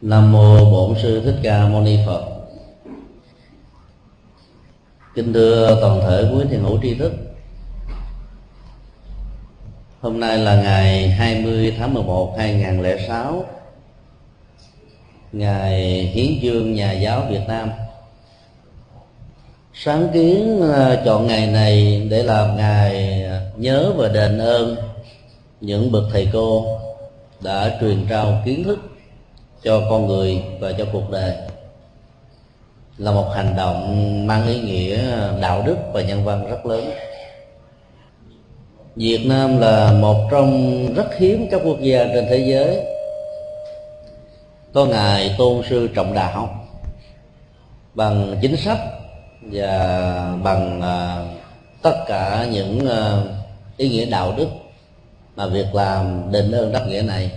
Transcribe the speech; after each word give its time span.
nam 0.00 0.32
mô 0.32 0.70
bổn 0.70 0.98
sư 1.02 1.22
thích 1.24 1.40
ca 1.42 1.68
mâu 1.68 1.80
ni 1.82 1.98
phật. 2.06 2.24
Kính 5.14 5.32
thưa 5.32 5.78
toàn 5.80 6.00
thể 6.00 6.30
quý 6.32 6.44
thiền 6.50 6.60
hữu 6.60 6.78
tri 6.82 6.94
thức. 6.94 7.12
Hôm 10.00 10.20
nay 10.20 10.38
là 10.38 10.62
ngày 10.62 11.08
20 11.10 11.74
tháng 11.78 11.94
11 11.94 12.34
2006 12.38 13.44
ngày 15.32 16.02
hiến 16.02 16.40
dương 16.42 16.74
nhà 16.74 16.92
giáo 16.92 17.26
Việt 17.30 17.42
Nam. 17.48 17.70
Sáng 19.74 20.08
kiến 20.12 20.60
ờ, 20.60 21.02
chọn 21.04 21.26
ngày 21.26 21.46
này 21.46 22.06
để 22.10 22.22
làm 22.22 22.56
ngày 22.56 23.22
nhớ 23.56 23.92
và 23.96 24.08
đền 24.08 24.38
ơn 24.38 24.76
những 25.60 25.92
bậc 25.92 26.04
thầy 26.12 26.28
cô 26.32 26.80
đã 27.44 27.76
truyền 27.80 28.06
trao 28.08 28.42
kiến 28.44 28.64
thức 28.64 28.78
cho 29.62 29.80
con 29.90 30.06
người 30.06 30.42
và 30.60 30.72
cho 30.78 30.84
cuộc 30.92 31.10
đời. 31.10 31.32
Là 32.98 33.10
một 33.10 33.30
hành 33.34 33.56
động 33.56 34.26
mang 34.26 34.46
ý 34.46 34.60
nghĩa, 34.60 34.98
đạo 35.40 35.62
đức 35.66 35.76
và 35.92 36.02
nhân 36.02 36.24
văn 36.24 36.50
rất 36.50 36.66
lớn. 36.66 36.90
Việt 38.96 39.24
Nam 39.26 39.58
là 39.58 39.92
một 39.92 40.28
trong 40.30 40.86
rất 40.94 41.18
hiếm 41.18 41.46
các 41.50 41.60
quốc 41.64 41.80
gia 41.80 42.04
trên 42.04 42.26
thế 42.30 42.38
giới 42.38 42.86
có 44.72 44.84
ngài 44.84 45.34
tôn 45.38 45.62
sư 45.68 45.88
trọng 45.94 46.14
đạo 46.14 46.66
bằng 47.94 48.36
chính 48.42 48.56
sách 48.56 48.78
và 49.42 50.38
bằng 50.44 50.80
à, 50.80 51.24
tất 51.82 52.04
cả 52.06 52.46
những 52.52 52.88
à, 52.88 53.22
ý 53.76 53.88
nghĩa 53.88 54.04
đạo 54.04 54.34
đức 54.36 54.48
mà 55.36 55.46
việc 55.46 55.74
làm 55.74 56.32
đền 56.32 56.52
ơn 56.52 56.72
đáp 56.72 56.84
nghĩa 56.88 57.02
này, 57.02 57.30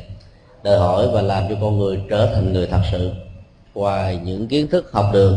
đòi 0.64 0.78
hỏi 0.78 1.08
và 1.14 1.22
làm 1.22 1.44
cho 1.50 1.56
con 1.62 1.80
người 1.80 2.00
trở 2.10 2.26
thành 2.34 2.54
người 2.54 2.68
thật 2.68 2.82
sự. 2.92 3.12
Ngoài 3.74 4.20
những 4.24 4.48
kiến 4.48 4.68
thức 4.68 4.90
học 4.92 5.06
được 5.14 5.36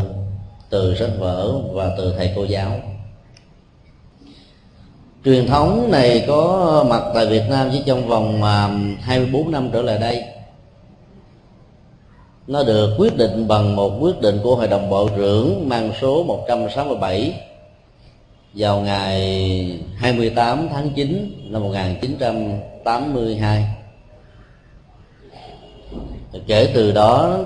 từ 0.69 0.95
sách 0.95 1.09
vở 1.19 1.53
và 1.73 1.89
từ 1.97 2.13
thầy 2.17 2.33
cô 2.35 2.43
giáo. 2.43 2.71
Truyền 5.25 5.47
thống 5.47 5.91
này 5.91 6.25
có 6.27 6.85
mặt 6.89 7.03
tại 7.13 7.25
Việt 7.25 7.43
Nam 7.49 7.69
chỉ 7.71 7.83
trong 7.85 8.07
vòng 8.07 8.43
à, 8.43 8.69
24 9.01 9.51
năm 9.51 9.69
trở 9.73 9.81
lại 9.81 9.97
đây. 9.97 10.23
Nó 12.47 12.63
được 12.63 12.95
quyết 12.97 13.17
định 13.17 13.47
bằng 13.47 13.75
một 13.75 13.97
quyết 13.99 14.21
định 14.21 14.39
của 14.43 14.55
Hội 14.55 14.67
đồng 14.67 14.89
Bộ 14.89 15.09
trưởng 15.15 15.69
mang 15.69 15.91
số 16.01 16.23
167 16.23 17.33
vào 18.53 18.81
ngày 18.81 19.79
28 19.97 20.67
tháng 20.71 20.89
9 20.95 21.47
năm 21.49 21.63
1982 21.63 23.67
kể 26.47 26.71
từ 26.73 26.91
đó 26.91 27.39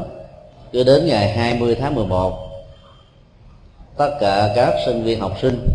cứ 0.72 0.84
đến 0.84 1.06
ngày 1.06 1.38
20 1.38 1.76
tháng 1.76 1.96
11 1.96 2.46
tất 3.98 4.18
cả 4.20 4.54
các 4.56 4.74
sinh 4.86 5.04
viên 5.04 5.20
học 5.20 5.38
sinh 5.42 5.68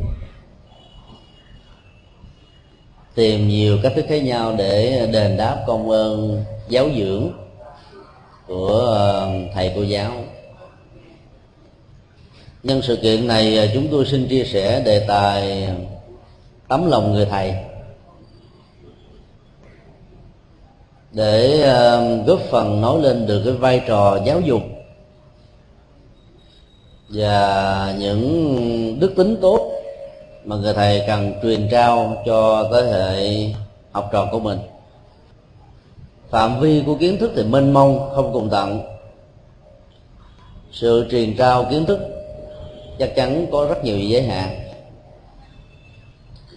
tìm 3.14 3.48
nhiều 3.48 3.78
cách 3.82 3.92
thức 3.96 4.04
khác 4.08 4.22
nhau 4.22 4.54
để 4.58 5.08
đền 5.12 5.36
đáp 5.36 5.64
công 5.66 5.90
ơn 5.90 6.44
giáo 6.68 6.88
dưỡng 6.98 7.30
của 8.46 8.78
ờ, 8.78 9.30
thầy 9.54 9.72
cô 9.76 9.82
giáo 9.82 10.12
nhân 12.62 12.82
sự 12.82 12.96
kiện 12.96 13.26
này 13.26 13.58
à, 13.58 13.66
chúng 13.74 13.88
tôi 13.90 14.06
xin 14.06 14.28
chia 14.28 14.44
sẻ 14.44 14.82
đề 14.84 15.04
tài 15.08 15.68
tấm 16.68 16.90
lòng 16.90 17.12
người 17.12 17.26
thầy. 17.26 17.54
Để 21.12 21.62
à, 21.62 22.00
góp 22.26 22.40
phần 22.40 22.80
nói 22.80 23.00
lên 23.02 23.26
được 23.26 23.42
cái 23.44 23.54
vai 23.54 23.82
trò 23.86 24.18
giáo 24.26 24.40
dục 24.40 24.62
và 27.08 27.94
những 27.98 28.96
đức 29.00 29.12
tính 29.16 29.36
tốt 29.40 29.72
mà 30.44 30.56
người 30.56 30.74
thầy 30.74 31.04
cần 31.06 31.34
truyền 31.42 31.68
trao 31.70 32.22
cho 32.26 32.68
thế 32.72 32.82
hệ 32.82 33.46
học 33.92 34.08
trò 34.12 34.28
của 34.32 34.40
mình. 34.40 34.58
Phạm 36.30 36.60
vi 36.60 36.82
của 36.86 36.94
kiến 36.94 37.16
thức 37.18 37.32
thì 37.36 37.42
mênh 37.42 37.72
mông, 37.72 38.10
không 38.14 38.32
cùng 38.32 38.50
tận. 38.50 38.80
Sự 40.72 41.06
truyền 41.10 41.36
trao 41.36 41.64
kiến 41.70 41.86
thức 41.86 42.19
chắc 43.00 43.14
chắn 43.16 43.46
có 43.52 43.66
rất 43.68 43.84
nhiều 43.84 43.98
giới 43.98 44.22
hạn. 44.22 44.60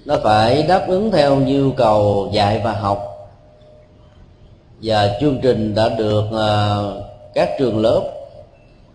Nó 0.05 0.15
phải 0.23 0.63
đáp 0.63 0.85
ứng 0.87 1.11
theo 1.11 1.35
nhu 1.35 1.71
cầu 1.71 2.29
dạy 2.33 2.61
và 2.63 2.73
học. 2.73 3.29
Và 4.81 5.17
chương 5.21 5.39
trình 5.41 5.75
đã 5.75 5.89
được 5.89 6.23
ờ, 6.31 7.03
các 7.33 7.49
trường 7.59 7.81
lớp 7.81 8.11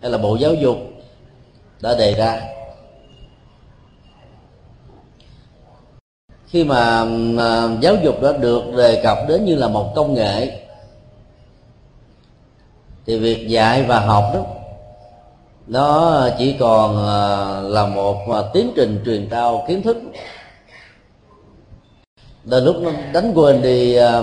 hay 0.01 0.11
là 0.11 0.17
bộ 0.17 0.35
giáo 0.35 0.53
dục 0.53 0.77
đã 1.81 1.95
đề 1.95 2.13
ra. 2.13 2.41
Khi 6.47 6.63
mà 6.63 7.05
ờ, 7.37 7.69
giáo 7.81 7.95
dục 8.03 8.21
đã 8.21 8.31
được 8.31 8.63
đề 8.77 9.01
cập 9.03 9.17
đến 9.27 9.45
như 9.45 9.55
là 9.55 9.67
một 9.67 9.91
công 9.95 10.13
nghệ, 10.13 10.61
thì 13.05 13.19
việc 13.19 13.47
dạy 13.47 13.83
và 13.83 13.99
học 13.99 14.31
đó 14.33 14.58
nó 15.69 16.27
chỉ 16.37 16.55
còn 16.59 17.07
à, 17.07 17.61
là 17.61 17.85
một 17.85 18.31
à, 18.31 18.39
tiến 18.53 18.71
trình 18.75 19.01
truyền 19.05 19.29
trao 19.29 19.65
kiến 19.67 19.81
thức. 19.81 19.97
Đến 22.43 22.63
lúc 22.63 22.75
nó 22.81 22.91
đánh 23.13 23.31
quên 23.35 23.61
đi 23.61 23.95
à, 23.95 24.21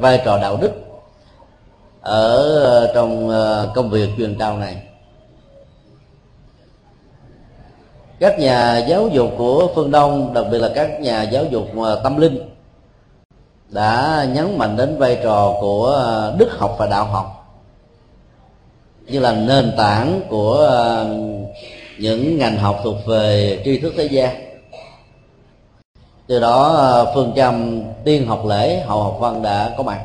vai 0.00 0.22
trò 0.24 0.38
đạo 0.38 0.56
đức 0.60 0.70
ở 2.00 2.92
trong 2.94 3.30
công 3.74 3.90
việc 3.90 4.08
truyền 4.18 4.38
trao 4.38 4.58
này. 4.58 4.82
Các 8.20 8.38
nhà 8.38 8.78
giáo 8.78 9.08
dục 9.08 9.30
của 9.38 9.68
phương 9.74 9.90
đông, 9.90 10.34
đặc 10.34 10.44
biệt 10.50 10.58
là 10.58 10.70
các 10.74 11.00
nhà 11.00 11.22
giáo 11.22 11.44
dục 11.44 11.66
tâm 12.02 12.16
linh, 12.16 12.50
đã 13.68 14.26
nhấn 14.32 14.58
mạnh 14.58 14.76
đến 14.76 14.98
vai 14.98 15.20
trò 15.22 15.54
của 15.60 16.02
đức 16.38 16.58
học 16.58 16.76
và 16.78 16.86
đạo 16.86 17.04
học 17.04 17.33
như 19.06 19.20
là 19.20 19.32
nền 19.32 19.72
tảng 19.76 20.20
của 20.28 20.54
um, 20.56 21.44
những 21.98 22.38
ngành 22.38 22.56
học 22.56 22.80
thuộc 22.84 22.96
về 23.06 23.62
tri 23.64 23.78
thức 23.78 23.94
thế 23.96 24.04
gian. 24.04 24.36
Từ 26.26 26.40
đó 26.40 26.90
uh, 27.02 27.08
phương 27.14 27.32
châm 27.36 27.82
tiên 28.04 28.26
học 28.26 28.46
lễ, 28.46 28.80
hậu 28.86 29.02
học 29.02 29.16
văn 29.20 29.42
đã 29.42 29.74
có 29.76 29.82
mặt. 29.82 30.00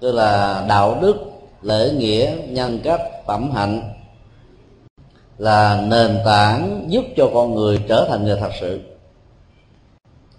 Tức 0.00 0.12
là 0.12 0.64
đạo 0.68 0.98
đức, 1.00 1.16
lễ 1.62 1.90
nghĩa, 1.96 2.32
nhân 2.48 2.80
cách, 2.84 3.00
phẩm 3.26 3.50
hạnh 3.50 3.92
là 5.38 5.80
nền 5.86 6.18
tảng 6.24 6.84
giúp 6.88 7.04
cho 7.16 7.30
con 7.34 7.54
người 7.54 7.80
trở 7.88 8.06
thành 8.08 8.24
người 8.24 8.36
thật 8.40 8.50
sự. 8.60 8.80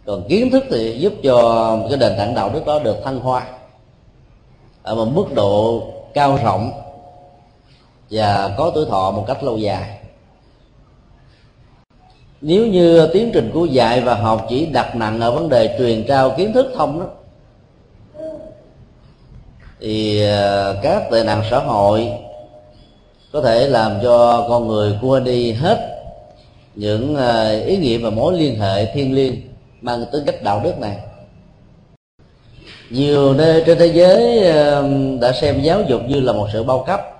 Còn 0.06 0.28
kiến 0.30 0.50
thức 0.52 0.64
thì 0.70 0.98
giúp 1.00 1.14
cho 1.24 1.78
cái 1.90 1.98
nền 1.98 2.18
tảng 2.18 2.36
đạo 2.36 2.50
đức 2.54 2.66
đó 2.66 2.80
được 2.80 2.98
thăng 3.04 3.20
hoa 3.20 3.48
ở 4.84 4.96
một 4.96 5.06
mức 5.06 5.26
độ 5.36 5.84
cao 6.14 6.40
rộng 6.44 6.72
và 8.14 8.54
có 8.58 8.72
tuổi 8.76 8.86
thọ 8.90 9.12
một 9.12 9.26
cách 9.28 9.44
lâu 9.44 9.58
dài. 9.58 9.98
Nếu 12.42 12.68
như 12.68 13.08
tiến 13.14 13.32
trình 13.34 13.52
của 13.54 13.66
dạy 13.66 14.02
và 14.02 14.16
học 14.16 14.46
chỉ 14.50 14.66
đặt 14.66 14.96
nặng 14.96 15.20
ở 15.20 15.32
vấn 15.32 15.50
đề 15.50 15.76
truyền 15.78 16.06
trao 16.08 16.30
kiến 16.38 16.54
thức 16.54 16.72
thông 16.76 17.00
đó, 17.00 17.06
thì 19.80 20.26
ờ, 20.26 20.80
các 20.84 21.04
tệ 21.12 21.24
nạn 21.24 21.44
xã 21.52 21.60
hội 21.60 22.12
có 23.32 23.42
thể 23.42 23.68
làm 23.68 24.00
cho 24.04 24.46
con 24.50 24.68
người 24.68 24.98
quên 25.02 25.24
đi 25.24 25.52
hết 25.52 25.90
những 26.76 27.16
ờ, 27.16 27.60
ý 27.60 27.78
nghĩa 27.78 27.98
và 27.98 28.10
mối 28.10 28.34
liên 28.34 28.60
hệ 28.60 28.94
thiên 28.94 29.16
liêng 29.16 29.36
mang 29.82 30.06
tính 30.12 30.24
cách 30.26 30.44
đạo 30.44 30.62
đức 30.64 30.80
này. 30.80 30.98
Nhiều 32.90 33.34
nơi 33.34 33.64
trên 33.66 33.78
thế 33.78 33.88
giới 33.88 34.40
ờ, 34.48 34.90
đã 35.22 35.32
xem 35.32 35.62
giáo 35.62 35.82
dục 35.82 36.02
như 36.08 36.22
là 36.22 36.34
một 36.34 36.48
sự 36.54 36.64
bao 36.64 36.84
cấp 36.88 37.13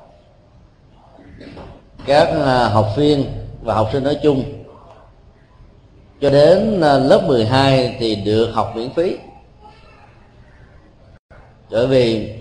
các 2.06 2.30
à, 2.46 2.68
học 2.68 2.88
viên 2.98 3.26
và 3.62 3.74
học 3.74 3.90
sinh 3.94 4.04
nói 4.04 4.18
chung. 4.24 4.44
Cho 6.22 6.30
đến 6.30 6.82
à, 6.82 6.98
lớp 6.98 7.24
12 7.28 7.96
thì 8.00 8.16
được 8.16 8.52
học 8.54 8.74
miễn 8.76 8.90
phí. 8.90 9.18
Bởi 11.72 11.88
vì 11.88 12.34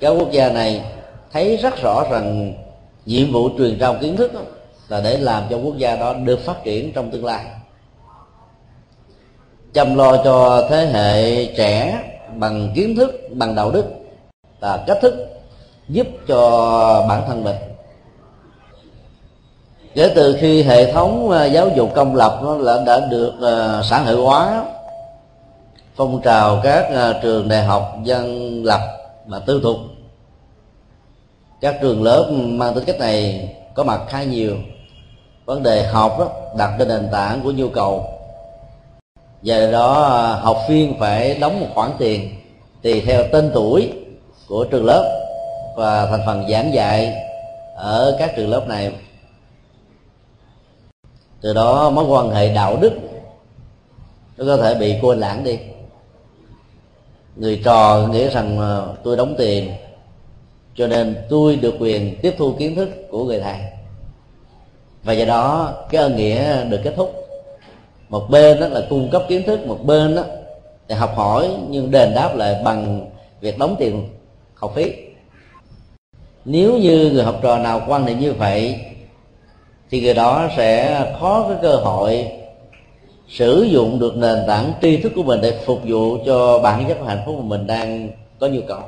các 0.00 0.08
quốc 0.08 0.30
gia 0.30 0.52
này 0.52 0.84
thấy 1.32 1.56
rất 1.56 1.82
rõ 1.82 2.04
rằng 2.10 2.54
nhiệm 3.06 3.32
vụ 3.32 3.50
truyền 3.58 3.78
trao 3.78 3.96
kiến 4.00 4.16
thức 4.16 4.32
là 4.88 5.00
để 5.00 5.18
làm 5.18 5.42
cho 5.50 5.56
quốc 5.56 5.76
gia 5.76 5.96
đó 5.96 6.14
được 6.14 6.40
phát 6.44 6.64
triển 6.64 6.92
trong 6.92 7.10
tương 7.10 7.24
lai. 7.24 7.44
Chăm 9.72 9.94
lo 9.96 10.24
cho 10.24 10.66
thế 10.70 10.86
hệ 10.86 11.46
trẻ 11.56 12.02
bằng 12.36 12.72
kiến 12.74 12.96
thức, 12.96 13.12
bằng 13.30 13.54
đạo 13.54 13.70
đức 13.70 13.84
là 14.60 14.84
cách 14.86 14.98
thức 15.02 15.14
giúp 15.88 16.06
cho 16.26 17.06
bản 17.08 17.22
thân 17.26 17.44
mình 17.44 17.56
kể 19.98 20.12
từ 20.14 20.36
khi 20.40 20.62
hệ 20.62 20.92
thống 20.92 21.30
ờ, 21.30 21.46
giáo 21.46 21.68
dục 21.76 21.90
công 21.94 22.14
lập 22.14 22.40
nó 22.42 22.58
đã, 22.66 22.82
đã 22.86 23.06
được 23.10 23.32
ờ, 23.40 23.82
xã 23.90 23.98
hội 23.98 24.16
hóa 24.16 24.64
phong 25.96 26.20
trào 26.20 26.60
các 26.62 26.86
ờ, 26.94 27.20
trường 27.22 27.48
đại 27.48 27.64
học 27.64 27.96
dân 28.02 28.52
lập 28.64 28.80
mà 29.26 29.38
tư 29.38 29.60
thục. 29.62 29.76
Các 31.60 31.78
trường 31.82 32.02
lớp 32.02 32.30
mang 32.32 32.74
tính 32.74 32.84
cách 32.84 32.98
này 32.98 33.48
có 33.74 33.84
mặt 33.84 34.00
khá 34.08 34.22
nhiều. 34.22 34.56
Vấn 35.44 35.62
đề 35.62 35.82
học 35.82 36.16
đó 36.18 36.28
đặt 36.58 36.70
trên 36.78 36.88
nền 36.88 37.08
tảng 37.12 37.40
của 37.44 37.52
nhu 37.52 37.68
cầu. 37.68 38.04
Và 39.42 39.70
đó 39.70 39.94
học 40.42 40.58
viên 40.68 40.98
phải 41.00 41.34
đóng 41.34 41.60
một 41.60 41.66
khoản 41.74 41.90
tiền 41.98 42.30
tùy 42.82 43.02
theo 43.06 43.24
tên 43.32 43.50
tuổi 43.54 43.92
của 44.48 44.64
trường 44.64 44.84
lớp 44.84 45.20
và 45.76 46.06
thành 46.06 46.20
phần 46.26 46.48
giảng 46.50 46.74
dạy 46.74 47.14
ở 47.76 48.16
các 48.18 48.32
trường 48.36 48.50
lớp 48.50 48.68
này 48.68 48.92
từ 51.40 51.54
đó 51.54 51.90
mối 51.90 52.04
quan 52.04 52.30
hệ 52.30 52.54
đạo 52.54 52.78
đức 52.80 52.92
nó 54.36 54.44
có 54.46 54.56
thể 54.62 54.74
bị 54.74 54.94
quên 55.02 55.20
lãng 55.20 55.44
đi. 55.44 55.58
Người 57.36 57.60
trò 57.64 58.08
nghĩ 58.10 58.28
rằng 58.28 58.58
ờ, 58.58 58.94
tôi 59.04 59.16
đóng 59.16 59.34
tiền, 59.38 59.72
cho 60.74 60.86
nên 60.86 61.16
tôi 61.28 61.56
được 61.56 61.74
quyền 61.80 62.16
tiếp 62.22 62.34
thu 62.38 62.52
kiến 62.58 62.76
thức 62.76 62.88
của 63.10 63.24
người 63.24 63.40
thầy. 63.40 63.56
Và 65.02 65.12
do 65.12 65.24
đó, 65.24 65.72
cái 65.90 66.02
ơn 66.02 66.16
nghĩa 66.16 66.64
được 66.64 66.80
kết 66.84 66.92
thúc. 66.96 67.14
Một 68.08 68.26
bên 68.30 68.60
đó 68.60 68.68
là 68.68 68.86
cung 68.90 69.10
cấp 69.10 69.22
kiến 69.28 69.42
thức, 69.46 69.66
một 69.66 69.78
bên 69.84 70.14
đó 70.14 70.22
thì 70.88 70.94
học 70.94 71.12
hỏi, 71.16 71.50
nhưng 71.68 71.90
đền 71.90 72.14
đáp 72.14 72.36
lại 72.36 72.62
bằng 72.64 73.10
việc 73.40 73.58
đóng 73.58 73.76
tiền 73.78 74.08
học 74.54 74.72
phí. 74.74 74.92
Nếu 76.44 76.78
như 76.78 77.10
người 77.12 77.24
học 77.24 77.38
trò 77.42 77.58
nào 77.58 77.82
quan 77.88 78.04
niệm 78.04 78.18
như 78.20 78.32
vậy 78.32 78.80
thì 79.90 80.00
người 80.00 80.14
đó 80.14 80.48
sẽ 80.56 81.00
khó 81.20 81.46
có 81.48 81.54
cơ 81.62 81.76
hội 81.76 82.28
sử 83.28 83.62
dụng 83.62 83.98
được 83.98 84.16
nền 84.16 84.38
tảng 84.46 84.72
tri 84.82 84.96
thức 84.96 85.12
của 85.14 85.22
mình 85.22 85.40
để 85.40 85.58
phục 85.66 85.80
vụ 85.84 86.18
cho 86.26 86.58
bản 86.58 86.84
chất 86.88 86.98
hạnh 87.06 87.22
phúc 87.26 87.36
mà 87.38 87.44
mình 87.44 87.66
đang 87.66 88.10
có 88.40 88.46
nhu 88.46 88.60
cầu. 88.68 88.80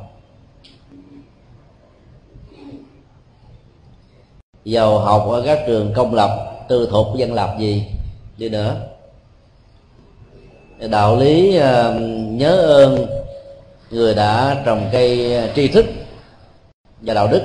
Giàu 4.64 4.98
học 4.98 5.26
ở 5.30 5.42
các 5.46 5.58
trường 5.66 5.92
công 5.96 6.14
lập, 6.14 6.52
tư 6.68 6.88
thục, 6.90 7.16
dân 7.16 7.34
lập 7.34 7.56
gì 7.58 7.84
đi 8.38 8.48
nữa. 8.48 8.76
Đạo 10.90 11.16
lý 11.16 11.56
ờ, 11.56 11.94
nhớ 12.28 12.56
ơn 12.56 13.06
người 13.90 14.14
đã 14.14 14.62
trồng 14.66 14.88
cây 14.92 15.38
tri 15.54 15.68
thức 15.68 15.86
và 17.00 17.14
đạo 17.14 17.28
đức 17.28 17.42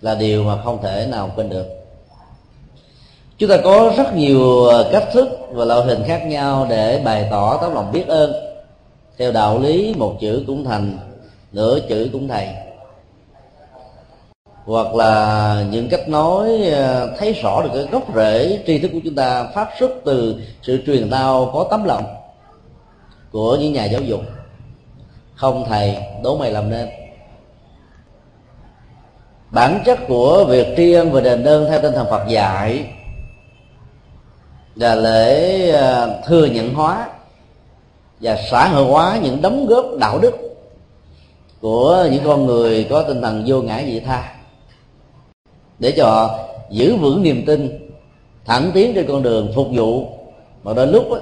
là 0.00 0.14
điều 0.14 0.44
mà 0.44 0.62
không 0.62 0.82
thể 0.82 1.06
nào 1.10 1.30
quên 1.36 1.48
được 1.48 1.85
chúng 3.38 3.50
ta 3.50 3.56
có 3.64 3.92
rất 3.96 4.14
nhiều 4.14 4.64
ờ, 4.64 4.88
cách 4.92 5.08
thức 5.12 5.28
và 5.50 5.64
loại 5.64 5.82
hình 5.86 6.02
khác 6.06 6.26
nhau 6.26 6.66
để 6.70 7.02
bày 7.04 7.28
tỏ 7.30 7.58
tấm 7.62 7.74
lòng 7.74 7.92
biết 7.92 8.06
ơn. 8.08 8.32
Theo 9.18 9.32
đạo 9.32 9.58
lý, 9.58 9.94
một 9.98 10.16
chữ 10.20 10.44
cũng 10.46 10.64
thành, 10.64 10.98
nửa 11.52 11.78
chữ 11.88 12.08
cũng 12.12 12.28
thầy. 12.28 12.48
Hoặc 14.64 14.94
là 14.94 15.64
những 15.70 15.88
cách 15.88 16.08
nói 16.08 16.62
ờ, 16.72 17.10
thấy 17.18 17.32
rõ 17.32 17.62
được 17.62 17.70
cái 17.74 17.86
gốc 17.92 18.14
rễ 18.14 18.58
tri 18.66 18.78
thức 18.78 18.90
của 18.92 19.00
chúng 19.04 19.14
ta, 19.14 19.44
phát 19.54 19.68
xuất 19.78 19.90
từ 20.04 20.42
sự 20.62 20.82
truyền 20.86 21.10
tao 21.10 21.50
có 21.54 21.66
tấm 21.70 21.84
lòng 21.84 22.04
của 23.32 23.56
những 23.56 23.72
nhà 23.72 23.84
giáo 23.84 24.00
dục. 24.00 24.20
Không 25.34 25.64
thầy, 25.68 25.96
đố 26.22 26.36
mày 26.36 26.50
làm 26.50 26.70
nên. 26.70 26.88
Bản 29.50 29.82
chất 29.84 29.98
của 30.08 30.44
việc 30.48 30.66
tri 30.76 30.92
ân 30.92 31.12
và 31.12 31.20
đền 31.20 31.44
ơn 31.44 31.66
theo 31.70 31.80
tinh 31.82 31.92
thần 31.92 32.06
Phật 32.10 32.28
dạy 32.28 32.86
là 34.76 34.94
lễ 34.94 35.70
à, 35.70 36.06
thừa 36.26 36.44
nhận 36.44 36.74
hóa. 36.74 37.08
Và 38.20 38.38
xã 38.50 38.68
hội 38.68 38.84
hóa 38.84 39.18
những 39.22 39.42
đóng 39.42 39.66
góp 39.66 39.86
đạo 39.98 40.18
đức 40.18 40.32
của 41.60 42.08
những 42.10 42.24
con 42.24 42.46
người 42.46 42.86
có 42.90 43.02
tinh 43.02 43.22
thần 43.22 43.44
vô 43.46 43.62
ngã 43.62 43.82
vị 43.86 44.00
tha. 44.00 44.34
Để 45.78 45.94
cho 45.96 46.04
họ 46.04 46.38
giữ 46.70 46.96
vững 46.96 47.22
niềm 47.22 47.44
tin 47.46 47.90
thẳng 48.44 48.70
tiến 48.74 48.92
trên 48.94 49.06
con 49.08 49.22
đường 49.22 49.52
phục 49.54 49.66
vụ. 49.72 50.06
Mà 50.62 50.72
đôi 50.72 50.86
lúc 50.86 51.10
đó, 51.10 51.18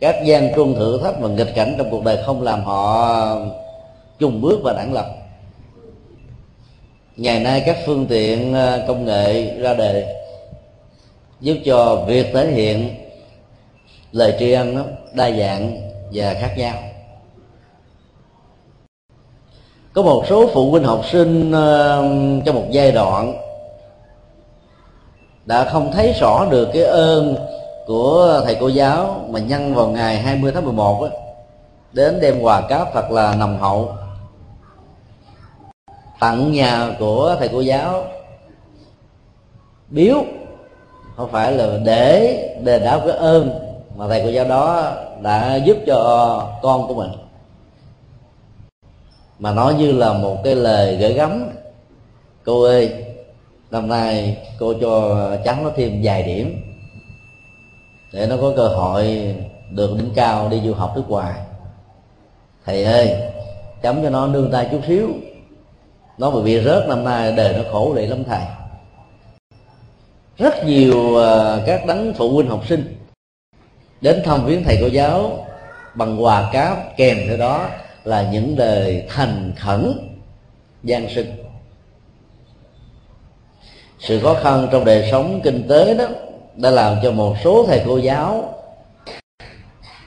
các 0.00 0.16
gian 0.24 0.54
truân 0.54 0.74
thử 0.74 1.00
thách 1.02 1.20
và 1.20 1.28
nghịch 1.28 1.54
cảnh 1.54 1.74
trong 1.78 1.90
cuộc 1.90 2.04
đời 2.04 2.18
không 2.26 2.42
làm 2.42 2.64
họ 2.64 3.36
chung 4.18 4.40
bước 4.40 4.60
và 4.62 4.72
đẳng 4.72 4.92
lập. 4.92 5.06
Ngày 7.16 7.40
nay 7.40 7.62
các 7.66 7.76
phương 7.86 8.06
tiện 8.06 8.54
à, 8.54 8.84
công 8.88 9.04
nghệ 9.04 9.58
ra 9.58 9.74
đời 9.74 10.04
giúp 11.40 11.56
cho 11.64 12.04
việc 12.06 12.26
thể 12.34 12.46
hiện 12.46 12.94
lời 14.12 14.36
tri 14.38 14.52
ân 14.52 14.74
nó 14.74 14.82
đa 15.12 15.30
dạng 15.30 15.90
và 16.12 16.34
khác 16.34 16.54
nhau. 16.56 16.74
Có 19.92 20.02
một 20.02 20.24
số 20.28 20.50
phụ 20.54 20.70
huynh 20.70 20.84
học 20.84 21.00
sinh 21.12 21.48
uh, 21.48 22.44
trong 22.44 22.54
một 22.54 22.66
giai 22.70 22.92
đoạn 22.92 23.34
đã 25.46 25.64
không 25.64 25.92
thấy 25.92 26.12
rõ 26.20 26.46
được 26.50 26.68
cái 26.72 26.82
ơn 26.82 27.36
của 27.86 28.42
thầy 28.44 28.56
cô 28.60 28.68
giáo 28.68 29.26
mà 29.28 29.40
nhân 29.40 29.74
vào 29.74 29.88
ngày 29.88 30.18
20 30.18 30.52
tháng 30.54 30.64
11 30.64 31.02
á, 31.02 31.10
đến 31.92 32.20
đem 32.20 32.40
quà 32.40 32.60
cáp 32.60 32.88
thật 32.94 33.10
là 33.10 33.34
nồng 33.34 33.58
hậu. 33.58 33.92
Tặng 36.20 36.52
nhà 36.52 36.96
của 36.98 37.36
thầy 37.38 37.48
cô 37.48 37.60
giáo 37.60 38.04
biếu 39.88 40.24
không 41.16 41.30
phải 41.32 41.52
là 41.52 41.66
để 41.84 42.38
đền 42.64 42.82
đáp 42.84 43.00
cái 43.06 43.16
ơn 43.16 43.50
mà 43.96 44.08
thầy 44.08 44.20
cô 44.24 44.28
giáo 44.28 44.44
đó 44.44 44.92
đã 45.22 45.56
giúp 45.56 45.76
cho 45.86 46.52
con 46.62 46.88
của 46.88 46.94
mình. 46.94 47.10
Mà 49.38 49.52
nó 49.52 49.70
như 49.70 49.92
là 49.92 50.12
một 50.12 50.36
cái 50.44 50.54
lời 50.54 50.96
gửi 50.96 51.12
gắm. 51.12 51.50
Cô 52.44 52.62
ơi, 52.62 53.04
năm 53.70 53.88
nay 53.88 54.38
cô 54.58 54.74
cho 54.80 55.16
cháu 55.44 55.56
nó 55.64 55.70
thêm 55.76 56.00
vài 56.02 56.22
điểm 56.22 56.62
để 58.12 58.26
nó 58.26 58.36
có 58.40 58.52
cơ 58.56 58.68
hội 58.68 59.34
được 59.70 59.90
đỉnh 59.96 60.10
cao 60.14 60.48
đi 60.48 60.60
du 60.64 60.74
học 60.74 60.92
nước 60.96 61.04
ngoài. 61.08 61.34
Thầy 62.64 62.84
ơi, 62.84 63.16
chấm 63.82 64.02
cho 64.02 64.10
nó 64.10 64.26
nương 64.26 64.50
tay 64.50 64.68
chút 64.70 64.80
xíu. 64.88 65.08
Nó 66.18 66.30
mà 66.30 66.40
bị 66.40 66.64
rớt 66.64 66.88
năm 66.88 67.04
nay 67.04 67.32
đời 67.32 67.52
nó 67.52 67.62
khổ 67.72 67.92
lệ 67.94 68.06
lắm 68.06 68.24
thầy 68.24 68.40
rất 70.38 70.64
nhiều 70.66 71.16
à, 71.16 71.58
các 71.66 71.86
đấng 71.86 72.14
phụ 72.14 72.30
huynh 72.30 72.48
học 72.48 72.66
sinh 72.68 72.96
đến 74.00 74.22
thăm 74.24 74.46
viếng 74.46 74.64
thầy 74.64 74.78
cô 74.80 74.86
giáo 74.86 75.46
bằng 75.94 76.24
quà 76.24 76.50
cáp 76.52 76.96
kèm 76.96 77.18
theo 77.28 77.36
đó 77.36 77.68
là 78.04 78.30
những 78.32 78.58
lời 78.58 79.06
thành 79.08 79.52
khẩn, 79.58 79.92
gian 80.82 81.08
sinh 81.14 81.26
sự 83.98 84.20
khó 84.20 84.34
khăn 84.34 84.68
trong 84.72 84.84
đời 84.84 85.08
sống 85.10 85.40
kinh 85.44 85.68
tế 85.68 85.94
đó 85.94 86.08
đã 86.56 86.70
làm 86.70 86.96
cho 87.02 87.10
một 87.10 87.36
số 87.44 87.64
thầy 87.68 87.82
cô 87.86 87.98
giáo 87.98 88.54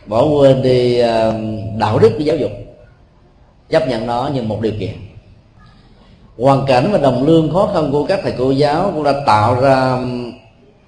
bỏ 0.06 0.26
quên 0.26 0.62
đi 0.62 1.00
à, 1.00 1.34
đạo 1.78 2.00
đức 2.00 2.12
của 2.18 2.24
giáo 2.24 2.38
dục, 2.38 2.52
chấp 3.70 3.88
nhận 3.88 4.08
nó 4.08 4.30
như 4.34 4.42
một 4.42 4.62
điều 4.62 4.74
kiện 4.80 5.07
hoàn 6.38 6.66
cảnh 6.68 6.90
và 6.92 6.98
đồng 6.98 7.28
lương 7.28 7.54
khó 7.54 7.70
khăn 7.74 7.92
của 7.92 8.06
các 8.06 8.20
thầy 8.24 8.34
cô 8.38 8.52
giáo 8.52 8.92
cũng 8.96 9.04
đã 9.04 9.14
tạo 9.26 9.62
ra 9.62 10.00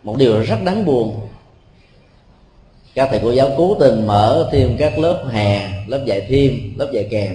một 0.04 0.18
điều 0.18 0.42
rất 0.42 0.64
đáng 0.64 0.86
buồn. 0.86 1.20
Các 2.96 3.08
thầy 3.12 3.20
cô 3.24 3.32
giáo 3.32 3.50
cố 3.58 3.76
tình 3.80 4.08
mở 4.08 4.50
thêm 4.52 4.76
các 4.80 5.00
lớp 5.00 5.26
hè, 5.32 5.70
lớp 5.88 6.04
dạy 6.06 6.26
thêm, 6.30 6.74
lớp 6.78 6.90
dạy 6.92 7.08
kèm. 7.12 7.34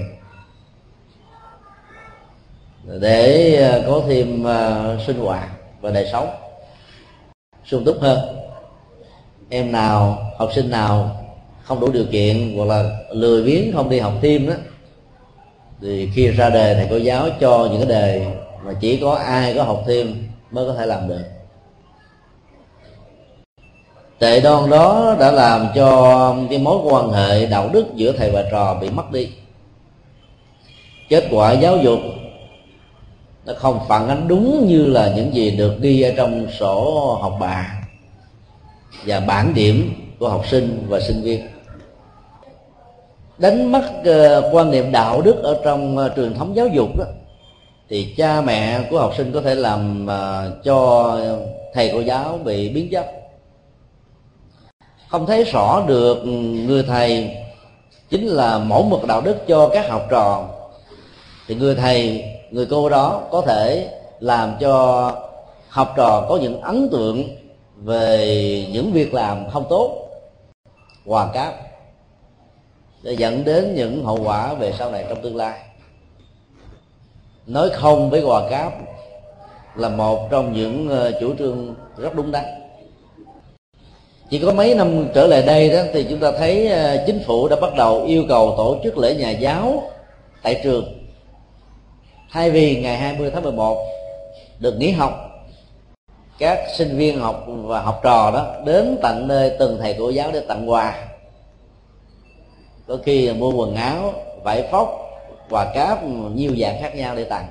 Để 3.01 3.57
à, 3.71 3.81
có 3.87 4.03
thêm 4.09 4.47
à, 4.47 4.85
sinh 5.07 5.19
hoạt 5.19 5.49
và 5.81 5.91
đời 5.91 6.09
sống. 6.13 6.29
Sung 7.65 7.85
túc 7.85 8.01
hơn. 8.01 8.19
Em 9.49 9.73
nào, 9.73 10.19
học 10.39 10.51
sinh 10.55 10.71
nào 10.71 11.21
không 11.63 11.81
đủ 11.81 11.93
điều 11.93 12.05
kiện 12.13 12.57
hoặc 12.57 12.65
là 12.65 12.99
lười 13.11 13.43
biếng 13.43 13.73
không 13.75 13.89
đi 13.89 13.99
học 13.99 14.13
thêm 14.23 14.47
đó 14.47 14.55
thì 15.85 16.09
khi 16.15 16.29
ra 16.29 16.51
đề 16.51 16.75
thầy 16.75 16.87
cô 16.91 16.97
giáo 16.97 17.29
cho 17.41 17.69
những 17.71 17.81
cái 17.81 17.89
đề 17.89 18.27
mà 18.65 18.73
chỉ 18.81 18.97
có 18.97 19.15
ai 19.15 19.55
có 19.55 19.63
học 19.63 19.83
thêm 19.87 20.29
mới 20.51 20.67
có 20.67 20.75
thể 20.75 20.87
làm 20.87 21.09
được. 21.09 21.23
Tệ 24.19 24.41
đoan 24.41 24.71
đó 24.71 25.17
đã 25.21 25.31
làm 25.31 25.67
cho 25.75 26.37
cái 26.51 26.59
mối 26.59 26.79
quan 26.85 27.11
hệ 27.13 27.47
đạo 27.47 27.71
đức 27.73 27.87
giữa 27.95 28.13
thầy 28.13 28.31
và 28.31 28.45
trò 28.51 28.75
bị 28.81 28.91
mất 28.91 29.13
đi. 29.13 29.29
Kết 31.09 31.25
quả 31.31 31.53
giáo 31.53 31.77
dục 31.77 31.99
nó 33.47 33.53
không 33.57 33.81
phản 33.89 34.09
ánh 34.09 34.29
đúng 34.29 34.67
như 34.69 34.87
là 34.87 35.13
những 35.17 35.35
gì 35.35 35.51
được 35.51 35.81
ghi 35.81 36.03
ở 36.03 36.13
trong 36.17 36.47
sổ 36.59 37.19
học 37.23 37.37
bạ 37.41 37.67
và 39.07 39.21
bản 39.21 39.55
điểm 39.55 39.95
của 40.19 40.29
học 40.29 40.47
sinh 40.47 40.87
và 40.89 41.01
sinh 41.01 41.23
viên 41.23 41.54
đánh 43.39 43.73
mất 43.73 43.91
uh, 44.01 44.55
quan 44.55 44.71
niệm 44.71 44.93
đạo 44.93 45.21
đức 45.21 45.43
ở 45.43 45.61
trong 45.65 45.97
ờ, 45.99 46.07
uh, 46.07 46.13
truyền 46.17 46.35
thống 46.35 46.57
giáo 46.57 46.67
dục 46.67 46.89
đó 46.99 47.05
thì 47.89 48.15
cha 48.17 48.41
mẹ 48.41 48.81
của 48.91 48.99
học 48.99 49.13
sinh 49.17 49.33
có 49.33 49.41
thể 49.41 49.55
làm 49.55 50.07
uh, 50.07 50.65
cho 50.65 51.19
thầy 51.75 51.91
cô 51.93 52.01
giáo 52.01 52.39
bị 52.45 52.69
biến 52.69 52.89
chất. 52.91 53.07
Không 55.09 55.27
thấy 55.27 55.45
rõ 55.45 55.83
được 55.87 56.23
người 56.67 56.83
thầy 56.83 57.37
chính 58.11 58.27
là 58.27 58.59
mẫu 58.59 58.83
mực 58.83 59.07
đạo 59.07 59.21
đức 59.21 59.37
cho 59.47 59.69
các 59.69 59.89
học 59.89 60.07
trò. 60.11 60.49
Thì 61.47 61.55
người 61.55 61.75
thầy 61.75 62.25
người 62.51 62.67
cô 62.71 62.89
đó 62.89 63.23
có 63.31 63.41
thể 63.41 63.89
làm 64.21 64.57
cho 64.61 65.13
học 65.69 65.93
trò 65.97 66.27
có 66.29 66.39
những 66.43 66.61
ấn 66.61 66.89
tượng 66.89 67.25
về 67.77 68.67
những 68.73 68.93
việc 68.93 69.15
làm 69.15 69.51
không 69.51 69.65
tốt 69.69 70.09
hoàn 71.07 71.33
cáp 71.33 71.55
để 73.05 73.13
dẫn 73.13 73.45
đến 73.45 73.75
những 73.75 74.05
hậu 74.05 74.19
quả 74.25 74.55
về 74.55 74.73
sau 74.79 74.91
này 74.91 75.05
trong 75.09 75.23
tương 75.23 75.37
lai. 75.37 75.59
Nói 77.47 77.71
không 77.71 78.11
với 78.11 78.23
quà 78.23 78.49
cáp 78.51 78.73
là 79.77 79.89
một 79.89 80.31
trong 80.31 80.53
những 80.53 80.89
ờ, 80.89 81.13
chủ 81.21 81.35
trương 81.39 81.75
rất 81.97 82.15
đúng 82.15 82.33
đắn. 82.33 82.45
Chỉ 84.31 84.39
có 84.39 84.53
mấy 84.53 84.75
năm 84.75 85.09
trở 85.15 85.27
lại 85.27 85.43
đây 85.43 85.69
đó 85.69 85.83
thì 85.93 86.07
chúng 86.11 86.19
ta 86.19 86.33
thấy 86.39 86.69
ờ, 86.69 87.05
chính 87.07 87.23
phủ 87.27 87.49
đã 87.49 87.57
bắt 87.61 87.75
đầu 87.77 88.05
yêu 88.05 88.25
cầu 88.29 88.55
tổ 88.57 88.77
chức 88.85 88.99
lễ 88.99 89.15
nhà 89.15 89.31
giáo 89.31 89.83
tại 90.43 90.61
trường. 90.65 90.85
Thay 92.31 92.51
vì 92.51 92.81
ngày 92.83 92.97
20 92.97 93.31
tháng 93.31 93.43
11 93.43 93.87
được 94.59 94.75
nghỉ 94.79 94.91
học, 94.91 95.31
các 96.39 96.59
sinh 96.77 96.97
viên 96.97 97.21
học 97.21 97.45
và 97.47 97.81
học 97.81 98.01
trò 98.03 98.31
đó 98.31 98.47
đến 98.65 98.99
tận 99.03 99.29
nơi 99.29 99.57
từng 99.59 99.79
thầy 99.81 99.95
cô 99.99 100.11
giáo 100.11 100.31
để 100.33 100.41
tặng 100.41 100.71
quà 100.71 101.14
có 102.87 102.99
khi 103.05 103.33
mua 103.33 103.53
quần 103.53 103.75
áo, 103.75 104.13
vải 104.43 104.69
phóc 104.71 105.01
quà 105.51 105.73
cáp, 105.75 106.05
nhiều 106.35 106.57
dạng 106.61 106.83
khác 106.83 106.97
nhau 106.97 107.17
để 107.17 107.25
tặng. 107.25 107.47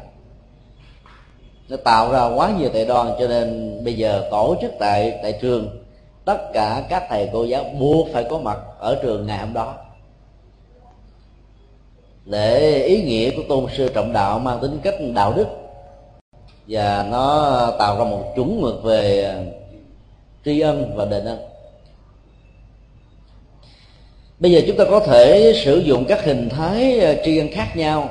Nó 1.69 1.77
tạo 1.77 2.11
ra 2.11 2.25
quá 2.25 2.51
nhiều 2.59 2.69
tệ 2.69 2.85
đoan 2.85 3.07
cho 3.19 3.27
nên 3.27 3.77
bây 3.83 3.93
giờ 3.93 4.27
tổ 4.31 4.55
chức 4.61 4.71
tại 4.79 5.19
tại 5.23 5.39
trường, 5.41 5.83
tất 6.25 6.53
cả 6.53 6.83
các 6.89 7.03
thầy 7.09 7.29
cô 7.33 7.43
giáo 7.43 7.63
buộc 7.79 8.07
phải 8.13 8.23
có 8.29 8.37
mặt 8.39 8.57
ở 8.79 8.99
trường 9.03 9.25
ngày 9.25 9.37
hôm 9.37 9.53
đó. 9.53 9.75
Để 12.25 12.83
ý 12.83 13.03
nghĩa 13.03 13.31
của 13.35 13.43
tôn 13.49 13.65
sư 13.77 13.89
trọng 13.93 14.13
đạo 14.13 14.39
mang 14.39 14.59
tính 14.61 14.79
cách 14.83 14.95
đạo 15.13 15.33
đức, 15.35 15.47
và 16.67 17.07
nó 17.11 17.71
tạo 17.79 17.97
ra 17.97 18.03
một 18.03 18.33
chuẩn 18.35 18.61
mực 18.61 18.83
về 18.83 19.35
tri 20.45 20.59
ân 20.59 20.91
và 20.95 21.05
đền 21.05 21.25
ân 21.25 21.39
bây 24.39 24.51
giờ 24.51 24.61
chúng 24.67 24.77
ta 24.77 24.85
có 24.89 24.99
thể 24.99 25.53
sử 25.65 25.77
dụng 25.77 26.05
các 26.07 26.25
hình 26.25 26.49
thái 26.49 26.99
ờ, 26.99 27.15
tri 27.25 27.37
ân 27.37 27.47
khác 27.51 27.67
nhau 27.75 28.09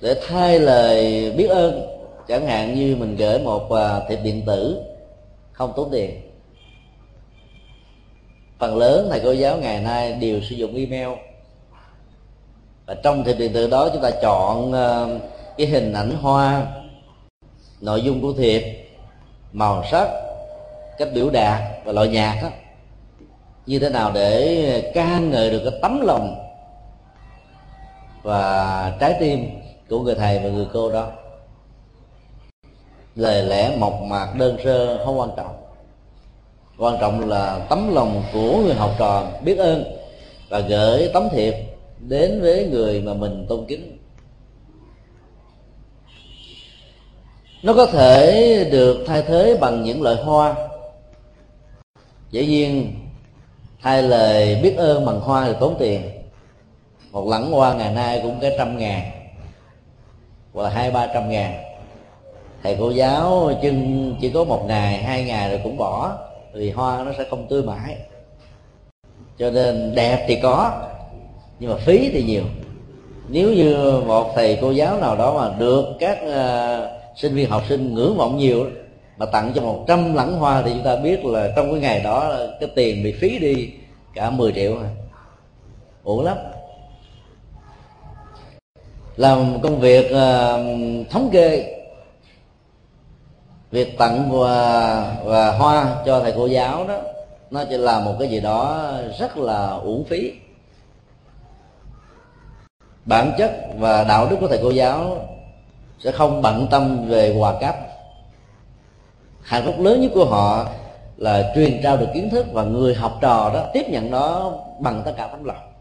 để 0.00 0.20
thay 0.28 0.58
lời 0.58 1.30
biết 1.36 1.46
ơn. 1.46 1.88
Chẳng 2.28 2.46
hạn 2.46 2.74
như 2.74 2.96
mình 2.96 3.16
gửi 3.16 3.38
một 3.38 3.70
ờ, 3.70 4.06
thiệp 4.08 4.18
điện 4.22 4.42
tử 4.46 4.82
không 5.52 5.72
tốn 5.76 5.88
tiền. 5.92 6.20
Phần 8.58 8.76
lớn 8.76 9.08
thầy 9.10 9.20
cô 9.24 9.32
giáo 9.32 9.56
ngày 9.56 9.80
nay 9.80 10.12
đều 10.12 10.40
sử 10.40 10.54
dụng 10.54 10.76
email. 10.76 11.08
Và 12.86 12.94
trong 12.94 13.24
thiệp 13.24 13.34
điện 13.38 13.52
tử 13.52 13.70
đó 13.70 13.88
chúng 13.92 14.02
ta 14.02 14.10
chọn 14.22 14.72
ờ, 14.72 15.18
cái 15.56 15.66
hình 15.66 15.92
ảnh 15.92 16.10
hoa, 16.10 16.66
nội 17.80 18.02
dung 18.02 18.20
của 18.20 18.32
thiệp, 18.32 18.62
màu 19.52 19.84
sắc, 19.90 20.08
cách 20.98 21.08
biểu 21.14 21.30
đạt 21.30 21.60
và 21.84 21.92
loại 21.92 22.08
nhạc 22.08 22.40
đó 22.42 22.48
như 23.66 23.78
thế 23.78 23.88
nào 23.88 24.12
để 24.14 24.92
ca 24.94 25.18
ngợi 25.18 25.50
được 25.50 25.60
cái 25.64 25.78
tấm 25.82 26.00
lòng 26.00 26.48
và 28.22 28.96
trái 29.00 29.16
tim 29.20 29.50
của 29.88 30.00
người 30.00 30.14
thầy 30.14 30.38
và 30.38 30.48
người 30.48 30.66
cô 30.72 30.92
đó? 30.92 31.06
Lời 33.14 33.44
lẽ 33.44 33.76
mộc 33.76 34.00
mạc 34.02 34.34
đơn 34.38 34.56
sơ 34.64 35.04
không 35.04 35.18
quan 35.18 35.30
trọng. 35.36 35.56
Quan 36.78 36.96
trọng 37.00 37.28
là 37.28 37.66
tấm 37.68 37.94
lòng 37.94 38.22
của 38.32 38.58
người 38.58 38.74
học 38.74 38.90
trò 38.98 39.26
biết 39.44 39.58
ơn 39.58 39.84
và 40.48 40.60
gửi 40.60 41.10
tấm 41.14 41.28
thiệp 41.32 41.54
đến 41.98 42.40
với 42.40 42.68
người 42.70 43.00
mà 43.00 43.14
mình 43.14 43.46
tôn 43.48 43.64
kính. 43.68 43.98
Nó 47.62 47.74
có 47.74 47.86
thể 47.86 48.68
được 48.72 49.04
thay 49.06 49.22
thế 49.22 49.56
bằng 49.60 49.82
những 49.82 50.02
loại 50.02 50.16
hoa. 50.16 50.54
Dĩ 52.30 52.46
nhiên 52.46 53.01
hai 53.82 54.02
lời 54.02 54.60
biết 54.62 54.76
ơn 54.76 55.06
bằng 55.06 55.20
hoa 55.20 55.44
thì 55.46 55.52
tốn 55.60 55.74
tiền. 55.78 56.02
Một 57.10 57.28
lẵng 57.28 57.52
hoa 57.52 57.74
ngày 57.74 57.94
nay 57.94 58.20
cũng 58.22 58.38
cái 58.40 58.54
trăm 58.58 58.78
ngàn 58.78 59.10
hoặc 60.52 60.62
là 60.62 60.68
hai 60.68 60.90
ba 60.90 61.06
trăm 61.14 61.30
ngàn. 61.30 61.54
Thầy 62.62 62.76
cô 62.78 62.90
giáo 62.90 63.50
chừng 63.62 64.14
chỉ 64.20 64.30
có 64.30 64.44
một 64.44 64.64
ngày 64.66 65.02
hai 65.02 65.24
ngày 65.24 65.50
rồi 65.50 65.60
cũng 65.64 65.76
bỏ 65.76 66.18
vì 66.54 66.70
hoa 66.70 67.04
nó 67.04 67.12
sẽ 67.18 67.24
không 67.30 67.46
tươi 67.48 67.62
mãi. 67.62 67.96
Cho 69.38 69.50
nên 69.50 69.94
đẹp 69.94 70.24
thì 70.28 70.38
có 70.42 70.72
nhưng 71.58 71.70
mà 71.70 71.76
phí 71.76 72.10
thì 72.12 72.22
nhiều. 72.22 72.44
Nếu 73.28 73.52
như 73.52 74.00
một 74.06 74.32
thầy 74.34 74.58
cô 74.60 74.70
giáo 74.70 75.00
nào 75.00 75.16
đó 75.16 75.34
mà 75.34 75.58
được 75.58 75.84
các 76.00 76.18
uh, 76.22 77.18
sinh 77.18 77.34
viên 77.34 77.50
học 77.50 77.62
sinh 77.68 77.94
ngưỡng 77.94 78.16
vọng 78.16 78.36
nhiều 78.36 78.66
mà 79.22 79.26
tặng 79.26 79.52
cho 79.54 79.62
một 79.62 79.84
trăm 79.88 80.14
lẵng 80.14 80.32
hoa 80.32 80.62
thì 80.62 80.70
chúng 80.72 80.84
ta 80.84 80.96
biết 80.96 81.24
là 81.24 81.52
trong 81.56 81.70
cái 81.70 81.80
ngày 81.80 82.00
đó 82.00 82.34
cái 82.60 82.68
tiền 82.74 83.02
bị 83.02 83.12
phí 83.12 83.38
đi 83.38 83.70
cả 84.14 84.30
10 84.30 84.52
triệu 84.52 84.76
à 84.76 84.88
uổng 86.04 86.24
lắm. 86.24 86.36
Làm 89.16 89.60
công 89.62 89.80
việc 89.80 90.04
uh, 90.06 91.10
thống 91.10 91.30
kê 91.32 91.78
việc 93.70 93.98
tặng 93.98 94.30
và, 94.30 95.16
và 95.24 95.52
hoa 95.52 95.96
cho 96.06 96.20
thầy 96.20 96.32
cô 96.36 96.46
giáo 96.46 96.86
đó 96.88 96.98
nó 97.50 97.64
chỉ 97.70 97.76
là 97.76 98.00
một 98.00 98.14
cái 98.18 98.28
gì 98.28 98.40
đó 98.40 98.90
rất 99.18 99.36
là 99.36 99.66
uổng 99.66 100.04
phí. 100.04 100.32
Bản 103.04 103.32
chất 103.38 103.50
và 103.78 104.04
đạo 104.04 104.26
đức 104.30 104.36
của 104.40 104.48
thầy 104.48 104.58
cô 104.62 104.70
giáo 104.70 105.28
sẽ 105.98 106.12
không 106.12 106.42
bận 106.42 106.66
tâm 106.70 107.08
về 107.08 107.36
quà 107.38 107.60
cáp 107.60 107.91
hạnh 109.42 109.62
phúc 109.66 109.74
lớn 109.78 110.00
nhất 110.00 110.10
của 110.14 110.24
họ 110.24 110.66
là 111.16 111.52
truyền 111.54 111.80
trao 111.82 111.96
được 111.96 112.08
kiến 112.14 112.30
thức 112.30 112.46
và 112.52 112.62
người 112.64 112.94
học 112.94 113.18
trò 113.20 113.50
đó 113.54 113.64
tiếp 113.72 113.86
nhận 113.88 114.10
nó 114.10 114.52
bằng 114.80 115.02
tất 115.04 115.12
cả 115.16 115.26
tấm 115.26 115.44
lòng. 115.44 115.72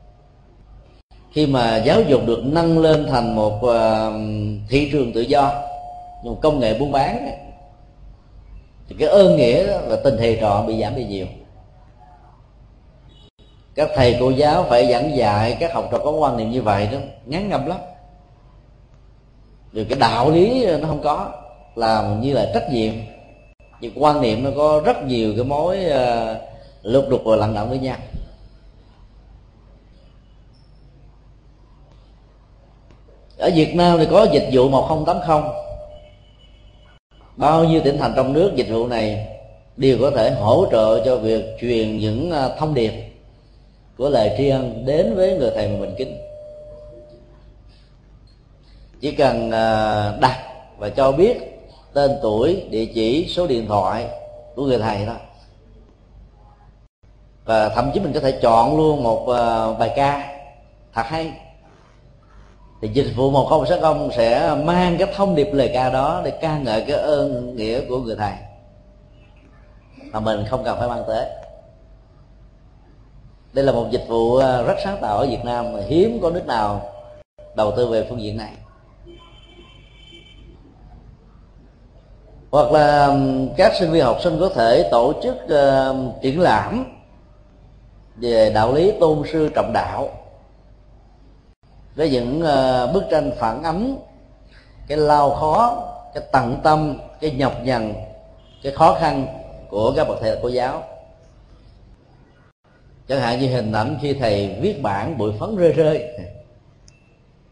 Khi 1.31 1.47
mà 1.47 1.77
giáo 1.77 2.01
dục 2.01 2.21
được 2.25 2.39
nâng 2.43 2.79
lên 2.79 3.07
thành 3.09 3.35
một 3.35 3.63
ờ, 3.63 4.13
thị 4.69 4.89
trường 4.91 5.13
tự 5.13 5.21
do, 5.21 5.51
một 6.23 6.37
công 6.41 6.59
nghệ 6.59 6.79
buôn 6.79 6.91
bán, 6.91 7.29
thì 8.89 8.95
cái 8.99 9.07
ơn 9.07 9.35
nghĩa 9.35 9.79
và 9.87 9.95
tình 10.03 10.17
thầy 10.17 10.37
trò 10.41 10.63
bị 10.67 10.81
giảm 10.81 10.95
đi 10.95 11.03
nhiều. 11.03 11.25
Các 13.75 13.89
thầy 13.95 14.17
cô 14.19 14.29
giáo 14.29 14.65
phải 14.69 14.91
giảng 14.91 15.15
dạy, 15.15 15.57
các 15.59 15.73
học 15.73 15.89
trò 15.91 15.97
có 15.97 16.11
quan 16.11 16.37
niệm 16.37 16.51
như 16.51 16.61
vậy 16.61 16.89
đó 16.91 16.97
ngắn 17.25 17.49
ngâm 17.49 17.65
lắm. 17.65 17.77
Rồi 19.73 19.85
cái 19.89 19.99
đạo 19.99 20.31
lý 20.31 20.65
nó 20.81 20.87
không 20.87 21.01
có, 21.03 21.31
làm 21.75 22.21
như 22.21 22.33
là 22.33 22.51
trách 22.53 22.71
nhiệm 22.71 22.93
vì 23.81 23.91
quan 23.95 24.21
niệm 24.21 24.43
nó 24.43 24.49
có 24.55 24.81
rất 24.85 25.03
nhiều 25.03 25.33
cái 25.35 25.43
mối 25.43 25.77
uh, 25.85 26.37
lục 26.83 27.05
đục 27.09 27.21
và 27.25 27.35
lặng 27.35 27.53
động 27.53 27.69
với 27.69 27.79
nhau. 27.79 27.97
Ở 33.37 33.49
Việt 33.55 33.75
Nam 33.75 33.97
thì 33.99 34.07
có 34.11 34.27
dịch 34.33 34.49
vụ 34.51 34.69
1080 34.69 35.41
bao 37.37 37.63
nhiêu 37.63 37.81
tỉnh 37.83 37.97
thành 37.97 38.13
trong 38.15 38.33
nước 38.33 38.51
dịch 38.55 38.69
vụ 38.69 38.87
này 38.87 39.27
đều 39.77 39.97
có 40.01 40.11
thể 40.11 40.31
hỗ 40.31 40.65
trợ 40.71 41.05
cho 41.05 41.17
việc 41.17 41.45
truyền 41.61 41.97
những 41.97 42.31
ờ, 42.31 42.55
thông 42.59 42.73
điệp 42.73 42.91
của 43.97 44.09
lời 44.09 44.35
tri 44.37 44.49
ân 44.49 44.85
đến 44.85 45.15
với 45.15 45.37
người 45.37 45.51
thầy 45.55 45.67
mà 45.67 45.79
mình 45.79 45.95
kính. 45.97 46.17
Chỉ 49.01 49.11
cần 49.11 49.51
ờ, 49.51 50.17
đặt 50.21 50.37
và 50.77 50.89
cho 50.89 51.11
biết 51.11 51.50
tên 51.93 52.11
tuổi, 52.21 52.67
địa 52.69 52.85
chỉ, 52.85 53.27
số 53.29 53.47
điện 53.47 53.67
thoại 53.67 54.09
của 54.55 54.63
người 54.65 54.77
thầy 54.77 55.05
đó. 55.05 55.15
Và 57.45 57.69
thậm 57.69 57.91
chí 57.93 57.99
mình 57.99 58.13
có 58.13 58.19
thể 58.19 58.31
chọn 58.41 58.77
luôn 58.77 59.03
một 59.03 59.27
ờ, 59.27 59.73
bài 59.73 59.93
ca 59.95 60.33
thật 60.93 61.05
hay. 61.05 61.33
Thì 62.81 62.87
dịch 62.87 63.13
vụ 63.15 63.31
một 63.31 63.47
không 63.49 63.65
sáu 63.65 63.79
không 63.81 64.09
sẽ 64.15 64.55
mang 64.63 64.97
cái 64.97 65.13
thông 65.15 65.35
điệp 65.35 65.49
lời 65.53 65.71
ca 65.73 65.89
đó 65.89 66.21
để 66.25 66.31
ca 66.31 66.57
ngợi 66.57 66.81
cái 66.87 66.97
ơn 66.97 67.55
nghĩa 67.55 67.81
của 67.89 67.99
người 67.99 68.15
thầy. 68.15 68.33
Mà 70.11 70.19
mình 70.19 70.45
không 70.49 70.63
cần 70.63 70.79
phải 70.79 70.87
mang 70.87 71.03
tới. 71.07 71.25
Đây 73.53 73.65
là 73.65 73.71
một 73.71 73.87
dịch 73.91 74.05
vụ 74.07 74.35
ờ, 74.35 74.63
rất 74.63 74.75
sáng 74.83 74.97
tạo 75.01 75.17
ở 75.17 75.27
Việt 75.27 75.45
Nam 75.45 75.73
mà 75.73 75.79
hiếm 75.87 76.19
có 76.21 76.29
nước 76.29 76.47
nào 76.47 76.89
đầu 77.55 77.73
tư 77.77 77.87
về 77.87 78.05
phương 78.09 78.21
diện 78.21 78.37
này. 78.37 78.51
Hoặc 82.51 82.71
là 82.71 83.17
các 83.57 83.73
sinh 83.79 83.91
viên 83.91 84.03
học 84.03 84.17
sinh 84.23 84.37
có 84.39 84.49
thể 84.49 84.89
tổ 84.91 85.13
chức 85.23 85.35
uh, 85.35 86.21
triển 86.21 86.41
lãm 86.41 86.85
về 88.15 88.51
đạo 88.53 88.73
lý 88.73 88.91
tôn 88.99 89.23
sư 89.31 89.49
trọng 89.55 89.73
đạo 89.73 90.09
với 91.95 92.09
những 92.09 92.41
uh, 92.41 92.93
bức 92.93 93.03
tranh 93.11 93.31
phản 93.37 93.63
ánh 93.63 93.97
cái 94.87 94.97
lao 94.97 95.29
khó 95.29 95.87
cái 96.13 96.23
tận 96.31 96.59
tâm 96.63 96.97
cái 97.21 97.31
nhọc 97.31 97.53
nhằn 97.63 97.93
cái 98.63 98.71
khó 98.71 98.97
khăn 98.99 99.27
của 99.69 99.93
các 99.95 100.07
bậc 100.07 100.17
thầy 100.21 100.37
cô 100.43 100.47
giáo. 100.47 100.83
Chẳng 103.07 103.19
hạn 103.19 103.39
như 103.39 103.47
hình 103.47 103.71
ảnh 103.71 103.97
khi 104.01 104.13
thầy 104.13 104.55
viết 104.61 104.81
bản 104.81 105.17
bụi 105.17 105.31
phấn 105.39 105.55
rơi 105.55 105.71
rơi. 105.71 106.07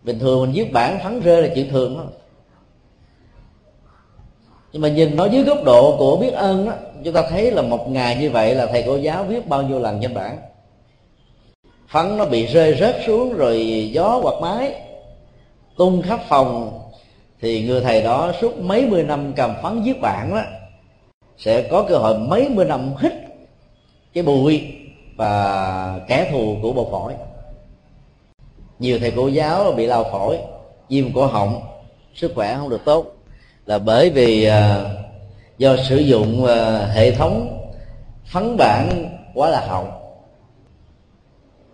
Bình 0.03 0.19
thường 0.19 0.41
mình 0.41 0.51
viết 0.51 0.73
bản 0.73 0.99
phấn 1.03 1.19
rơi 1.21 1.41
là 1.41 1.49
chuyện 1.55 1.69
thường 1.69 1.95
thôi 1.97 2.18
nhưng 4.71 4.81
mà 4.81 4.89
nhìn 4.89 5.15
nó 5.15 5.25
dưới 5.25 5.43
góc 5.43 5.63
độ 5.63 5.95
của 5.97 6.17
biết 6.17 6.33
ơn 6.33 6.65
đó, 6.65 6.73
chúng 7.03 7.13
ta 7.13 7.23
thấy 7.29 7.51
là 7.51 7.61
một 7.61 7.89
ngày 7.89 8.15
như 8.15 8.29
vậy 8.29 8.55
là 8.55 8.65
thầy 8.65 8.83
cô 8.87 8.95
giáo 8.95 9.23
viết 9.23 9.47
bao 9.47 9.61
nhiêu 9.61 9.79
lần 9.79 9.99
trên 10.01 10.13
bảng. 10.13 10.37
Phấn 11.89 12.17
nó 12.17 12.25
bị 12.25 12.45
rơi 12.45 12.77
rớt 12.79 12.95
xuống 13.05 13.33
rồi 13.33 13.89
gió 13.93 14.19
quạt 14.23 14.35
mái 14.41 14.73
tung 15.77 16.01
khắp 16.01 16.19
phòng. 16.29 16.81
Thì 17.41 17.67
người 17.67 17.81
thầy 17.81 18.01
đó 18.01 18.31
suốt 18.41 18.57
mấy 18.57 18.85
mươi 18.85 19.03
năm 19.03 19.33
cầm 19.35 19.53
phấn 19.63 19.81
viết 19.83 20.01
bản 20.01 20.29
đó 20.35 20.41
sẽ 21.37 21.61
có 21.61 21.85
cơ 21.89 21.97
hội 21.97 22.17
mấy 22.19 22.49
mươi 22.49 22.65
năm 22.65 22.93
hít 22.99 23.13
cái 24.13 24.23
bụi 24.23 24.63
và 25.15 25.99
kẻ 26.07 26.29
thù 26.31 26.55
của 26.61 26.71
bộ 26.71 26.87
phổi. 26.91 27.13
Nhiều 28.79 28.99
thầy 28.99 29.11
cô 29.15 29.27
giáo 29.27 29.71
bị 29.71 29.85
lao 29.85 30.03
phổi 30.03 30.37
viêm 30.89 31.13
cổ 31.13 31.25
họng 31.25 31.61
sức 32.15 32.31
khỏe 32.35 32.55
không 32.55 32.69
được 32.69 32.81
tốt 32.85 33.18
là 33.69 33.79
bởi 33.79 34.09
vì 34.09 34.43
à, 34.43 34.83
do 35.57 35.77
sử 35.89 35.97
dụng 35.97 36.45
à, 36.45 36.85
hệ 36.93 37.11
thống 37.11 37.67
phấn 38.25 38.57
bản 38.57 39.09
quá 39.33 39.49
là 39.49 39.61
hậu. 39.67 39.87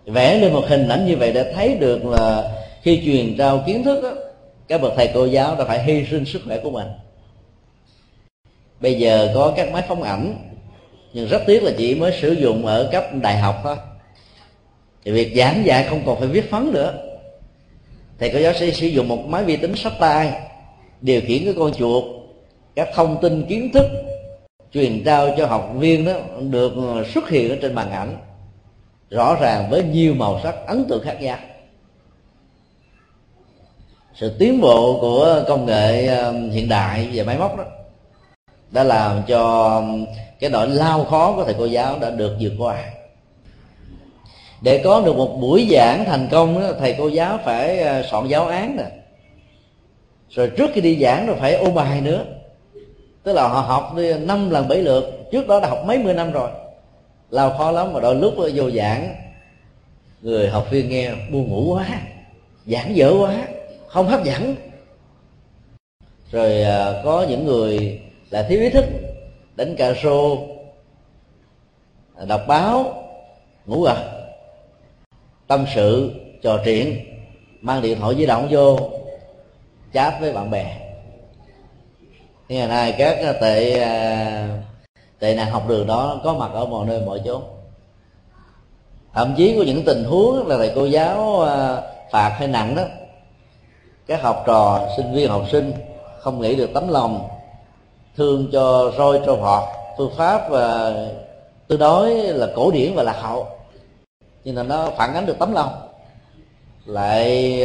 Vẽ 0.06 0.38
lên 0.38 0.52
một 0.52 0.64
hình 0.68 0.88
ảnh 0.88 1.06
như 1.06 1.16
vậy 1.16 1.32
để 1.32 1.52
thấy 1.52 1.74
được 1.74 2.04
là 2.04 2.52
khi 2.82 3.02
truyền 3.04 3.36
trao 3.38 3.62
kiến 3.66 3.84
thức 3.84 4.02
đó, 4.02 4.10
các 4.68 4.80
bậc 4.82 4.92
thầy 4.96 5.10
cô 5.14 5.24
giáo 5.24 5.56
đã 5.56 5.64
phải 5.64 5.84
hy 5.84 6.06
sinh 6.10 6.24
sức 6.24 6.42
khỏe 6.46 6.58
của 6.58 6.70
mình. 6.70 6.86
Bây 8.80 8.94
giờ 8.94 9.32
có 9.34 9.52
các 9.56 9.72
máy 9.72 9.82
phóng 9.88 10.02
ảnh 10.02 10.34
nhưng 11.12 11.28
rất 11.28 11.42
tiếc 11.46 11.62
là 11.62 11.72
chỉ 11.78 11.94
mới 11.94 12.12
sử 12.20 12.32
dụng 12.32 12.66
ở 12.66 12.88
cấp 12.92 13.04
đại 13.22 13.38
học 13.38 13.60
thôi. 13.62 13.76
Thì 15.04 15.12
việc 15.12 15.32
giảng 15.36 15.66
dạy 15.66 15.86
không 15.90 16.02
còn 16.06 16.18
phải 16.18 16.28
viết 16.28 16.50
phấn 16.50 16.72
nữa. 16.72 16.94
Thầy 18.18 18.30
cô 18.32 18.38
giáo 18.38 18.52
sẽ 18.52 18.70
sử 18.70 18.86
dụng 18.86 19.08
một 19.08 19.26
máy 19.26 19.44
vi 19.44 19.56
tính 19.56 19.76
sách 19.76 19.92
tay 20.00 20.32
điều 21.00 21.20
khiển 21.20 21.44
cái 21.44 21.54
con 21.58 21.72
chuột 21.72 22.04
các 22.74 22.88
thông 22.94 23.18
tin 23.22 23.46
kiến 23.48 23.70
thức 23.72 23.86
truyền 24.72 25.04
trao 25.04 25.28
cho 25.38 25.46
học 25.46 25.70
viên 25.74 26.04
đó 26.04 26.12
được 26.40 26.72
ờ, 26.76 27.04
xuất 27.14 27.28
hiện 27.28 27.50
ở 27.50 27.56
trên 27.62 27.74
màn 27.74 27.90
ảnh 27.90 28.16
rõ 29.10 29.36
ràng 29.40 29.70
với 29.70 29.82
nhiều 29.82 30.14
màu 30.14 30.40
sắc 30.42 30.54
ấn 30.66 30.84
tượng 30.88 31.02
khác 31.04 31.16
nhau. 31.20 31.38
Sự 34.14 34.36
tiến 34.38 34.60
bộ 34.60 34.98
của 35.00 35.44
công 35.48 35.66
nghệ 35.66 36.10
hiện 36.52 36.68
đại 36.68 37.08
về 37.12 37.24
máy 37.24 37.38
móc 37.38 37.58
đó 37.58 37.64
đã 38.70 38.84
làm 38.84 39.22
cho 39.26 39.82
cái 40.40 40.50
nỗi 40.50 40.68
lao 40.68 41.04
khó 41.04 41.32
của 41.32 41.44
thầy 41.44 41.54
cô 41.58 41.64
giáo 41.64 41.98
đã 41.98 42.10
được 42.10 42.36
vượt 42.40 42.52
qua. 42.58 42.84
Để 44.62 44.80
có 44.84 45.00
được 45.00 45.16
một 45.16 45.38
buổi 45.40 45.68
giảng 45.70 46.04
thành 46.04 46.28
công 46.30 46.60
đó, 46.60 46.66
thầy 46.78 46.94
cô 46.98 47.08
giáo 47.08 47.38
phải 47.44 47.78
ờ, 47.78 48.02
soạn 48.10 48.28
giáo 48.28 48.46
án 48.46 48.76
nè 48.76 48.84
rồi 50.30 50.50
trước 50.56 50.70
khi 50.74 50.80
đi 50.80 50.98
giảng 51.02 51.26
rồi 51.26 51.36
phải 51.40 51.54
ôn 51.54 51.74
bài 51.74 52.00
nữa. 52.00 52.24
Tức 53.22 53.32
là 53.32 53.48
họ 53.48 53.60
học 53.60 53.92
đi 53.96 54.18
năm 54.18 54.50
lần 54.50 54.68
bảy 54.68 54.78
lượt. 54.78 55.04
Trước 55.32 55.48
đó 55.48 55.60
đã 55.60 55.68
học 55.68 55.78
mấy 55.86 55.98
mươi 55.98 56.14
năm 56.14 56.32
rồi. 56.32 56.50
Lao 57.30 57.54
khó 57.58 57.70
lắm 57.70 57.92
mà 57.92 58.00
đôi 58.00 58.14
lúc 58.14 58.34
vô 58.54 58.70
giảng, 58.70 59.14
người 60.22 60.48
học 60.48 60.66
viên 60.70 60.88
nghe 60.88 61.14
buồn 61.30 61.48
ngủ 61.48 61.74
quá, 61.74 61.86
giảng 62.66 62.96
dở 62.96 63.12
quá, 63.20 63.48
không 63.86 64.06
hấp 64.06 64.24
dẫn. 64.24 64.56
Rồi 66.32 66.62
à, 66.62 66.92
có 67.04 67.26
những 67.28 67.44
người 67.44 68.00
là 68.30 68.42
thiếu 68.42 68.60
ý 68.60 68.70
thức, 68.70 68.84
đánh 69.56 69.76
cà 69.76 69.94
rô 70.02 70.38
à, 72.16 72.24
đọc 72.24 72.40
báo, 72.48 73.02
ngủ 73.66 73.82
gật, 73.82 74.26
tâm 75.46 75.66
sự, 75.74 76.10
trò 76.42 76.60
chuyện, 76.64 77.00
mang 77.60 77.82
điện 77.82 77.98
thoại 78.00 78.14
di 78.14 78.26
động 78.26 78.48
vô 78.50 78.78
chat 79.92 80.20
với 80.20 80.32
bạn 80.32 80.50
bè. 80.50 80.76
Nhưng 82.48 82.58
ngày 82.58 82.68
nay 82.68 82.94
các 82.98 83.18
ờ, 83.22 83.32
tệ 83.32 83.80
ờ, 83.80 84.48
tệ 85.18 85.34
nạn 85.34 85.50
học 85.50 85.68
đường 85.68 85.86
đó 85.86 86.20
có 86.24 86.34
mặt 86.34 86.50
ở 86.52 86.66
mọi 86.66 86.86
nơi, 86.86 87.00
mọi 87.06 87.20
chỗ 87.24 87.40
thậm 89.14 89.34
chí 89.36 89.56
có 89.58 89.64
những 89.66 89.84
tình 89.84 90.04
huống 90.04 90.46
là 90.46 90.56
thầy 90.56 90.72
cô 90.74 90.84
giáo 90.84 91.40
ờ, 91.40 91.82
phạt 92.10 92.36
hay 92.38 92.48
nặng 92.48 92.74
đó. 92.74 92.82
Các 94.06 94.22
học 94.22 94.42
trò, 94.46 94.88
sinh 94.96 95.12
viên, 95.12 95.28
học 95.28 95.42
sinh 95.52 95.72
không 96.20 96.40
nghĩ 96.40 96.56
được 96.56 96.70
tấm 96.74 96.88
lòng, 96.88 97.28
thương 98.16 98.48
cho 98.52 98.92
roi 98.98 99.20
cho 99.26 99.34
họ 99.34 99.68
phương 99.98 100.12
pháp 100.16 100.50
và 100.50 100.94
tương 101.68 101.78
đối 101.78 102.14
là 102.14 102.48
cổ 102.56 102.70
điển 102.70 102.94
và 102.94 103.02
lạc 103.02 103.16
hậu. 103.20 103.46
Nhưng 104.44 104.54
mà 104.54 104.62
nó 104.62 104.90
phản 104.96 105.14
ánh 105.14 105.26
được 105.26 105.38
tấm 105.38 105.52
lòng, 105.52 105.88
lại 106.86 107.58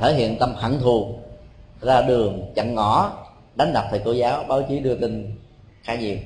thể 0.00 0.14
hiện 0.14 0.38
tâm 0.38 0.54
hận 0.54 0.80
thù 0.80 1.14
ra 1.84 2.02
đường 2.02 2.52
chặn 2.54 2.74
ngõ, 2.74 3.12
đánh 3.54 3.72
đập 3.72 3.84
thầy 3.90 4.00
cô 4.04 4.12
giáo, 4.12 4.44
báo 4.48 4.62
chí 4.68 4.78
đưa 4.78 4.94
tin 4.94 5.36
khá 5.82 5.94
nhiều. 5.94 6.16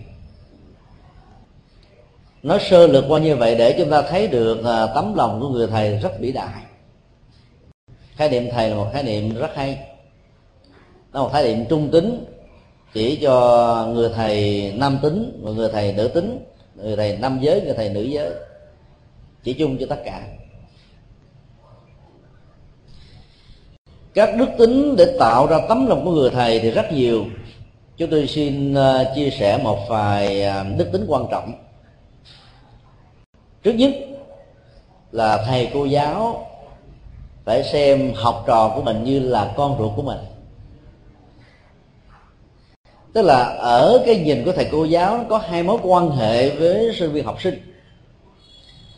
Nói 2.42 2.58
sơ 2.70 2.86
lược 2.86 3.04
qua 3.08 3.20
như 3.20 3.36
vậy 3.36 3.54
để 3.54 3.74
chúng 3.78 3.90
ta 3.90 4.02
thấy 4.02 4.28
được 4.28 4.64
à, 4.64 4.86
tấm 4.94 5.14
lòng 5.14 5.40
của 5.40 5.48
người 5.48 5.66
thầy 5.66 5.98
rất 5.98 6.20
vĩ 6.20 6.32
đại. 6.32 6.62
Khái 8.16 8.28
niệm 8.28 8.48
thầy 8.50 8.70
là 8.70 8.76
một 8.76 8.90
khái 8.92 9.02
niệm 9.02 9.34
rất 9.34 9.54
hay. 9.54 9.78
Nó 11.12 11.22
một 11.22 11.30
khái 11.32 11.44
niệm 11.44 11.64
trung 11.68 11.90
tính, 11.92 12.24
chỉ 12.92 13.18
cho 13.22 13.86
người 13.92 14.10
thầy 14.14 14.72
nam 14.76 14.98
tính 15.02 15.40
và 15.42 15.50
người 15.50 15.68
thầy 15.72 15.92
nữ 15.92 16.08
tính, 16.08 16.44
người 16.74 16.96
thầy 16.96 17.16
nam 17.16 17.38
giới, 17.40 17.60
người 17.60 17.74
thầy 17.74 17.88
nữ 17.88 18.02
giới, 18.02 18.30
chỉ 19.42 19.52
chung 19.52 19.76
cho 19.80 19.86
tất 19.90 20.02
cả. 20.04 20.22
Các 24.18 24.36
đức 24.36 24.48
tính 24.58 24.96
để 24.96 25.16
tạo 25.18 25.46
ra 25.46 25.58
tấm 25.68 25.86
lòng 25.86 26.04
của 26.04 26.10
người 26.10 26.30
thầy 26.30 26.60
thì 26.60 26.70
rất 26.70 26.92
nhiều. 26.92 27.24
Chúng 27.96 28.10
tôi 28.10 28.26
xin 28.26 28.74
ờ, 28.74 29.12
chia 29.14 29.30
sẻ 29.30 29.58
một 29.62 29.78
vài 29.88 30.42
ờ, 30.42 30.64
đức 30.76 30.88
tính 30.92 31.04
quan 31.08 31.26
trọng. 31.30 31.52
Trước 33.62 33.72
nhất 33.72 33.90
là 35.12 35.44
thầy 35.46 35.70
cô 35.74 35.84
giáo 35.84 36.46
phải 37.44 37.62
xem 37.64 38.12
học 38.14 38.44
trò 38.46 38.72
của 38.74 38.82
mình 38.82 39.04
như 39.04 39.20
là 39.20 39.52
con 39.56 39.76
ruột 39.78 39.92
của 39.96 40.02
mình. 40.02 40.18
Tức 43.12 43.22
là 43.22 43.44
ở 43.58 44.02
cái 44.06 44.16
nhìn 44.16 44.44
của 44.44 44.52
thầy 44.52 44.68
cô 44.72 44.84
giáo 44.84 45.24
có 45.28 45.38
hai 45.38 45.62
mối 45.62 45.78
quan 45.82 46.10
hệ 46.10 46.50
với 46.50 46.94
sinh 46.98 47.12
viên 47.12 47.24
học 47.24 47.42
sinh. 47.42 47.74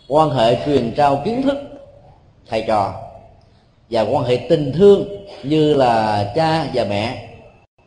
Quan 0.08 0.30
hệ 0.30 0.64
truyền 0.66 0.94
trao 0.96 1.22
kiến 1.24 1.42
thức 1.42 1.58
thầy 2.48 2.64
trò 2.66 3.09
và 3.90 4.02
quan 4.02 4.24
hệ 4.24 4.46
tình 4.48 4.72
thương 4.72 5.08
như 5.42 5.74
là 5.74 6.24
cha 6.36 6.66
và 6.74 6.84
mẹ 6.84 7.28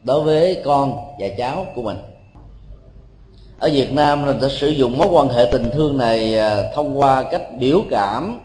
đối 0.04 0.22
với 0.22 0.62
con 0.66 0.98
và 1.20 1.28
cháu 1.38 1.66
của 1.76 1.82
mình. 1.82 1.98
Ở 3.60 3.70
Việt 3.74 3.94
Nam 3.94 4.26
là 4.26 4.34
sẽ 4.42 4.50
sử 4.50 4.68
dụng 4.68 4.98
mối 4.98 5.08
quan 5.12 5.30
hệ 5.30 5.50
tình 5.52 5.70
thương 5.74 5.98
này 5.98 6.38
à, 6.38 6.72
thông 6.76 7.00
qua 7.00 7.24
cách 7.24 7.42
biểu 7.60 7.82
cảm, 7.90 8.40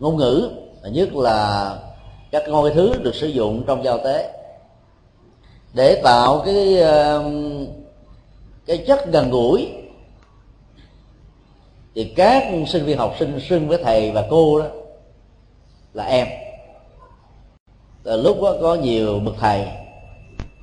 ngôn 0.00 0.16
ngữ 0.16 0.50
nhất 0.82 1.14
là 1.14 1.72
các 2.30 2.48
ngôi 2.48 2.70
thứ 2.70 2.94
được 3.02 3.14
sử 3.14 3.26
dụng 3.26 3.64
trong 3.66 3.84
giao 3.84 3.98
tế. 3.98 4.32
Để 5.74 6.00
tạo 6.04 6.42
cái 6.44 6.76
cái 8.66 8.78
chất 8.86 9.12
gần 9.12 9.30
gũi, 9.30 9.68
thì 11.94 12.04
các 12.04 12.44
sinh 12.66 12.84
viên 12.84 12.98
học 12.98 13.14
sinh 13.18 13.40
xưng 13.48 13.68
với 13.68 13.78
thầy 13.84 14.10
và 14.10 14.24
cô 14.30 14.58
đó 14.58 14.66
là 15.96 16.04
em. 16.04 16.28
Từ 18.02 18.22
lúc 18.22 18.42
đó 18.42 18.54
có 18.60 18.74
nhiều 18.74 19.20
bậc 19.24 19.34
thầy 19.40 19.66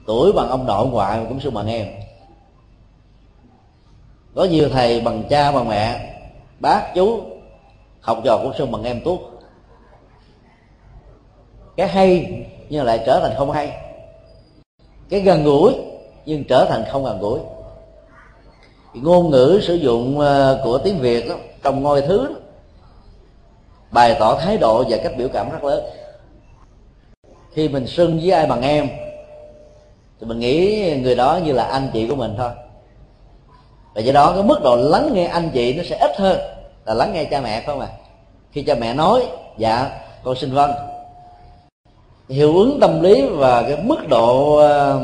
tuổi 0.05 0.31
bằng 0.33 0.49
ông 0.49 0.65
nội 0.65 0.87
ngoại 0.87 1.25
cũng 1.29 1.39
xưng 1.39 1.53
bằng 1.53 1.67
em. 1.67 1.87
Có 4.35 4.43
nhiều 4.43 4.69
thầy 4.69 5.01
bằng 5.01 5.23
cha 5.29 5.51
bằng 5.51 5.69
mẹ 5.69 6.15
bác 6.59 6.95
chú 6.95 7.21
học 8.01 8.21
trò 8.23 8.39
cũng 8.43 8.53
xưng 8.57 8.71
bằng 8.71 8.83
em 8.83 9.01
tuốt. 9.05 9.19
Cái 11.77 11.87
hay 11.87 12.41
nhưng 12.69 12.85
lại 12.85 13.03
trở 13.05 13.19
thành 13.19 13.37
không 13.37 13.51
hay. 13.51 13.71
Cái 15.09 15.19
gần 15.19 15.43
gũi 15.43 15.73
nhưng 16.25 16.43
trở 16.43 16.65
thành 16.65 16.83
không 16.91 17.03
gần 17.03 17.19
gũi. 17.19 17.39
Ngôn 18.93 19.29
ngữ 19.29 19.59
sử 19.63 19.75
dụng 19.75 20.19
ờ, 20.19 20.61
của 20.63 20.77
tiếng 20.77 20.99
việt 20.99 21.29
đó, 21.29 21.35
trong 21.63 21.83
ngôi 21.83 22.01
thứ 22.01 22.27
đó, 22.27 22.35
bày 23.93 24.15
tỏ 24.19 24.35
thái 24.35 24.57
độ 24.57 24.83
và 24.89 24.97
cách 25.03 25.13
biểu 25.17 25.27
cảm 25.33 25.51
rất 25.51 25.63
lớn. 25.63 25.83
Khi 27.53 27.69
mình 27.69 27.87
xưng 27.87 28.19
với 28.19 28.31
ai 28.31 28.45
bằng 28.45 28.61
em, 28.61 28.87
thì 30.19 30.27
mình 30.27 30.39
nghĩ 30.39 30.93
người 31.03 31.15
đó 31.15 31.39
như 31.43 31.51
là 31.51 31.63
anh 31.63 31.89
chị 31.93 32.07
của 32.07 32.15
mình 32.15 32.35
thôi. 32.37 32.49
Và 33.95 34.01
do 34.01 34.13
đó, 34.13 34.31
cái 34.35 34.43
mức 34.43 34.59
độ 34.63 34.75
lắng 34.75 35.09
nghe 35.13 35.25
anh 35.25 35.49
chị 35.53 35.73
nó 35.73 35.83
sẽ 35.83 35.97
ít 35.97 36.11
hơn 36.17 36.39
là 36.85 36.93
lắng 36.93 37.13
nghe 37.13 37.23
cha 37.23 37.41
mẹ 37.41 37.55
phải 37.55 37.65
không 37.65 37.79
ạ? 37.79 37.87
À? 37.91 37.97
khi 38.51 38.63
cha 38.63 38.75
mẹ 38.75 38.93
nói 38.93 39.27
dạ 39.57 40.01
con 40.23 40.35
xin 40.35 40.53
vâng. 40.53 40.71
Hiệu 42.29 42.57
ứng 42.57 42.77
tâm 42.81 43.01
lý 43.01 43.25
và 43.25 43.61
cái 43.61 43.77
mức 43.83 44.07
độ 44.09 44.57
ờ, 44.57 45.01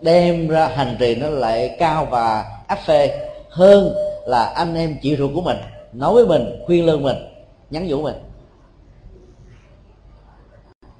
đem 0.00 0.48
ra 0.48 0.68
hành 0.68 0.96
trì 0.98 1.14
nó 1.14 1.28
lại 1.28 1.76
cao 1.78 2.06
và 2.10 2.44
áp 2.66 2.78
phê 2.86 3.28
hơn 3.50 3.94
là 4.26 4.44
anh 4.44 4.74
em 4.74 4.96
chị 5.02 5.16
ruột 5.16 5.30
của 5.34 5.40
mình 5.40 5.56
nói 5.92 6.14
với 6.14 6.26
mình, 6.26 6.62
khuyên 6.66 6.86
lương 6.86 7.02
mình, 7.02 7.16
nhắn 7.70 7.86
nhủ 7.86 8.02
mình 8.02 8.14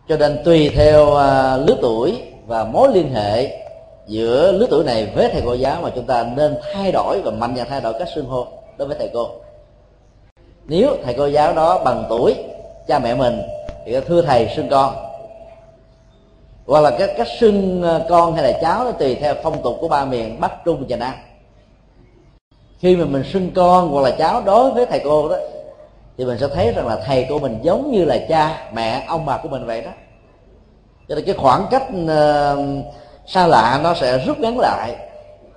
cho 0.09 0.17
nên 0.17 0.39
tùy 0.45 0.69
theo 0.69 1.07
uh, 1.07 1.69
lứa 1.69 1.77
tuổi 1.83 2.23
và 2.47 2.65
mối 2.65 2.89
liên 2.93 3.15
hệ 3.15 3.63
giữa 4.07 4.53
lứa 4.53 4.67
tuổi 4.71 4.85
này 4.85 5.13
với 5.15 5.29
thầy 5.33 5.43
cô 5.45 5.55
giáo 5.55 5.83
mà 5.83 5.91
chúng 5.95 6.07
ta 6.07 6.27
nên 6.37 6.57
thay 6.73 6.93
đổi 6.93 7.21
và 7.21 7.31
mạnh 7.31 7.55
dạn 7.57 7.67
thay 7.71 7.81
đổi 7.81 7.93
cách 7.99 8.09
xưng 8.15 8.27
hô 8.27 8.47
đối 8.77 8.89
với 8.89 8.97
thầy 8.99 9.11
cô. 9.15 9.29
Nếu 10.67 10.97
thầy 11.05 11.15
cô 11.15 11.27
giáo 11.27 11.55
đó 11.55 11.83
bằng 11.85 12.05
tuổi 12.09 12.35
cha 12.89 12.99
mẹ 12.99 13.15
mình 13.15 13.43
thì 13.87 14.01
thưa 14.01 14.23
thầy 14.23 14.49
xưng 14.57 14.69
con. 14.69 14.95
Hoặc 16.67 16.81
là 16.81 16.91
các 16.99 17.11
cách 17.17 17.29
xưng 17.41 17.83
à, 17.83 18.01
con 18.09 18.35
hay 18.35 18.53
là 18.53 18.59
cháu 18.63 18.85
nó 18.85 18.93
tùy 18.93 19.15
theo 19.15 19.35
phong 19.43 19.63
tục 19.63 19.77
của 19.81 19.89
ba 19.89 20.05
miền 20.05 20.41
bắc 20.41 20.65
trung 20.65 20.85
và 20.89 20.97
nam. 20.97 21.15
Khi 22.79 22.97
mà 22.97 23.05
mình 23.05 23.25
xưng 23.33 23.51
con 23.55 23.89
hoặc 23.89 24.03
là 24.03 24.11
cháu 24.11 24.43
đối 24.43 24.71
với 24.71 24.87
thầy 24.87 25.01
cô 25.05 25.29
đó 25.29 25.37
thì 26.19 26.25
mình 26.25 26.39
sẽ 26.39 26.49
thấy 26.49 26.73
rằng 26.73 26.87
là 26.87 26.97
thầy 27.07 27.27
của 27.29 27.39
mình 27.39 27.59
giống 27.63 27.93
như 27.93 28.05
là 28.05 28.19
cha 28.29 28.71
mẹ 28.73 29.05
ông 29.09 29.27
bà 29.27 29.39
của 29.43 29.49
mình 29.49 29.67
vậy 29.67 29.83
đó. 29.83 29.91
Cho 31.09 31.15
nên 31.15 31.25
cái 31.25 31.35
khoảng 31.35 31.67
cách 31.71 31.87
uh, 32.05 32.85
xa 33.27 33.47
lạ 33.47 33.81
nó 33.83 33.95
sẽ 33.95 34.19
rút 34.27 34.39
ngắn 34.39 34.59
lại. 34.59 34.97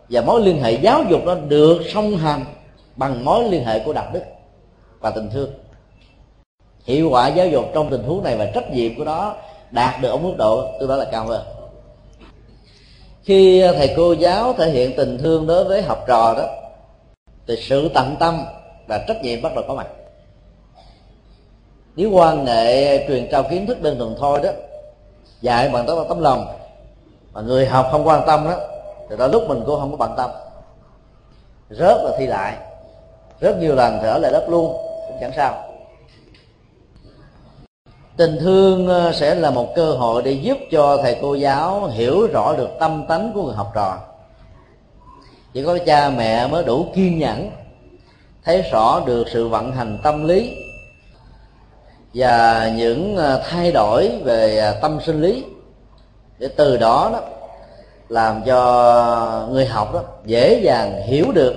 Và 0.09 0.21
mối 0.21 0.41
liên 0.41 0.63
hệ 0.63 0.71
giáo 0.71 1.03
dục 1.09 1.21
nó 1.25 1.35
được 1.35 1.81
song 1.93 2.17
hành 2.17 2.45
bằng 2.95 3.25
mối 3.25 3.43
liên 3.43 3.65
hệ 3.65 3.79
của 3.79 3.93
đạo 3.93 4.09
đức 4.13 4.23
và 4.99 5.09
tình 5.09 5.29
thương. 5.29 5.49
Hiệu 6.85 7.09
quả 7.09 7.27
giáo 7.27 7.47
dục 7.47 7.65
trong 7.73 7.89
tình 7.89 8.03
huống 8.03 8.23
này 8.23 8.37
và 8.37 8.45
trách 8.53 8.71
nhiệm 8.71 8.97
của 8.97 9.03
nó 9.03 9.35
đạt 9.71 10.01
được 10.01 10.09
ở 10.09 10.17
mức 10.17 10.33
độ 10.37 10.67
tôi 10.79 10.87
đó 10.87 10.95
là 10.95 11.05
cao 11.11 11.25
hơn. 11.25 11.41
Khi 13.23 13.63
thầy 13.77 13.93
cô 13.97 14.13
giáo 14.13 14.53
thể 14.53 14.69
hiện 14.69 14.93
tình 14.97 15.17
thương 15.17 15.47
đối 15.47 15.63
với 15.63 15.81
học 15.81 16.03
trò 16.07 16.33
đó 16.37 16.47
thì 17.47 17.55
sự 17.61 17.89
tận 17.93 18.15
tâm 18.19 18.45
và 18.87 19.05
trách 19.07 19.21
nhiệm 19.21 19.41
bắt 19.41 19.55
đầu 19.55 19.63
có 19.67 19.75
mặt 19.75 19.87
nếu 21.95 22.11
quan 22.11 22.45
nghệ 22.45 23.05
truyền 23.07 23.27
trao 23.31 23.43
kiến 23.43 23.67
thức 23.67 23.81
đơn 23.81 23.97
thuần 23.97 24.15
thôi 24.19 24.39
đó, 24.43 24.49
dạy 25.41 25.69
bằng 25.69 25.87
tấm 25.87 25.97
tấm 26.09 26.21
lòng, 26.21 26.47
mà 27.33 27.41
người 27.41 27.65
học 27.65 27.87
không 27.91 28.07
quan 28.07 28.23
tâm 28.27 28.45
đó, 28.45 28.57
thì 29.09 29.15
đó 29.17 29.27
lúc 29.27 29.43
mình 29.47 29.63
cũng 29.65 29.79
không 29.79 29.91
có 29.91 29.97
bận 29.97 30.13
tâm. 30.17 30.29
Rớt 31.69 31.97
là 32.03 32.11
thi 32.17 32.27
lại. 32.27 32.57
Rất 33.39 33.57
nhiều 33.59 33.75
lần 33.75 33.99
thì 34.01 34.07
ở 34.07 34.17
lại 34.17 34.31
lớp 34.31 34.45
luôn, 34.49 34.77
cũng 35.07 35.17
chẳng 35.21 35.31
sao. 35.35 35.63
Tình 38.17 38.37
thương 38.39 38.87
ờ, 38.87 39.11
sẽ 39.11 39.35
là 39.35 39.49
một 39.49 39.75
cơ 39.75 39.91
hội 39.91 40.21
để 40.21 40.31
giúp 40.31 40.57
cho 40.71 40.97
thầy 40.97 41.17
cô 41.21 41.35
giáo 41.35 41.85
hiểu 41.85 42.27
rõ 42.27 42.53
được 42.57 42.69
tâm 42.79 43.05
tánh 43.07 43.31
của 43.33 43.43
người 43.43 43.55
học 43.55 43.71
trò. 43.75 43.97
Chỉ 45.53 45.63
có 45.63 45.77
cha 45.85 46.09
mẹ 46.09 46.47
mới 46.47 46.63
đủ 46.63 46.85
kiên 46.95 47.19
nhẫn, 47.19 47.51
thấy 48.43 48.61
rõ 48.71 49.01
được 49.05 49.27
sự 49.33 49.47
vận 49.47 49.71
hành 49.71 49.97
tâm 50.03 50.27
lý 50.27 50.64
và 52.15 52.71
những 52.75 53.15
ờ, 53.15 53.43
thay 53.49 53.71
đổi 53.71 54.11
về 54.23 54.57
ờ, 54.57 54.79
tâm 54.81 54.99
sinh 55.05 55.21
lý 55.21 55.45
để 56.39 56.47
từ 56.55 56.77
đó 56.77 57.09
đó 57.13 57.19
làm 58.09 58.43
cho 58.45 59.47
người 59.51 59.65
học 59.65 59.93
đó 59.93 60.01
dễ 60.25 60.59
dàng 60.63 61.01
hiểu 61.01 61.31
được 61.31 61.53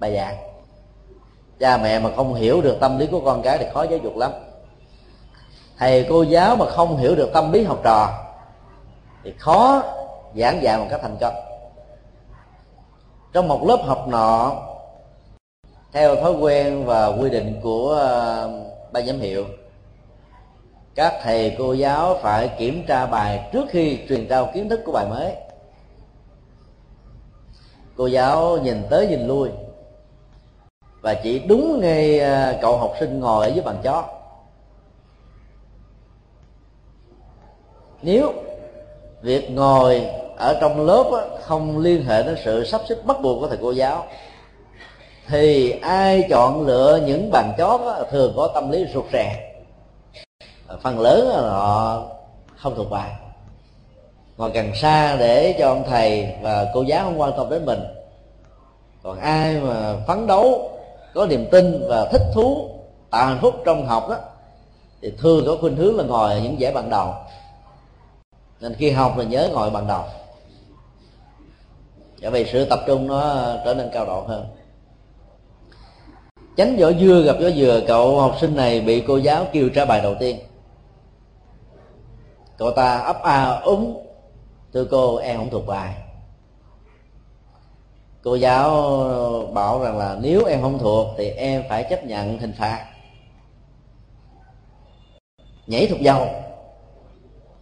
bài 0.00 0.14
giảng. 0.16 0.36
Cha 1.60 1.76
mẹ 1.76 1.98
mà 1.98 2.10
không 2.16 2.34
hiểu 2.34 2.62
được 2.62 2.76
tâm 2.80 2.98
lý 2.98 3.06
của 3.06 3.20
con 3.20 3.42
cái 3.42 3.58
thì 3.58 3.66
khó 3.74 3.82
giáo 3.82 3.98
dục 3.98 4.16
lắm. 4.16 4.32
Thầy 5.78 6.06
cô 6.08 6.22
giáo 6.22 6.56
mà 6.56 6.66
không 6.66 6.96
hiểu 6.96 7.14
được 7.14 7.30
tâm 7.32 7.52
lý 7.52 7.64
học 7.64 7.80
trò 7.84 8.08
thì 9.24 9.32
khó 9.38 9.82
giảng 10.36 10.62
dạy 10.62 10.78
một 10.78 10.86
cách 10.90 11.00
thành 11.02 11.16
công. 11.20 11.34
Trong 13.32 13.48
một 13.48 13.66
lớp 13.66 13.78
học 13.84 14.08
nọ, 14.08 14.52
theo 15.92 16.16
thói 16.16 16.32
quen 16.32 16.84
và 16.84 17.06
quy 17.06 17.30
định 17.30 17.60
của 17.62 17.92
ờ, 17.92 18.50
ban 18.92 19.06
giám 19.06 19.18
hiệu. 19.18 19.46
Các 20.94 21.14
thầy 21.22 21.54
cô 21.58 21.72
giáo 21.72 22.18
phải 22.22 22.50
kiểm 22.58 22.84
tra 22.86 23.06
bài 23.06 23.48
trước 23.52 23.64
khi 23.68 23.98
truyền 24.08 24.28
trao 24.28 24.50
kiến 24.54 24.68
thức 24.68 24.80
của 24.84 24.92
bài 24.92 25.06
mới. 25.10 25.34
Cô 27.96 28.06
giáo 28.06 28.58
nhìn 28.62 28.82
tới 28.90 29.06
nhìn 29.06 29.26
lui. 29.26 29.50
Và 31.00 31.14
chỉ 31.14 31.38
đúng 31.38 31.80
ngay 31.80 32.20
à, 32.20 32.58
cậu 32.62 32.76
học 32.76 32.94
sinh 33.00 33.20
ngồi 33.20 33.46
ở 33.46 33.52
dưới 33.54 33.64
bàn 33.64 33.76
chó. 33.82 34.04
Nếu 38.02 38.32
việc 39.22 39.50
ngồi 39.50 40.06
ở 40.36 40.58
trong 40.60 40.86
lớp 40.86 41.36
không 41.40 41.78
liên 41.78 42.04
hệ 42.04 42.22
đến 42.22 42.36
sự 42.44 42.64
sắp 42.64 42.80
xếp 42.88 42.96
bắt 43.04 43.16
buộc 43.22 43.40
của 43.40 43.48
thầy 43.48 43.58
cô 43.62 43.70
giáo 43.70 44.06
thì 45.28 45.70
ai 45.70 46.26
chọn 46.30 46.66
lựa 46.66 47.00
những 47.06 47.30
bàn 47.30 47.52
chót 47.58 47.80
thường 48.10 48.32
có 48.36 48.50
tâm 48.54 48.70
lý 48.70 48.86
rụt 48.94 49.04
rè. 49.12 49.54
Ờ, 50.66 50.78
phần 50.82 51.00
lớn 51.00 51.28
là 51.28 51.50
họ 51.50 52.02
không 52.56 52.74
thuộc 52.74 52.90
bài. 52.90 53.10
Ngồi 54.36 54.50
càng 54.54 54.74
xa 54.74 55.16
để 55.16 55.56
cho 55.58 55.68
ông 55.68 55.84
thầy 55.88 56.34
và 56.42 56.70
cô 56.74 56.82
giáo 56.82 57.04
không 57.04 57.20
quan 57.20 57.32
tâm 57.36 57.50
đến 57.50 57.64
mình. 57.64 57.80
Còn 59.02 59.18
ai 59.18 59.60
mà 59.60 59.94
phấn 60.06 60.26
đấu, 60.26 60.70
có 61.14 61.26
niềm 61.26 61.46
tin 61.50 61.88
và 61.88 62.04
thích 62.12 62.22
thú, 62.34 62.70
tạo 63.10 63.26
hạnh 63.26 63.38
phúc 63.42 63.54
trong 63.64 63.86
học 63.86 64.08
đó 64.08 64.16
thì 65.02 65.12
thường 65.18 65.44
có 65.46 65.56
khuynh 65.60 65.76
hướng 65.76 65.96
là 65.96 66.04
ngồi 66.04 66.32
ở 66.32 66.40
những 66.40 66.60
giải 66.60 66.72
ban 66.72 66.90
đầu. 66.90 67.14
Nên 68.60 68.74
khi 68.74 68.90
học 68.90 69.18
là 69.18 69.24
nhớ 69.24 69.48
ngồi 69.52 69.70
bằng 69.70 69.86
đầu. 69.86 70.04
Bởi 72.22 72.30
vì 72.30 72.50
sự 72.52 72.64
tập 72.64 72.80
trung 72.86 73.06
nó 73.06 73.46
trở 73.64 73.74
nên 73.74 73.90
cao 73.92 74.06
độ 74.06 74.20
hơn 74.20 74.46
tránh 76.56 76.76
vỏ 76.76 76.92
dưa 76.92 77.22
gặp 77.22 77.36
vỏ 77.40 77.50
dừa 77.50 77.80
cậu 77.86 78.20
học 78.20 78.36
sinh 78.40 78.56
này 78.56 78.80
bị 78.80 79.04
cô 79.06 79.16
giáo 79.16 79.46
kêu 79.52 79.68
trả 79.74 79.84
bài 79.84 80.00
đầu 80.00 80.14
tiên. 80.14 80.38
Cậu 82.56 82.70
ta 82.70 82.98
ấp 82.98 83.22
a 83.22 83.60
úng. 83.60 84.06
Thưa 84.72 84.84
cô, 84.84 85.16
em 85.16 85.36
không 85.36 85.50
thuộc 85.50 85.66
bài. 85.66 85.94
Cô 88.22 88.34
giáo 88.34 88.70
bảo 89.52 89.82
rằng 89.82 89.98
là 89.98 90.18
nếu 90.20 90.44
em 90.44 90.62
không 90.62 90.78
thuộc 90.78 91.06
thì 91.18 91.28
em 91.30 91.62
phải 91.68 91.84
chấp 91.90 92.04
nhận 92.04 92.38
hình 92.38 92.52
phạt. 92.58 92.86
Nhảy 95.66 95.86
thuộc 95.86 96.00
dầu. 96.00 96.26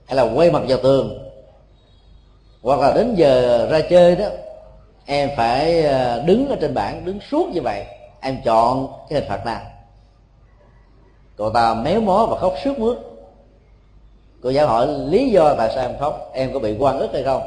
Hay 0.06 0.16
là 0.16 0.22
quay 0.34 0.50
mặt 0.50 0.62
vào 0.68 0.78
tường. 0.82 1.18
Hoặc 2.62 2.80
là 2.80 2.92
đến 2.94 3.14
giờ 3.14 3.66
ra 3.70 3.80
chơi 3.90 4.16
đó, 4.16 4.26
em 5.06 5.30
phải 5.36 5.82
ờ, 5.82 6.22
đứng 6.26 6.48
ở 6.48 6.56
trên 6.60 6.74
bảng, 6.74 7.04
đứng 7.04 7.18
suốt 7.30 7.48
như 7.52 7.62
vậy 7.62 7.86
em 8.20 8.42
chọn 8.44 8.88
cái 9.08 9.20
hình 9.20 9.28
phạt 9.28 9.46
nào 9.46 9.60
cậu 11.40 11.50
ta 11.50 11.74
méo 11.74 12.00
mó 12.00 12.26
và 12.30 12.36
khóc 12.38 12.54
sướt 12.64 12.78
mướt. 12.78 12.98
Cô 14.42 14.50
giáo 14.50 14.66
hỏi, 14.66 14.86
lý 14.86 15.30
do 15.30 15.54
tại 15.54 15.70
sao 15.74 15.86
em 15.86 15.98
khóc? 16.00 16.30
Em 16.32 16.52
có 16.52 16.58
bị 16.58 16.76
quan 16.78 16.98
ức 16.98 17.10
hay 17.12 17.22
không? 17.22 17.42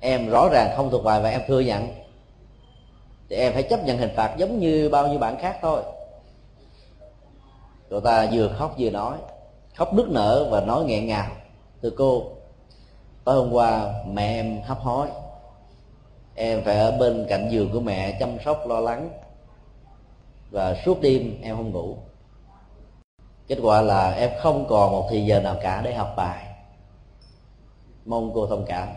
Em 0.00 0.30
rõ 0.30 0.48
ràng 0.52 0.72
không 0.76 0.90
thuộc 0.90 1.04
bài 1.04 1.20
và 1.20 1.30
em 1.30 1.40
thừa 1.46 1.60
nhận. 1.60 1.88
Thì 3.28 3.36
em 3.36 3.52
phải 3.52 3.62
chấp 3.62 3.84
nhận 3.84 3.98
hình 3.98 4.10
phạt 4.16 4.34
giống 4.36 4.58
như 4.58 4.88
bao 4.88 5.08
nhiêu 5.08 5.18
bạn 5.18 5.36
khác 5.38 5.58
thôi. 5.62 5.82
Cậu 7.90 8.00
ta 8.00 8.26
vừa 8.32 8.48
khóc 8.48 8.74
vừa 8.78 8.90
nói, 8.90 9.18
khóc 9.74 9.94
nức 9.94 10.10
nở 10.10 10.48
và 10.50 10.60
nói 10.60 10.84
nghẹn 10.84 11.06
ngào. 11.06 11.30
Thưa 11.82 11.90
cô, 11.90 12.24
tối 13.24 13.34
hôm 13.34 13.52
qua 13.52 13.94
mẹ 14.06 14.40
em 14.40 14.60
hấp 14.62 14.78
hối. 14.78 15.08
Em 16.34 16.62
phải 16.64 16.78
ở 16.78 16.90
bên 16.90 17.26
cạnh 17.28 17.48
giường 17.50 17.70
của 17.72 17.80
mẹ 17.80 18.16
chăm 18.20 18.30
sóc 18.44 18.66
lo 18.68 18.80
lắng 18.80 19.10
và 20.50 20.76
suốt 20.84 21.00
đêm 21.00 21.38
em 21.42 21.56
không 21.56 21.70
ngủ. 21.70 21.96
Kết 23.48 23.58
quả 23.62 23.80
là 23.80 24.12
em 24.12 24.30
không 24.40 24.66
còn 24.68 24.92
một 24.92 25.06
thời 25.10 25.24
giờ 25.24 25.40
nào 25.40 25.56
cả 25.62 25.82
để 25.84 25.94
học 25.94 26.14
bài. 26.16 26.46
Mong 28.04 28.30
cô 28.34 28.46
thông 28.46 28.64
cảm. 28.68 28.88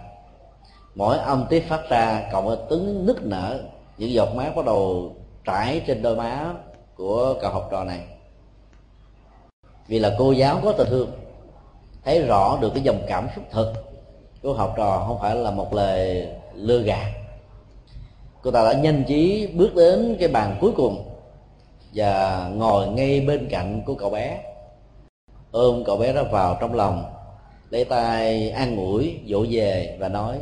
Mỗi 0.96 1.18
âm 1.18 1.46
tiết 1.50 1.70
phát 1.70 1.90
ra 1.90 2.30
cộng 2.32 2.46
với 2.46 2.58
tiếng 2.70 3.06
nức 3.06 3.26
nở. 3.26 3.60
Những 3.98 4.12
giọt 4.12 4.30
máu 4.36 4.52
bắt 4.56 4.66
đầu 4.66 5.12
trải 5.46 5.82
trên 5.88 6.02
đôi 6.02 6.16
má 6.16 6.54
của 6.96 7.36
cậu 7.42 7.52
học 7.52 7.68
trò 7.72 7.84
này. 7.84 8.06
Vì 9.88 10.00
là 10.00 10.16
cô 10.18 10.32
giáo 10.32 10.60
có 10.64 10.72
tình 10.72 10.88
thương, 10.90 11.12
thấy 12.04 12.22
rõ 12.22 12.58
được 12.62 12.70
cái 12.74 12.84
dòng 12.84 13.02
cảm 13.08 13.28
xúc 13.36 13.46
thực 13.52 13.74
của 14.44 14.54
học 14.54 14.74
trò 14.78 15.04
không 15.08 15.20
phải 15.20 15.36
là 15.36 15.52
một 15.52 15.74
lời 15.74 16.28
lừa 16.54 16.80
gạt. 16.80 17.08
Cô 18.42 18.52
ta 18.52 18.64
đã 18.64 18.74
nhanh 18.74 19.04
trí 19.08 19.48
bước 19.48 19.76
đến 19.76 20.18
cái 20.20 20.28
bàn 20.28 20.58
cuối 20.62 20.72
cùng 20.76 21.11
và 21.94 22.48
ngồi 22.54 22.88
ngay 22.88 23.22
bên 23.22 23.48
cạnh 23.52 23.82
của 23.86 23.96
cậu 23.96 24.10
bé. 24.10 24.40
Ôm 25.52 25.84
cậu 25.86 25.98
bé 25.98 26.14
đó 26.14 26.24
vào 26.32 26.58
trong 26.62 26.74
lòng 26.74 27.14
lấy 27.70 27.86
tay 27.86 28.50
an 28.50 28.78
ủi 28.78 29.20
dỗ 29.28 29.46
về 29.50 29.98
và 30.00 30.10
nói, 30.10 30.40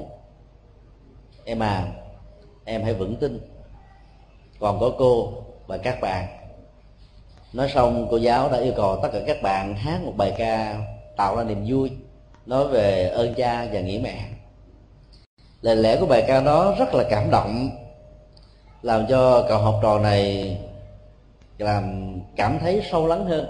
em 1.46 1.64
à 1.64 1.88
em 2.66 2.84
hãy 2.84 2.94
vững 2.94 3.16
tin. 3.16 3.40
Còn 4.60 4.80
có 4.80 4.92
cô 4.98 5.34
và 5.68 5.78
các 5.78 6.02
bạn. 6.02 6.28
Nói 7.54 7.70
xong, 7.70 8.08
cô 8.12 8.18
giáo 8.18 8.50
đã 8.50 8.58
yêu 8.58 8.74
cầu 8.76 9.00
tất 9.02 9.10
cả 9.14 9.20
các 9.28 9.42
bạn 9.42 9.76
hát 9.76 10.02
một 10.04 10.14
bài 10.18 10.34
ca 10.38 10.78
tạo 11.18 11.36
ra 11.36 11.44
niềm 11.44 11.66
vui, 11.68 11.92
nói 12.46 12.68
về 12.68 13.10
ơn 13.10 13.34
cha 13.34 13.68
và 13.74 13.80
nghĩa 13.80 14.00
mẹ. 14.04 14.26
Lời 15.62 15.76
lẽ 15.76 15.98
của 16.00 16.06
bài 16.06 16.24
ca 16.28 16.42
đó 16.42 16.76
rất 16.80 16.94
là 16.94 17.04
cảm 17.10 17.32
động, 17.32 17.70
làm 18.82 19.08
cho 19.10 19.46
cậu 19.50 19.58
học 19.58 19.80
trò 19.84 20.00
này 20.00 20.58
làm 21.60 22.14
cảm 22.36 22.60
thấy 22.60 22.82
sâu 22.92 23.08
lắng 23.08 23.26
hơn, 23.26 23.48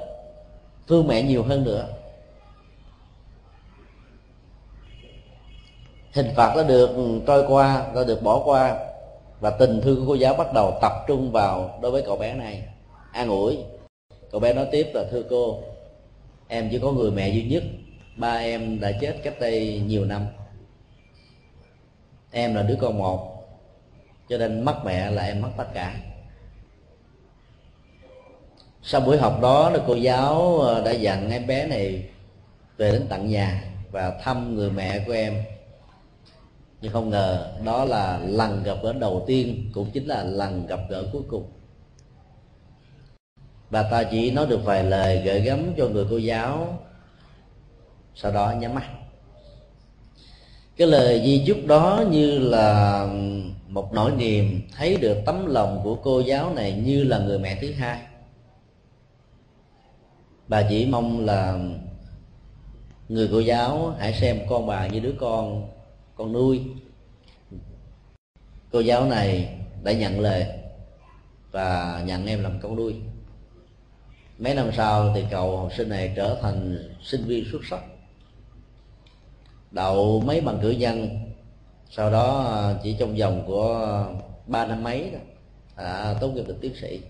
thương 0.88 1.08
mẹ 1.08 1.22
nhiều 1.22 1.44
hơn 1.44 1.64
nữa. 1.64 1.88
Hình 6.14 6.28
phạt 6.36 6.54
đã 6.56 6.64
được 6.64 6.90
trôi 7.28 7.46
qua, 7.48 7.92
đã 7.96 8.04
được 8.04 8.24
bỏ 8.24 8.42
qua, 8.46 8.78
và 9.40 9.50
tình 9.50 9.82
thương 9.82 10.00
của 10.00 10.06
cô 10.08 10.14
giáo 10.14 10.34
bắt 10.34 10.54
đầu 10.54 10.78
tập 10.82 10.92
trung 11.08 11.32
vào 11.32 11.80
đối 11.82 11.92
với 11.92 12.02
cậu 12.02 12.18
bé 12.18 12.34
này. 12.34 12.64
An 13.12 13.30
ủi, 13.30 13.58
cậu 14.32 14.40
bé 14.40 14.54
nói 14.54 14.68
tiếp 14.72 14.88
là, 14.94 15.04
thưa 15.12 15.24
cô, 15.30 15.64
em 16.48 16.68
chỉ 16.72 16.80
có 16.80 16.92
người 16.92 17.12
mẹ 17.12 17.30
duy 17.30 17.44
nhất, 17.44 17.64
ba 18.16 18.34
em 18.34 18.80
đã 18.80 18.92
chết 19.02 19.16
cách 19.24 19.40
đây 19.40 19.82
nhiều 19.86 20.06
năm. 20.06 20.26
Em 22.32 22.56
là 22.56 22.64
đứa 22.64 22.76
con 22.82 22.98
một, 22.98 23.48
cho 24.30 24.38
nên 24.38 24.66
mất 24.66 24.86
mẹ 24.86 25.12
là 25.12 25.24
em 25.24 25.42
mất 25.42 25.50
tất 25.58 25.68
cả 25.74 25.96
sau 28.92 29.02
buổi 29.02 29.18
học 29.18 29.40
đó, 29.42 29.70
là 29.70 29.80
cô 29.88 29.96
giáo 29.96 30.60
ờ, 30.60 30.82
đã 30.86 30.92
dặn 30.92 31.32
em 31.32 31.48
bé 31.48 31.68
này 31.68 32.04
về 32.78 32.92
đến 32.92 33.06
tận 33.10 33.30
nhà 33.30 33.64
và 33.92 34.20
thăm 34.24 34.56
người 34.56 34.72
mẹ 34.72 35.04
của 35.08 35.14
em. 35.14 35.34
Nhưng 36.82 36.92
không 36.92 37.10
ngờ 37.10 37.52
đó 37.66 37.86
là 37.86 38.20
lần 38.26 38.64
gặp 38.64 38.78
gỡ 38.84 38.94
đầu 38.94 39.24
tiên, 39.28 39.70
cũng 39.74 39.92
chính 39.92 40.06
là 40.06 40.24
lần 40.24 40.68
gặp 40.68 40.80
gỡ 40.90 41.04
cuối 41.14 41.22
cùng. 41.28 41.44
Bà 43.70 43.84
ta 43.84 44.04
chỉ 44.04 44.32
nói 44.32 44.48
được 44.48 44.66
vài 44.66 44.84
lời 44.84 45.22
gửi 45.26 45.42
gắm 45.42 45.74
cho 45.78 45.88
người 45.88 46.06
cô 46.10 46.18
giáo, 46.18 46.80
sau 48.16 48.32
đó 48.32 48.54
nhắm 48.60 48.76
mắt. 48.76 48.86
Cái 50.78 50.88
lời 50.88 51.22
di 51.26 51.44
chúc 51.48 51.58
đó 51.66 52.04
như 52.12 52.40
là 52.40 53.08
một 53.68 53.94
nỗi 53.94 54.12
niềm 54.12 54.62
thấy 54.78 54.98
được 54.98 55.18
tấm 55.26 55.46
lòng 55.46 55.82
của 55.84 55.96
cô 55.96 56.20
giáo 56.20 56.54
này 56.54 56.72
như 56.72 57.04
là 57.04 57.20
người 57.20 57.40
mẹ 57.40 57.58
thứ 57.62 57.72
hai 57.72 58.00
bà 60.50 60.64
chỉ 60.70 60.86
mong 60.86 61.26
là 61.26 61.60
người 63.10 63.30
cô 63.32 63.40
giáo 63.40 63.96
hãy 64.00 64.14
xem 64.14 64.40
con 64.50 64.68
bà 64.68 64.88
như 64.88 65.00
đứa 65.00 65.14
con 65.20 65.70
con 66.16 66.34
nuôi. 66.34 66.62
Cô 68.72 68.80
giáo 68.80 69.06
này 69.06 69.58
đã 69.84 69.92
nhận 69.92 70.20
lời 70.20 70.48
và 71.52 72.02
nhận 72.06 72.26
em 72.26 72.44
làm 72.44 72.60
con 72.62 72.76
nuôi. 72.76 72.96
Mấy 74.38 74.56
năm 74.56 74.70
sau 74.78 75.12
thì 75.16 75.26
cậu 75.32 75.58
học 75.58 75.72
sinh 75.78 75.90
này 75.90 76.14
trở 76.16 76.38
thành 76.42 76.90
sinh 77.02 77.24
viên 77.26 77.46
xuất 77.52 77.62
sắc. 77.70 77.82
Đậu 79.72 80.22
mấy 80.22 80.42
bằng 80.42 80.60
cử 80.62 80.72
nhân 80.72 81.10
sau 81.90 82.12
đó 82.12 82.62
chỉ 82.84 82.96
trong 83.00 83.16
vòng 83.16 83.44
của 83.48 84.06
ba 84.48 84.66
năm 84.66 84.84
mấy 84.84 85.12
đó 85.12 85.20
à, 85.76 86.16
tốt 86.22 86.28
nghiệp 86.28 86.44
được 86.48 86.58
tiến 86.62 86.74
sĩ 86.82 87.02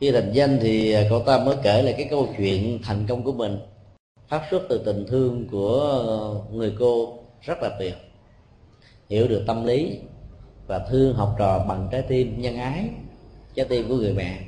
khi 0.00 0.10
thành 0.12 0.32
danh 0.32 0.58
thì 0.62 0.92
à, 0.92 1.02
cậu 1.10 1.20
ta 1.20 1.38
mới 1.38 1.56
kể 1.62 1.82
lại 1.82 1.94
cái 1.96 2.06
câu 2.10 2.28
chuyện 2.38 2.78
thành 2.82 3.06
công 3.08 3.22
của 3.22 3.32
mình. 3.32 3.58
Phát 4.28 4.42
xuất 4.50 4.62
từ 4.68 4.82
tình 4.86 5.06
thương 5.08 5.48
của 5.50 5.80
ờ, 6.06 6.54
người 6.56 6.74
cô 6.78 7.18
rất 7.40 7.62
là 7.62 7.70
tuyệt. 7.78 7.94
Hiểu 9.08 9.28
được 9.28 9.44
tâm 9.46 9.64
lý 9.64 9.98
và 10.66 10.78
thương 10.78 11.14
học 11.14 11.34
trò 11.38 11.64
bằng 11.68 11.88
trái 11.92 12.02
tim 12.02 12.40
nhân 12.40 12.56
ái, 12.56 12.88
trái 13.54 13.66
tim 13.68 13.88
của 13.88 13.96
người 13.96 14.12
mẹ. 14.12 14.38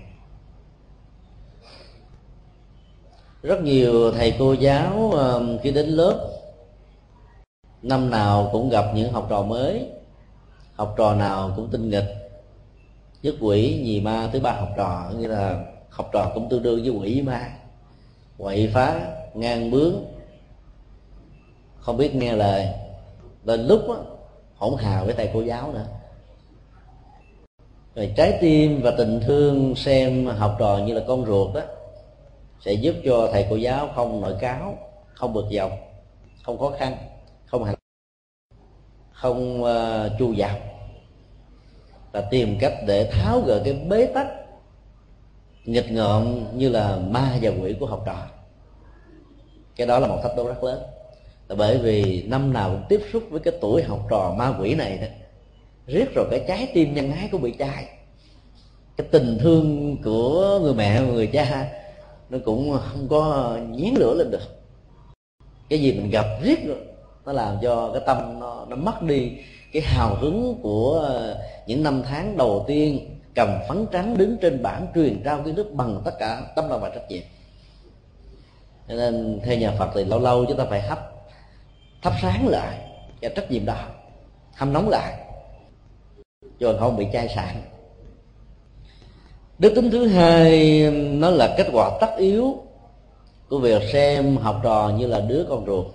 Rất 3.43 3.63
nhiều 3.63 4.13
thầy 4.13 4.35
cô 4.39 4.53
giáo 4.53 5.11
ờ, 5.15 5.59
khi 5.63 5.71
đến 5.71 5.87
lớp, 5.87 6.31
năm 7.83 8.11
nào 8.11 8.49
cũng 8.53 8.71
gặp 8.71 8.85
những 8.95 9.13
học 9.13 9.27
trò 9.31 9.43
mới. 9.43 9.87
Học 10.75 10.95
trò 10.99 11.15
nào 11.15 11.53
cũng 11.57 11.69
tinh 11.71 11.91
nghịch 11.91 12.26
nhất 13.23 13.35
quỷ 13.41 13.81
nhì 13.83 14.01
ma 14.01 14.31
thứ 14.33 14.41
ba 14.41 14.53
học 14.53 14.69
trò 14.77 15.11
như 15.19 15.27
là 15.27 15.65
học 15.91 16.11
trò 16.13 16.31
cũng 16.35 16.49
tương 16.49 16.63
đương 16.63 16.83
với 16.83 16.91
quỷ 16.91 17.23
ma. 17.23 17.53
Quậy 18.39 18.71
phá 18.75 19.01
ngang 19.35 19.71
bướng 19.71 20.05
không 21.79 21.97
biết 21.97 22.15
nghe 22.15 22.33
lời. 22.33 22.69
Lên 23.45 23.67
lúc 23.67 23.81
đó, 23.89 23.97
hỗn 24.57 24.75
hào 24.79 25.05
với 25.05 25.15
thầy 25.15 25.31
cô 25.35 25.41
giáo 25.41 25.73
nữa. 25.73 25.87
Rồi 27.95 28.13
trái 28.17 28.39
tim 28.41 28.81
và 28.83 28.91
tình 28.99 29.21
thương 29.27 29.75
xem 29.77 30.27
học 30.27 30.57
trò 30.59 30.79
như 30.87 30.95
là 30.95 31.03
con 31.09 31.27
ruột 31.27 31.55
đó 31.55 31.61
sẽ 32.61 32.73
giúp 32.73 32.95
cho 33.05 33.29
thầy 33.33 33.47
cô 33.51 33.57
giáo 33.57 33.89
không 33.95 34.21
nội 34.21 34.35
cáo 34.41 34.79
không 35.15 35.33
bực 35.33 35.47
dọc 35.51 35.71
không 36.43 36.59
khó 36.59 36.71
khăn 36.79 36.97
không 37.47 37.65
hành 37.65 37.75
không 39.13 39.63
uh, 39.63 40.19
chu 40.19 40.35
dọc 40.35 40.76
và 42.17 42.23
tìm 42.23 42.59
cách 42.61 42.75
để 42.87 43.11
tháo 43.13 43.41
gỡ 43.41 43.63
cái 43.65 43.75
bế 43.89 44.07
tắc 44.07 44.27
nghịch 45.65 45.93
ngợm 45.93 46.45
như 46.59 46.69
là 46.69 46.97
ma 46.97 47.39
và 47.43 47.51
quỷ 47.63 47.75
của 47.81 47.87
học 47.87 48.03
trò. 48.07 48.17
Cái 49.77 49.87
đó 49.87 49.99
là 49.99 50.09
một 50.09 50.21
thách 50.23 50.37
đố 50.37 50.47
rất 50.47 50.65
lớn. 50.65 50.83
Là 51.49 51.57
bởi 51.57 51.79
vì 51.79 52.23
năm 52.27 52.53
nào 52.53 52.71
cũng 52.71 52.83
tiếp 52.89 53.01
xúc 53.13 53.23
với 53.31 53.41
cái 53.41 53.55
tuổi 53.61 53.83
học 53.83 54.07
trò 54.11 54.35
ma 54.39 54.55
quỷ 54.61 54.75
này 54.75 54.99
đó 54.99 55.07
riết 55.87 56.15
rồi 56.15 56.27
cái 56.31 56.45
trái 56.49 56.71
tim 56.75 56.95
nhân 56.95 57.13
ái 57.13 57.29
cũng 57.33 57.43
bị 57.43 57.55
chai. 57.59 57.85
Cái 58.97 59.07
tình 59.11 59.39
thương 59.41 59.97
của 60.05 60.59
người 60.63 60.75
mẹ 60.75 61.03
người 61.03 61.27
cha 61.27 61.69
nó 62.31 62.39
cũng 62.45 62.79
không 62.79 63.09
có 63.09 63.57
nhén 63.71 63.95
lửa 63.95 64.15
lên 64.15 64.31
được. 64.31 64.63
Cái 65.69 65.81
gì 65.81 65.93
mình 65.93 66.11
gặp 66.11 66.27
riết 66.43 66.67
rồi 66.67 66.79
nó 67.27 67.33
làm 67.33 67.57
cho 67.63 67.91
cái 67.93 68.03
tâm 68.07 68.41
nó, 68.41 68.67
nó 68.69 68.77
mất 68.77 69.03
đi 69.03 69.33
cái 69.77 69.85
hào 69.85 70.15
hứng 70.15 70.59
của 70.63 71.01
ờ, 71.07 71.45
những 71.67 71.83
năm 71.83 72.03
tháng 72.09 72.37
đầu 72.37 72.65
tiên 72.69 73.19
cầm 73.35 73.49
phấn 73.69 73.87
trắng 73.93 74.19
đứng 74.19 74.37
trên 74.43 74.63
bảng 74.63 74.87
truyền 74.95 75.23
trao 75.25 75.43
kiến 75.43 75.55
thức 75.55 75.67
bằng 75.73 76.03
tất 76.05 76.11
cả 76.19 76.43
tâm 76.57 76.69
lòng 76.69 76.81
và 76.81 76.89
trách 76.89 77.09
nhiệm. 77.09 77.23
Cho 78.89 78.95
nên 78.95 79.41
theo 79.45 79.59
nhà 79.59 79.73
phật 79.79 79.91
thì 79.95 80.05
lâu 80.05 80.21
lâu 80.21 80.45
chúng 80.45 80.57
ta 80.57 80.65
phải 80.71 80.81
hấp 80.83 81.13
thắp 82.03 82.13
sáng 82.23 82.49
lại 82.49 82.79
cái 83.21 83.33
trách 83.37 83.51
nhiệm 83.51 83.65
đó, 83.65 83.77
hâm 84.55 84.73
nóng 84.73 84.89
lại, 84.89 85.19
cho 86.61 86.77
không 86.81 86.97
bị 86.97 87.07
chai 87.13 87.29
sạn. 87.29 87.63
Đức 89.59 89.73
tính 89.75 89.91
thứ 89.91 90.07
hai, 90.07 90.83
nó 90.93 91.31
là 91.31 91.55
kết 91.59 91.67
quả 91.73 91.99
tất 92.01 92.11
yếu 92.19 92.63
của 93.49 93.59
việc 93.59 93.83
xem 93.93 94.37
học 94.37 94.61
trò 94.63 94.93
như 94.99 95.07
là 95.07 95.21
đứa 95.21 95.47
con 95.49 95.67
ruột. 95.67 95.87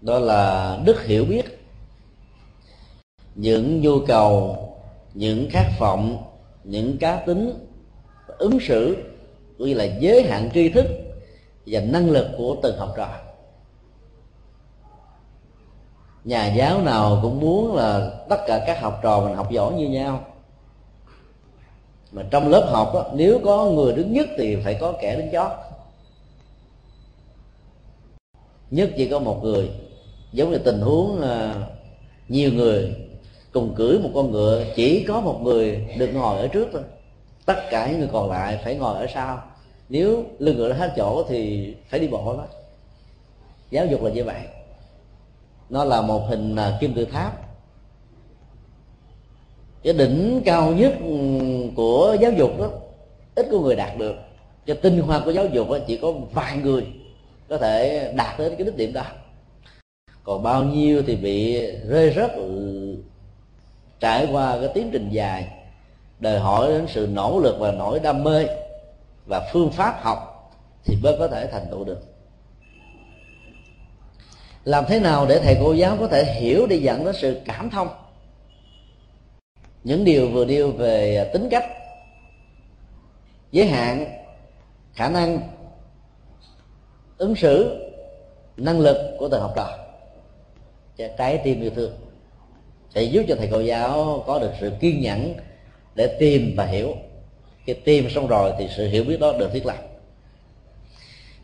Đó 0.00 0.18
là 0.18 0.78
đức 0.84 1.04
hiểu 1.04 1.24
biết 1.24 1.63
những 3.34 3.80
nhu 3.80 4.00
cầu 4.06 4.56
những 5.14 5.48
khát 5.50 5.66
vọng 5.78 6.24
những 6.64 6.98
cá 6.98 7.16
tính 7.26 7.66
ứng 8.38 8.58
xử 8.60 8.96
cũng 9.58 9.68
như 9.68 9.74
là 9.74 9.84
giới 9.84 10.22
hạn 10.22 10.50
tri 10.54 10.68
thức 10.68 10.86
và 11.66 11.80
năng 11.80 12.10
lực 12.10 12.28
của 12.38 12.56
từng 12.62 12.78
học 12.78 12.94
trò. 12.96 13.08
Nhà 16.24 16.54
giáo 16.54 16.82
nào 16.82 17.18
cũng 17.22 17.40
muốn 17.40 17.76
là 17.76 18.10
tất 18.28 18.36
cả 18.46 18.64
các 18.66 18.80
học 18.80 19.00
trò 19.02 19.20
mình 19.20 19.36
học 19.36 19.50
giỏi 19.50 19.74
như 19.74 19.88
nhau. 19.88 20.24
Mà 22.12 22.22
trong 22.30 22.48
lớp 22.48 22.70
học 22.72 22.90
đó, 22.94 23.10
nếu 23.14 23.40
có 23.44 23.64
người 23.64 23.92
đứng 23.92 24.12
nhất 24.12 24.28
thì 24.38 24.56
phải 24.64 24.76
có 24.80 24.92
kẻ 25.00 25.16
đứng 25.16 25.32
chót. 25.32 25.50
Nhất 28.70 28.90
chỉ 28.96 29.08
có 29.08 29.18
một 29.18 29.40
người. 29.42 29.70
Giống 30.32 30.50
như 30.50 30.58
tình 30.58 30.80
huống 30.80 31.22
à, 31.22 31.54
nhiều 32.28 32.52
người 32.52 32.96
cùng 33.54 33.74
cưỡi 33.74 33.98
một 33.98 34.10
con 34.14 34.32
ngựa 34.32 34.64
chỉ 34.76 35.04
có 35.08 35.20
một 35.20 35.40
người 35.42 35.86
được 35.98 36.10
ngồi 36.14 36.40
ở 36.40 36.48
trước 36.48 36.68
thôi. 36.72 36.82
Tất 37.46 37.56
cả 37.70 37.90
những 37.90 37.98
người 37.98 38.08
còn 38.12 38.30
lại 38.30 38.60
phải 38.64 38.74
ngồi 38.74 38.98
ở 38.98 39.06
sau. 39.14 39.42
Nếu 39.88 40.24
lưng 40.38 40.56
ngựa 40.56 40.68
đã 40.68 40.76
hết 40.76 40.92
chỗ 40.96 41.24
thì 41.28 41.74
phải 41.88 42.00
đi 42.00 42.08
bộ 42.08 42.36
đó 42.36 42.46
giáo 43.70 43.86
dục 43.86 44.02
là 44.02 44.10
như 44.10 44.24
vậy 44.24 44.40
nó 45.70 45.84
là 45.84 46.02
một 46.02 46.22
hình 46.28 46.56
à, 46.56 46.78
kim 46.80 46.94
tự 46.94 47.04
tháp. 47.04 47.32
Cái 49.82 49.92
đỉnh 49.92 50.42
cao 50.44 50.72
nhất 50.72 50.94
ừ, 51.00 51.16
của 51.76 52.16
giáo 52.20 52.32
dục 52.32 52.58
đó 52.58 52.70
ít 53.34 53.46
có 53.50 53.58
người 53.58 53.76
đạt 53.76 53.98
được. 53.98 54.14
Cho 54.66 54.74
tinh 54.74 54.98
hoa 54.98 55.20
của 55.24 55.30
giáo 55.30 55.46
dục 55.46 55.70
đó, 55.70 55.78
chỉ 55.86 55.96
có 55.96 56.12
vài 56.32 56.56
người 56.56 56.86
có 57.48 57.58
thể 57.58 58.12
đạt 58.16 58.38
đến 58.38 58.54
cái 58.58 58.64
đích 58.66 58.76
điểm 58.76 58.92
đó. 58.92 59.04
Còn 60.22 60.42
bao 60.42 60.64
nhiêu 60.64 61.02
thì 61.06 61.16
bị 61.16 61.66
rơi 61.88 62.12
rớt 62.16 62.32
ừ, 62.32 62.73
trải 64.04 64.28
qua 64.32 64.58
cái 64.60 64.68
tiến 64.74 64.90
trình 64.92 65.08
dài, 65.10 65.48
đòi 66.20 66.38
hỏi 66.38 66.68
đến 66.68 66.86
sự 66.88 67.08
nỗ 67.12 67.40
lực 67.40 67.56
và 67.58 67.72
nỗi 67.72 68.00
đam 68.00 68.24
mê 68.24 68.46
và 69.26 69.48
phương 69.52 69.70
pháp 69.70 70.02
học 70.02 70.50
thì 70.84 70.96
mới 71.02 71.16
có 71.18 71.28
thể 71.28 71.46
thành 71.46 71.66
tựu 71.70 71.84
được. 71.84 72.00
Làm 74.64 74.84
thế 74.88 75.00
nào 75.00 75.26
để 75.26 75.38
thầy 75.38 75.56
cô 75.60 75.72
giáo 75.72 75.96
có 76.00 76.08
thể 76.08 76.24
hiểu 76.24 76.66
để 76.66 76.76
dẫn 76.76 77.04
đến 77.04 77.14
sự 77.20 77.40
cảm 77.44 77.70
thông? 77.70 77.88
Những 79.84 80.04
điều 80.04 80.30
vừa 80.30 80.44
nêu 80.44 80.72
về 80.72 81.30
tính 81.32 81.48
cách, 81.50 81.64
giới 83.52 83.66
hạn, 83.66 84.06
khả 84.94 85.08
năng 85.08 85.40
ứng 87.18 87.36
xử, 87.36 87.80
năng 88.56 88.80
lực 88.80 89.16
của 89.18 89.28
từng 89.28 89.40
học 89.40 89.52
trò. 89.56 89.78
Trái 91.18 91.40
tim 91.44 91.60
yêu 91.60 91.70
thương 91.76 92.03
sẽ 92.94 93.02
giúp 93.02 93.22
cho 93.28 93.34
thầy 93.36 93.48
cô 93.50 93.60
giáo 93.60 94.24
có 94.26 94.38
được 94.38 94.50
sự 94.60 94.72
kiên 94.80 95.00
nhẫn 95.00 95.34
để 95.94 96.16
tìm 96.18 96.54
và 96.56 96.64
hiểu. 96.64 96.94
Khi 97.64 97.72
tìm 97.72 98.10
xong 98.10 98.26
rồi 98.26 98.52
thì 98.58 98.68
sự 98.76 98.88
hiểu 98.88 99.04
biết 99.04 99.20
đó 99.20 99.32
được 99.38 99.52
thiết 99.52 99.66
lập. 99.66 99.76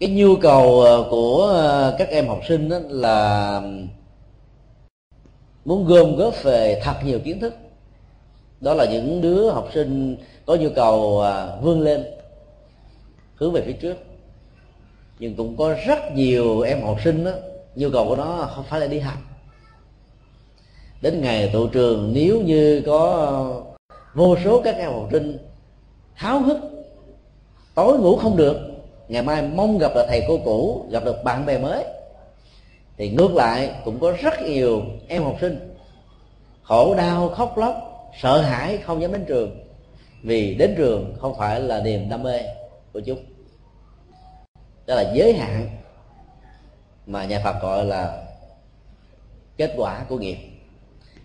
Cái 0.00 0.10
nhu 0.10 0.36
cầu 0.36 0.80
ờ, 0.80 1.06
của 1.10 1.46
ờ, 1.46 1.96
các 1.98 2.08
em 2.08 2.28
học 2.28 2.40
sinh 2.48 2.68
đó 2.68 2.78
là 2.88 3.62
muốn 5.64 5.84
gom 5.84 6.16
góp 6.16 6.42
về 6.42 6.80
thật 6.84 6.94
nhiều 7.04 7.18
kiến 7.18 7.40
thức. 7.40 7.54
Đó 8.60 8.74
là 8.74 8.84
những 8.84 9.20
đứa 9.20 9.50
học 9.50 9.68
sinh 9.74 10.16
có 10.46 10.56
nhu 10.56 10.68
cầu 10.76 11.20
ờ, 11.20 11.58
vươn 11.62 11.80
lên, 11.80 12.04
hướng 13.34 13.52
về 13.52 13.62
phía 13.66 13.72
trước. 13.72 13.96
Nhưng 15.18 15.36
cũng 15.36 15.56
có 15.56 15.74
rất 15.86 15.98
nhiều 16.14 16.60
em 16.60 16.82
học 16.82 16.98
sinh 17.04 17.24
đó, 17.24 17.32
nhu 17.74 17.90
cầu 17.90 18.08
của 18.08 18.16
nó 18.16 18.50
không 18.54 18.64
phải 18.64 18.80
là 18.80 18.86
đi 18.86 18.98
học 18.98 19.29
đến 21.00 21.20
ngày 21.20 21.50
tụ 21.52 21.68
trường, 21.68 22.12
nếu 22.14 22.40
như 22.40 22.82
có 22.86 23.62
vô 24.14 24.36
số 24.44 24.60
các 24.64 24.76
em 24.76 24.92
học 24.92 25.08
sinh 25.12 25.38
háo 26.14 26.40
hức, 26.40 26.58
tối 27.74 27.98
ngủ 27.98 28.16
không 28.16 28.36
được, 28.36 28.56
ngày 29.08 29.22
mai 29.22 29.42
mong 29.42 29.78
gặp 29.78 29.92
được 29.94 30.04
thầy 30.08 30.22
cô 30.28 30.38
cũ, 30.44 30.86
gặp 30.90 31.04
được 31.04 31.24
bạn 31.24 31.46
bè 31.46 31.58
mới, 31.58 31.84
thì 32.96 33.10
ngược 33.10 33.34
lại 33.34 33.74
cũng 33.84 34.00
có 34.00 34.12
rất 34.22 34.34
nhiều 34.42 34.82
em 35.08 35.22
học 35.22 35.36
sinh 35.40 35.74
khổ 36.62 36.94
đau, 36.94 37.28
khóc 37.28 37.58
lóc, 37.58 37.74
sợ 38.20 38.40
hãi, 38.40 38.78
không 38.78 39.02
dám 39.02 39.12
đến 39.12 39.24
trường. 39.24 39.60
Vì 40.22 40.54
đến 40.54 40.74
trường 40.76 41.14
không 41.20 41.34
phải 41.38 41.60
là 41.60 41.80
niềm 41.80 42.08
đam 42.08 42.22
mê 42.22 42.40
của 42.92 43.00
chúng. 43.00 43.18
Đó 44.86 44.94
là 44.94 45.12
giới 45.14 45.32
hạn 45.32 45.68
mà 47.06 47.24
nhà 47.24 47.40
Phật 47.44 47.62
gọi 47.62 47.84
là 47.84 48.26
kết 49.56 49.74
quả 49.76 50.04
của 50.08 50.18
nghiệp 50.18 50.36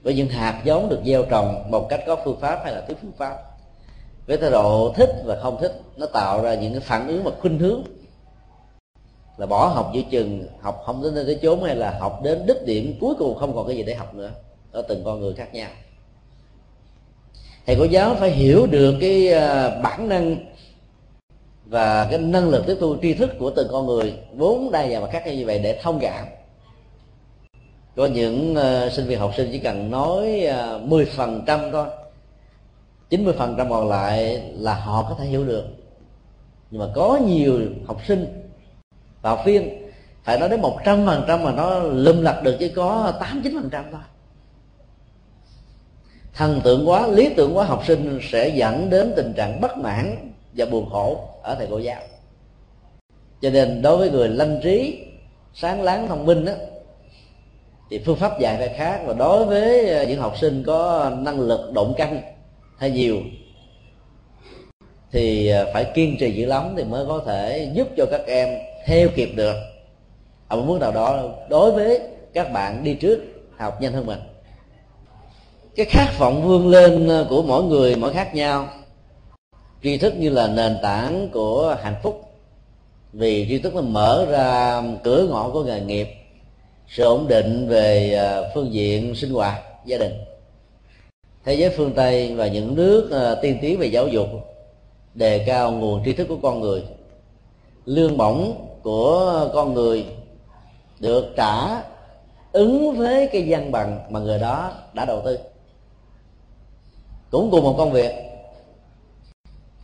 với 0.05 0.13
những 0.13 0.29
hạt 0.29 0.61
giống 0.63 0.89
được 0.89 0.99
gieo 1.05 1.25
trồng 1.25 1.71
một 1.71 1.89
cách 1.89 1.99
có 2.07 2.17
phương 2.25 2.39
pháp 2.39 2.59
hay 2.63 2.73
là 2.73 2.81
thiếu 2.81 2.97
phương 3.01 3.11
pháp. 3.17 3.37
Với 4.27 4.37
thái 4.37 4.51
độ 4.51 4.93
thích 4.95 5.09
và 5.25 5.39
không 5.41 5.57
thích, 5.61 5.81
nó 5.97 6.05
tạo 6.05 6.41
ra 6.41 6.53
những 6.53 6.71
cái 6.71 6.81
phản 6.81 7.07
ứng 7.07 7.23
và 7.23 7.31
khuynh 7.39 7.59
hướng. 7.59 7.83
Là 9.37 9.45
bỏ 9.45 9.67
học 9.67 9.91
giữa 9.93 10.01
chừng, 10.11 10.47
học 10.61 10.83
không 10.85 11.03
đến 11.03 11.15
nơi 11.15 11.25
tới 11.25 11.39
chốn 11.41 11.63
hay 11.63 11.75
là 11.75 11.97
học 11.99 12.19
đến 12.23 12.45
đích 12.45 12.65
điểm 12.65 12.97
cuối 13.01 13.15
cùng 13.19 13.35
không 13.35 13.55
còn 13.55 13.67
cái 13.67 13.75
gì 13.75 13.83
để 13.83 13.95
học 13.95 14.13
nữa. 14.15 14.31
Ở 14.71 14.81
từng 14.81 15.01
con 15.05 15.19
người 15.19 15.33
khác 15.33 15.53
nhau. 15.53 15.69
Thầy 17.65 17.75
cô 17.79 17.83
giáo 17.83 18.15
phải 18.15 18.29
hiểu 18.29 18.65
được 18.65 18.95
cái 19.01 19.33
à, 19.33 19.79
bản 19.83 20.09
năng 20.09 20.35
và 21.65 22.07
cái 22.09 22.19
năng 22.19 22.49
lực 22.49 22.63
tiếp 22.67 22.77
thu 22.79 22.95
tri 23.01 23.13
thức 23.13 23.29
của 23.39 23.49
từng 23.49 23.67
con 23.71 23.85
người, 23.85 24.13
vốn 24.33 24.71
đa 24.71 24.87
dạng 24.87 25.01
và 25.01 25.09
khác 25.09 25.25
nhau 25.25 25.35
như 25.35 25.45
vậy 25.45 25.59
để 25.59 25.79
thông 25.83 25.99
cảm 25.99 26.25
có 27.95 28.05
những 28.05 28.55
uh, 28.57 28.93
sinh 28.93 29.07
viên 29.07 29.19
học 29.19 29.31
sinh 29.37 29.49
chỉ 29.51 29.59
cần 29.59 29.91
nói 29.91 30.41
ờ, 30.41 30.81
uh, 30.83 30.91
10% 30.91 31.71
thôi. 31.71 31.87
90% 33.09 33.69
còn 33.69 33.89
lại 33.89 34.43
là 34.53 34.75
họ 34.75 35.05
có 35.09 35.15
thể 35.19 35.25
hiểu 35.25 35.45
được. 35.45 35.65
Nhưng 36.71 36.81
mà 36.81 36.87
có 36.95 37.19
nhiều 37.25 37.59
học 37.85 38.01
sinh 38.07 38.25
và 39.21 39.29
học 39.29 39.41
viên 39.45 39.91
phải 40.23 40.39
nói 40.39 40.49
đến 40.49 40.61
một 40.61 40.79
trăm 40.85 41.05
phần 41.05 41.23
trăm 41.27 41.43
mà 41.43 41.51
nó 41.51 41.79
lum 41.79 42.21
lặt 42.21 42.43
được 42.43 42.55
chỉ 42.59 42.69
có 42.69 43.13
tám 43.19 43.41
chín 43.43 43.57
phần 43.61 43.69
trăm 43.69 43.85
thôi. 43.91 44.01
Thần 46.33 46.61
tượng 46.63 46.89
quá 46.89 47.07
lý 47.07 47.33
tưởng 47.37 47.57
quá 47.57 47.65
học 47.65 47.83
sinh 47.87 48.19
sẽ 48.31 48.47
dẫn 48.47 48.89
đến 48.89 49.13
tình 49.15 49.33
trạng 49.33 49.61
bất 49.61 49.77
mãn 49.77 50.33
và 50.53 50.65
buồn 50.65 50.89
khổ 50.89 51.29
ở 51.43 51.55
thầy 51.55 51.67
cô 51.69 51.77
giáo. 51.77 52.01
Cho 53.41 53.49
nên 53.49 53.81
đối 53.81 53.97
với 53.97 54.11
người 54.11 54.29
lanh 54.29 54.59
trí 54.63 55.03
sáng 55.53 55.81
láng 55.81 56.07
thông 56.07 56.25
minh 56.25 56.45
đó, 56.45 56.53
thì 57.95 58.01
phương 58.05 58.15
pháp 58.15 58.39
dạy 58.39 58.55
phải 58.57 58.69
khác 58.69 59.01
và 59.05 59.13
đối 59.13 59.45
với 59.45 59.89
ờ, 59.89 60.05
những 60.05 60.19
học 60.19 60.37
sinh 60.37 60.63
có 60.63 61.11
năng 61.17 61.39
lực, 61.39 61.71
động 61.73 61.93
canh 61.97 62.21
hay 62.77 62.91
nhiều, 62.91 63.17
thì 65.11 65.47
ờ, 65.47 65.69
phải 65.73 65.85
kiên 65.93 66.17
trì 66.19 66.31
dữ 66.31 66.45
lắm 66.45 66.73
thì 66.77 66.83
mới 66.83 67.05
có 67.05 67.21
thể 67.25 67.71
giúp 67.73 67.87
cho 67.97 68.05
các 68.11 68.21
em 68.27 68.49
theo 68.85 69.09
kịp 69.15 69.29
được. 69.35 69.55
Ở 70.47 70.57
một 70.57 70.63
mức 70.67 70.79
nào 70.81 70.91
đó 70.91 71.23
đối 71.49 71.71
với 71.71 71.99
các 72.33 72.51
bạn 72.51 72.83
đi 72.83 72.93
trước, 72.93 73.23
học 73.57 73.81
nhanh 73.81 73.93
hơn 73.93 74.05
mình. 74.05 74.19
Cái 75.75 75.85
khát 75.89 76.07
vọng 76.19 76.43
vươn 76.43 76.67
lên 76.67 77.07
ờ, 77.07 77.27
của 77.29 77.41
mỗi 77.41 77.63
người, 77.63 77.95
mỗi 77.95 78.13
khác 78.13 78.35
nhau. 78.35 78.67
Tri 79.83 79.97
thức 79.97 80.13
như 80.17 80.29
là 80.29 80.47
nền 80.47 80.77
tảng 80.81 81.29
của 81.33 81.77
hạnh 81.81 81.95
phúc. 82.03 82.21
Vì 83.13 83.45
tri 83.49 83.59
thức 83.59 83.75
nó 83.75 83.81
mở 83.81 84.25
ra 84.29 84.81
cửa 85.03 85.27
ngõ 85.29 85.49
của 85.49 85.63
nghề 85.63 85.81
nghiệp 85.81 86.07
sự 86.87 87.03
ổn 87.03 87.27
định 87.27 87.67
về 87.67 88.13
à, 88.13 88.41
phương 88.53 88.73
diện 88.73 89.15
sinh 89.15 89.33
hoạt, 89.33 89.61
gia 89.85 89.97
đình. 89.97 90.13
Thế 91.45 91.53
giới 91.53 91.69
phương 91.69 91.93
tây 91.95 92.35
và 92.35 92.47
những 92.47 92.75
nước 92.75 93.11
à, 93.11 93.35
tiên 93.41 93.57
tiến 93.61 93.79
về 93.79 93.87
giáo 93.87 94.07
dục 94.07 94.27
đề 95.13 95.43
cao 95.47 95.71
nguồn 95.71 96.05
tri 96.05 96.13
thức 96.13 96.27
của 96.27 96.37
con 96.41 96.61
người. 96.61 96.83
Lương 97.85 98.17
bổng 98.17 98.67
của 98.83 99.49
con 99.53 99.73
người 99.73 100.05
được 100.99 101.33
trả 101.35 101.81
ứng 102.51 102.97
với 102.97 103.27
cái 103.27 103.45
văn 103.47 103.71
bằng 103.71 103.99
mà 104.09 104.19
người 104.19 104.39
đó 104.39 104.71
đã 104.93 105.05
đầu 105.05 105.21
tư. 105.25 105.39
Cũng 107.31 107.51
cùng 107.51 107.63
một 107.63 107.75
công 107.77 107.91
việc. 107.91 108.11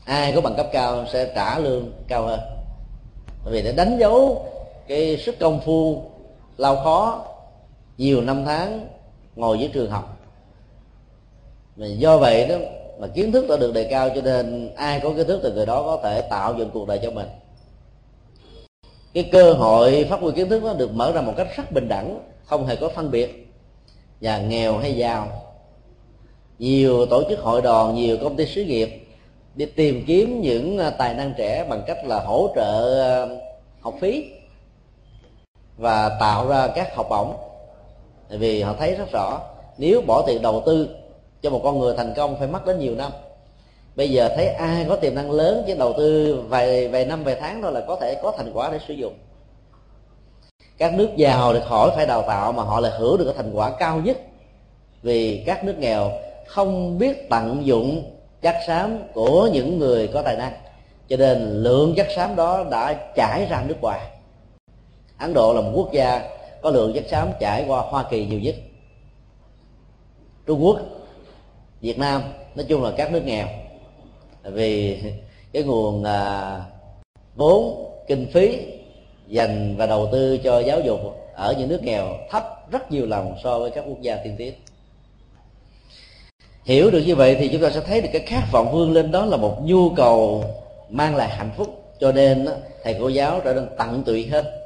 Ai 0.05 0.31
có 0.35 0.41
bằng 0.41 0.55
cấp 0.57 0.67
cao 0.71 1.05
sẽ 1.13 1.31
trả 1.35 1.59
lương 1.59 1.91
cao 2.07 2.25
hơn. 2.25 2.39
Bởi 3.43 3.53
vì 3.53 3.61
để 3.61 3.71
đánh 3.71 3.97
dấu 3.99 4.45
cái 4.87 5.17
sức 5.17 5.39
công 5.39 5.59
phu 5.65 6.11
lao 6.57 6.75
khó, 6.75 7.25
nhiều 7.97 8.21
năm 8.21 8.45
tháng 8.45 8.87
ngồi 9.35 9.59
dưới 9.59 9.69
trường 9.73 9.91
học. 9.91 10.17
Mà 11.75 11.87
do 11.87 12.17
vậy 12.17 12.47
đó, 12.47 12.55
mà 12.99 13.07
kiến 13.07 13.31
thức 13.31 13.45
đã 13.49 13.57
được 13.57 13.73
đề 13.73 13.83
cao 13.83 14.09
cho 14.15 14.21
nên 14.21 14.75
ai 14.75 14.99
có 14.99 15.09
kiến 15.17 15.27
thức 15.27 15.39
từ 15.43 15.53
người 15.53 15.65
đó 15.65 15.83
có 15.83 15.99
thể 16.03 16.21
tạo 16.21 16.55
dựng 16.57 16.69
cuộc 16.73 16.87
đời 16.87 16.99
cho 17.03 17.11
mình. 17.11 17.27
Cái 19.13 19.29
cơ 19.31 19.53
hội 19.53 20.05
phát 20.09 20.19
huy 20.19 20.31
kiến 20.31 20.49
thức 20.49 20.63
nó 20.63 20.73
được 20.73 20.93
mở 20.93 21.11
ra 21.11 21.21
một 21.21 21.33
cách 21.37 21.47
rất 21.55 21.71
bình 21.71 21.87
đẳng, 21.87 22.19
không 22.45 22.65
hề 22.65 22.75
có 22.75 22.89
phân 22.89 23.11
biệt. 23.11 23.47
Nhà 24.21 24.37
nghèo 24.37 24.77
hay 24.77 24.95
giàu, 24.95 25.27
nhiều 26.59 27.05
tổ 27.05 27.23
chức 27.29 27.39
hội 27.39 27.61
đoàn, 27.61 27.95
nhiều 27.95 28.17
công 28.21 28.35
ty 28.35 28.45
xí 28.45 28.65
nghiệp 28.65 29.07
đi 29.55 29.65
tìm 29.65 30.03
kiếm 30.07 30.41
những 30.41 30.77
à, 30.77 30.89
tài 30.89 31.13
năng 31.13 31.33
trẻ 31.37 31.65
bằng 31.69 31.83
cách 31.87 31.97
là 32.05 32.19
hỗ 32.19 32.49
trợ 32.55 33.01
à, 33.03 33.27
học 33.81 33.93
phí 34.01 34.25
và 35.82 36.17
tạo 36.20 36.48
ra 36.48 36.67
các 36.67 36.96
học 36.96 37.08
bổng. 37.10 37.34
Tại 38.30 38.38
vì 38.38 38.62
họ 38.62 38.74
thấy 38.80 38.96
rất 38.96 39.12
rõ, 39.12 39.39
nếu 39.78 40.02
bỏ 40.02 40.24
tiền 40.28 40.41
đầu 40.41 40.63
tư 40.65 40.89
cho 41.41 41.50
một 41.50 41.62
con 41.63 41.80
người 41.80 41.96
thành 41.98 42.13
công 42.15 42.39
phải 42.39 42.48
mất 42.48 42.65
đến 42.65 42.80
nhiều 42.80 42.96
năm. 42.96 43.12
Bây 43.96 44.10
giờ 44.10 44.30
thấy 44.36 44.48
ai 44.48 44.86
có 44.89 44.96
tiềm 44.96 45.15
năng 45.15 45.32
lớn 45.32 45.63
chứ 45.67 45.76
đầu 45.80 45.94
tư 45.98 46.36
vài 46.48 46.88
vài 46.88 47.06
năm, 47.06 47.24
vài 47.24 47.36
tháng 47.39 47.62
thôi 47.62 47.72
là 47.72 47.82
có 47.88 47.96
thể 47.96 48.15
có 48.24 48.34
thành 48.38 48.52
quả 48.54 48.70
để 48.72 48.80
sử 48.88 48.94
dụng. 48.94 49.13
Các 50.78 50.94
nước 50.94 51.10
giàu 51.15 51.54
được 51.54 51.65
hỏi 51.65 51.91
phải 51.96 52.06
đào 52.06 52.22
tạo 52.22 52.52
mà 52.52 52.63
họ 52.63 52.80
lại 52.80 52.91
hưởng 52.98 53.17
được 53.17 53.26
cái 53.26 53.34
thành 53.38 53.54
quả 53.54 53.72
cao 53.80 54.00
nhất. 54.00 54.17
Vì 55.02 55.44
các 55.46 55.63
nước 55.63 55.78
nghèo 55.78 56.12
không 56.48 56.98
biết 56.98 57.30
tận 57.30 57.65
dụng 57.65 58.04
chất 58.41 58.56
xám 58.67 59.00
của 59.13 59.50
những 59.54 59.80
người 59.80 60.08
có 60.08 60.22
tài 60.22 60.36
năng. 60.36 60.54
Cho 61.10 61.17
nên 61.17 61.63
lượng 61.63 61.94
chất 61.98 62.08
xám 62.15 62.36
đó 62.36 62.63
đã 62.72 62.94
chảy 63.15 63.46
ra 63.50 63.63
nước 63.67 63.82
ngoài 63.82 64.00
ấn 65.21 65.34
độ 65.34 65.53
là 65.53 65.62
một 65.62 65.71
quốc 65.75 65.91
gia 65.93 66.21
có 66.62 66.69
lượng 66.69 66.93
chất 66.93 67.03
xám 67.10 67.29
trải 67.39 67.65
qua 67.67 67.81
hoa 67.81 68.05
kỳ 68.10 68.25
nhiều 68.25 68.39
nhất. 68.39 68.55
Trung 70.45 70.65
quốc 70.65 70.79
việt 71.81 71.99
nam 71.99 72.21
nói 72.55 72.65
chung 72.69 72.84
là 72.84 72.91
các 72.97 73.12
nước 73.12 73.25
nghèo. 73.25 73.47
Vì 74.43 75.01
cái 75.53 75.63
nguồn 75.63 76.03
à, 76.03 76.62
vốn 77.36 77.91
kinh 78.07 78.27
phí 78.34 78.57
dành 79.27 79.75
và 79.77 79.86
đầu 79.86 80.10
tư 80.12 80.38
cho 80.38 80.60
giáo 80.60 80.81
dục 80.81 80.99
ở 81.34 81.55
những 81.57 81.69
nước 81.69 81.84
nghèo 81.84 82.07
thấp 82.29 82.71
rất 82.71 82.91
nhiều 82.91 83.05
lần 83.05 83.34
so 83.43 83.60
với 83.60 83.71
các 83.71 83.86
quốc 83.88 84.01
gia 84.01 84.15
tiên 84.15 84.36
tiến. 84.38 84.53
Hiểu 86.63 86.91
được 86.91 87.03
như 87.05 87.15
vậy 87.15 87.36
thì 87.39 87.47
chúng 87.47 87.62
ta 87.62 87.69
sẽ 87.69 87.81
thấy 87.81 88.01
được 88.01 88.10
cái 88.13 88.21
khát 88.27 88.43
vọng 88.52 88.71
vươn 88.71 88.93
lên 88.93 89.12
đó 89.12 89.25
là 89.25 89.37
một 89.37 89.58
nhu 89.63 89.89
cầu 89.89 90.43
mang 90.89 91.15
lại 91.15 91.29
hạnh 91.29 91.52
phúc. 91.58 91.83
Cho 92.00 92.12
nên 92.12 92.48
thầy 92.83 92.96
cô 93.00 93.08
giáo 93.08 93.41
trở 93.43 93.54
nên 93.54 93.67
tận 93.77 94.04
tụy 94.04 94.27
hết 94.27 94.60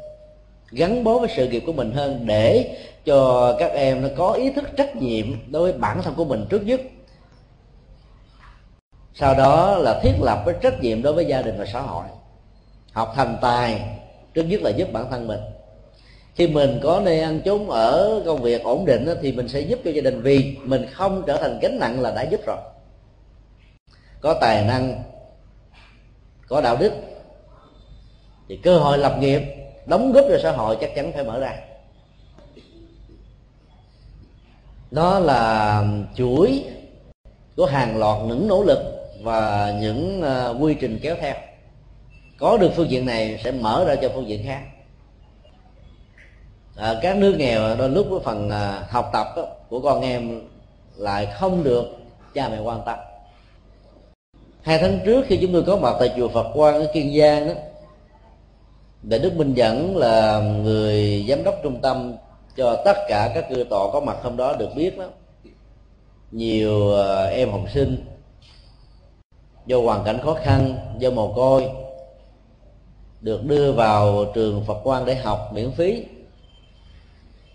gắn 0.71 1.03
bó 1.03 1.17
với 1.17 1.29
sự 1.35 1.49
nghiệp 1.49 1.63
của 1.65 1.73
mình 1.73 1.91
hơn 1.91 2.25
để 2.25 2.77
cho 3.05 3.55
các 3.59 3.71
em 3.71 4.01
nó 4.01 4.07
có 4.17 4.31
ý 4.31 4.51
thức 4.51 4.65
trách 4.77 4.95
nhiệm 4.95 5.51
đối 5.51 5.71
với 5.71 5.79
bản 5.79 6.01
thân 6.01 6.13
của 6.15 6.25
mình 6.25 6.45
trước 6.49 6.65
nhất. 6.65 6.81
Sau 9.13 9.35
đó 9.35 9.77
là 9.77 9.99
thiết 10.03 10.13
lập 10.21 10.41
với 10.45 10.55
trách 10.61 10.81
nhiệm 10.81 11.01
đối 11.01 11.13
với 11.13 11.25
gia 11.25 11.41
đình 11.41 11.55
và 11.57 11.65
xã 11.65 11.81
hội. 11.81 12.05
Học 12.91 13.13
thành 13.15 13.37
tài 13.41 13.81
trước 14.33 14.43
nhất 14.43 14.61
là 14.61 14.69
giúp 14.69 14.87
bản 14.91 15.07
thân 15.09 15.27
mình. 15.27 15.39
Khi 16.35 16.47
mình 16.47 16.79
có 16.83 17.01
nơi 17.05 17.19
ăn 17.19 17.41
chốn 17.45 17.69
ở, 17.69 18.21
công 18.25 18.41
việc 18.41 18.63
ổn 18.63 18.85
định 18.85 19.07
thì 19.21 19.31
mình 19.31 19.47
sẽ 19.47 19.59
giúp 19.59 19.79
cho 19.85 19.91
gia 19.91 20.01
đình 20.01 20.21
vì 20.21 20.57
mình 20.63 20.85
không 20.91 21.23
trở 21.27 21.37
thành 21.37 21.59
gánh 21.61 21.79
nặng 21.79 22.01
là 22.01 22.11
đã 22.11 22.23
giúp 22.23 22.39
rồi. 22.45 22.57
Có 24.21 24.33
tài 24.41 24.65
năng, 24.65 25.03
có 26.47 26.61
đạo 26.61 26.77
đức, 26.79 26.91
thì 28.49 28.57
cơ 28.57 28.77
hội 28.77 28.97
lập 28.97 29.17
nghiệp 29.19 29.41
đóng 29.85 30.11
góp 30.11 30.25
cho 30.29 30.39
xã 30.43 30.51
hội 30.51 30.77
chắc 30.81 30.95
chắn 30.95 31.11
phải 31.13 31.23
mở 31.23 31.39
ra. 31.39 31.55
Đó 34.91 35.19
là 35.19 35.83
chuỗi 36.15 36.63
của 37.55 37.65
hàng 37.65 37.97
loạt 37.97 38.17
những 38.27 38.47
nỗ 38.47 38.63
lực 38.63 38.79
và 39.21 39.73
những 39.81 40.21
ờ, 40.21 40.57
quy 40.61 40.73
trình 40.73 40.99
kéo 41.01 41.15
theo. 41.19 41.35
Có 42.37 42.57
được 42.57 42.71
phương 42.75 42.89
diện 42.89 43.05
này 43.05 43.39
sẽ 43.43 43.51
mở 43.51 43.85
ra 43.87 43.95
cho 43.95 44.09
phương 44.15 44.27
diện 44.27 44.43
khác. 44.45 44.61
À, 46.75 46.95
các 47.01 47.17
nước 47.17 47.35
nghèo 47.37 47.75
đôi 47.75 47.89
lúc 47.89 48.07
với 48.09 48.19
phần 48.23 48.49
à, 48.49 48.87
học 48.89 49.09
tập 49.13 49.27
đó, 49.35 49.45
của 49.69 49.79
con 49.79 50.01
em 50.01 50.41
lại 50.95 51.25
không 51.25 51.63
được 51.63 51.85
cha 52.33 52.49
mẹ 52.49 52.59
quan 52.59 52.81
tâm. 52.85 52.99
Hai 54.61 54.79
tháng 54.79 54.99
trước 55.05 55.25
khi 55.27 55.37
chúng 55.41 55.53
tôi 55.53 55.63
có 55.63 55.77
mặt 55.77 55.95
tại 55.99 56.13
chùa 56.17 56.27
Phật 56.27 56.51
Quang 56.53 56.75
ở 56.75 56.87
Kiên 56.93 57.19
Giang 57.19 57.47
đó 57.47 57.53
Đại 59.03 59.19
Đức 59.19 59.33
Minh 59.35 59.53
Dẫn 59.53 59.97
là 59.97 60.39
người 60.39 61.25
giám 61.29 61.43
đốc 61.43 61.55
trung 61.63 61.81
tâm 61.81 62.13
cho 62.57 62.81
tất 62.85 62.97
cả 63.07 63.31
các 63.35 63.45
cư 63.49 63.63
tọa 63.69 63.91
có 63.93 63.99
mặt 63.99 64.17
hôm 64.23 64.37
đó 64.37 64.55
được 64.59 64.69
biết 64.75 64.97
đó. 64.97 65.05
Nhiều 66.31 66.91
ờ, 66.91 67.25
em 67.25 67.51
học 67.51 67.61
sinh 67.73 68.05
do 69.65 69.81
hoàn 69.81 70.03
cảnh 70.03 70.19
khó 70.23 70.33
khăn 70.33 70.75
do 70.99 71.11
mồ 71.11 71.33
côi 71.33 71.69
được 73.21 73.45
đưa 73.45 73.71
vào 73.71 74.25
trường 74.33 74.63
Phật 74.67 74.79
Quang 74.83 75.05
để 75.05 75.15
học 75.15 75.49
miễn 75.53 75.71
phí 75.71 76.05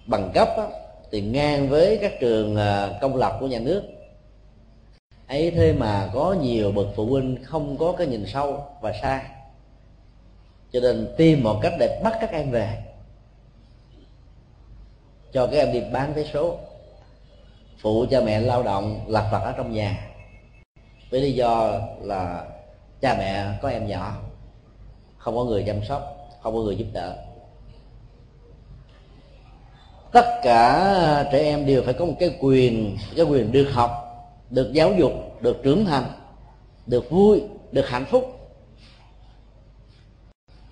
bằng 0.07 0.31
cấp 0.35 0.49
đó, 0.57 0.69
thì 1.11 1.21
ngang 1.21 1.69
với 1.69 1.99
các 2.01 2.13
trường 2.21 2.57
ờ, 2.57 2.99
công 3.01 3.17
lập 3.17 3.37
của 3.41 3.47
nhà 3.47 3.59
nước. 3.59 3.83
Ấy 5.29 5.51
thế 5.51 5.73
mà 5.73 6.11
có 6.15 6.37
nhiều 6.43 6.73
bậc 6.73 6.87
phụ 6.97 7.07
huynh 7.07 7.39
không 7.45 7.77
có 7.77 7.93
cái 7.93 8.07
nhìn 8.07 8.27
sâu 8.27 8.65
và 8.81 8.93
sai 9.03 9.21
cho 10.73 10.81
nên 10.81 11.15
tìm 11.17 11.43
một 11.43 11.59
cách 11.63 11.73
để 11.79 12.01
bắt 12.05 12.19
các 12.21 12.31
em 12.31 12.51
về. 12.51 12.83
Cho 15.33 15.47
các 15.47 15.57
em 15.57 15.73
đi 15.73 15.83
bán 15.93 16.15
vé 16.15 16.25
số. 16.33 16.59
Phụ 17.79 18.07
cha 18.11 18.21
mẹ 18.21 18.41
lao 18.41 18.63
động, 18.63 19.05
lặt 19.07 19.29
vặt 19.33 19.39
ở 19.39 19.53
trong 19.57 19.73
nhà. 19.73 20.07
Với 21.11 21.21
lý 21.21 21.33
do 21.33 21.81
là 22.03 22.47
cha 23.01 23.15
mẹ 23.19 23.59
có 23.63 23.69
em 23.69 23.87
nhỏ. 23.87 24.17
Không 25.17 25.37
có 25.37 25.45
người 25.45 25.65
chăm 25.67 25.85
sóc, 25.85 26.17
không 26.43 26.55
có 26.55 26.61
người 26.61 26.77
giúp 26.77 26.87
đỡ. 26.93 27.17
Tất 30.13 30.41
cả 30.43 31.29
trẻ 31.33 31.39
em 31.39 31.67
đều 31.67 31.83
phải 31.83 31.95
có 31.95 32.05
một 32.05 32.15
cái 32.21 32.37
quyền 32.41 32.97
cái 33.17 33.25
quyền 33.25 33.53
được 33.53 33.69
học, 33.73 33.91
được 34.51 34.73
giáo 34.73 34.93
dục, 34.93 35.13
được 35.41 35.61
trưởng 35.63 35.85
thành, 35.85 36.05
được 36.87 37.11
vui, 37.11 37.43
được 37.73 37.89
hạnh 37.89 38.05
phúc 38.05 38.40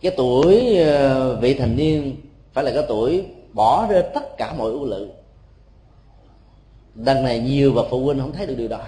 cái 0.03 0.13
tuổi 0.17 0.79
ờ, 0.79 1.37
vị 1.37 1.55
thành 1.55 1.77
niên 1.77 2.17
phải 2.53 2.65
là 2.65 2.71
cái 2.71 2.83
tuổi 2.89 3.25
bỏ 3.53 3.87
rơi 3.91 4.03
tất 4.15 4.37
cả 4.37 4.55
mọi 4.59 4.71
ưu 4.71 4.85
lự. 4.85 5.09
Đằng 6.95 7.25
này 7.25 7.39
nhiều 7.39 7.73
và 7.73 7.83
phụ 7.91 8.05
huynh 8.05 8.21
không 8.21 8.33
thấy 8.33 8.47
được 8.47 8.55
điều 8.59 8.69
đó. 8.69 8.81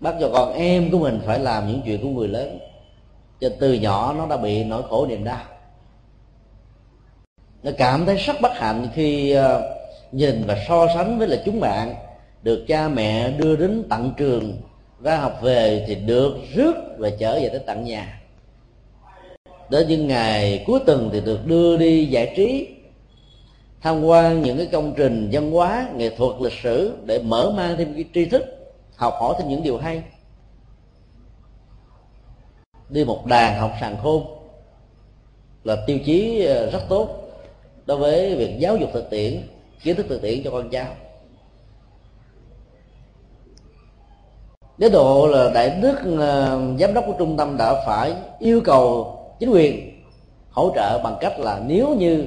Bắt 0.00 0.14
cho 0.20 0.30
con 0.32 0.52
em 0.52 0.90
của 0.90 0.98
mình 0.98 1.20
phải 1.26 1.38
làm 1.38 1.68
những 1.68 1.80
chuyện 1.84 2.02
của 2.02 2.08
người 2.08 2.28
lớn. 2.28 2.58
Cho 3.40 3.48
từ 3.60 3.72
nhỏ 3.72 4.14
nó 4.18 4.26
đã 4.26 4.36
bị 4.36 4.64
nỗi 4.64 4.82
khổ 4.88 5.06
niềm 5.06 5.24
đau. 5.24 5.44
Nó 7.62 7.70
cảm 7.78 8.06
thấy 8.06 8.16
rất 8.16 8.36
bất 8.40 8.52
hạnh 8.54 8.88
khi 8.94 9.30
ờ, 9.30 9.76
nhìn 10.12 10.44
và 10.46 10.64
so 10.68 10.86
sánh 10.94 11.18
với 11.18 11.28
là 11.28 11.36
chúng 11.44 11.60
bạn. 11.60 11.94
Được 12.42 12.64
cha 12.68 12.88
mẹ 12.88 13.30
đưa 13.30 13.56
đến 13.56 13.84
tận 13.90 14.12
trường, 14.16 14.56
ra 15.02 15.16
học 15.16 15.38
về 15.42 15.84
thì 15.88 15.94
được 15.94 16.36
rước 16.54 16.74
và 16.98 17.10
trở 17.18 17.34
về 17.34 17.48
tới 17.48 17.60
tận 17.66 17.84
nhà 17.84 18.20
đến 19.70 19.88
những 19.88 20.08
ngày 20.08 20.64
cuối 20.66 20.80
tuần 20.86 21.10
thì 21.12 21.20
được 21.20 21.46
đưa 21.46 21.76
đi 21.76 22.06
giải 22.06 22.32
trí, 22.36 22.68
tham 23.80 24.04
quan 24.04 24.42
những 24.42 24.56
cái 24.56 24.66
công 24.72 24.94
trình 24.96 25.28
văn 25.32 25.50
hóa, 25.52 25.88
nghệ 25.96 26.10
thuật, 26.16 26.32
lịch 26.40 26.58
sử 26.62 26.96
để 27.04 27.18
mở 27.22 27.52
mang 27.56 27.76
thêm 27.76 27.94
cái 27.94 28.04
tri 28.14 28.24
thức, 28.24 28.44
học 28.96 29.14
hỏi 29.20 29.34
thêm 29.38 29.48
những 29.48 29.62
điều 29.62 29.78
hay. 29.78 30.02
Đi 32.88 33.04
một 33.04 33.26
đàn 33.26 33.60
học 33.60 33.72
sàn 33.80 33.96
khôn 34.02 34.26
là 35.64 35.76
tiêu 35.86 35.98
chí 36.04 36.44
ờ, 36.44 36.70
rất 36.70 36.80
tốt 36.88 37.08
đối 37.86 37.98
với 37.98 38.36
việc 38.36 38.58
giáo 38.58 38.76
dục 38.76 38.90
thực 38.92 39.10
tiễn 39.10 39.42
kiến 39.82 39.96
thức 39.96 40.06
thực 40.08 40.22
tiễn 40.22 40.42
cho 40.44 40.50
con 40.50 40.70
cháu. 40.70 40.86
Đến 44.78 44.92
độ 44.92 45.26
là 45.26 45.50
đại 45.54 45.70
đức 45.70 45.96
ờ, 46.18 46.60
giám 46.80 46.94
đốc 46.94 47.04
của 47.06 47.14
trung 47.18 47.36
tâm 47.36 47.56
đã 47.56 47.84
phải 47.86 48.14
yêu 48.38 48.60
cầu 48.64 49.17
chính 49.38 49.50
quyền 49.50 50.02
hỗ 50.50 50.72
trợ 50.74 51.00
bằng 51.04 51.16
cách 51.20 51.38
là 51.38 51.62
nếu 51.66 51.94
như 51.94 52.26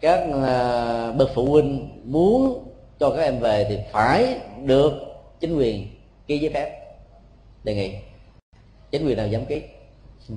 các 0.00 0.28
ờ, 0.32 1.12
bậc 1.12 1.30
phụ 1.34 1.46
huynh 1.46 1.88
muốn 2.04 2.64
cho 3.00 3.10
các 3.10 3.22
em 3.22 3.40
về 3.40 3.66
thì 3.68 3.78
phải 3.92 4.40
được 4.64 4.92
chính 5.40 5.56
quyền 5.56 5.88
ký 6.26 6.38
giấy 6.38 6.50
phép 6.54 6.96
đề 7.64 7.74
nghị. 7.74 7.94
Chính 8.90 9.06
quyền 9.06 9.16
nào 9.16 9.26
dám 9.26 9.44
ký? 9.44 9.62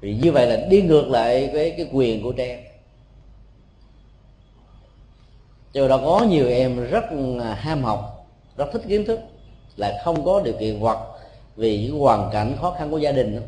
Vì 0.00 0.14
như 0.14 0.32
vậy 0.32 0.46
là 0.46 0.66
đi 0.70 0.82
ngược 0.82 1.08
lại 1.08 1.50
với 1.52 1.70
cái 1.76 1.88
quyền 1.92 2.22
của 2.22 2.32
trẻ 2.32 2.46
em. 2.46 2.60
Cho 5.72 5.88
đó 5.88 6.00
có 6.04 6.26
nhiều 6.28 6.48
em 6.48 6.90
rất 6.90 7.04
ham 7.54 7.82
học, 7.82 8.26
rất 8.56 8.66
thích 8.72 8.82
kiến 8.88 9.04
thức 9.04 9.20
lại 9.76 10.00
không 10.04 10.24
có 10.24 10.40
điều 10.44 10.54
kiện 10.60 10.80
hoặc 10.80 10.98
vì 11.56 11.82
những 11.82 11.98
hoàn 11.98 12.30
cảnh 12.32 12.56
khó 12.60 12.74
khăn 12.78 12.90
của 12.90 12.98
gia 12.98 13.12
đình 13.12 13.40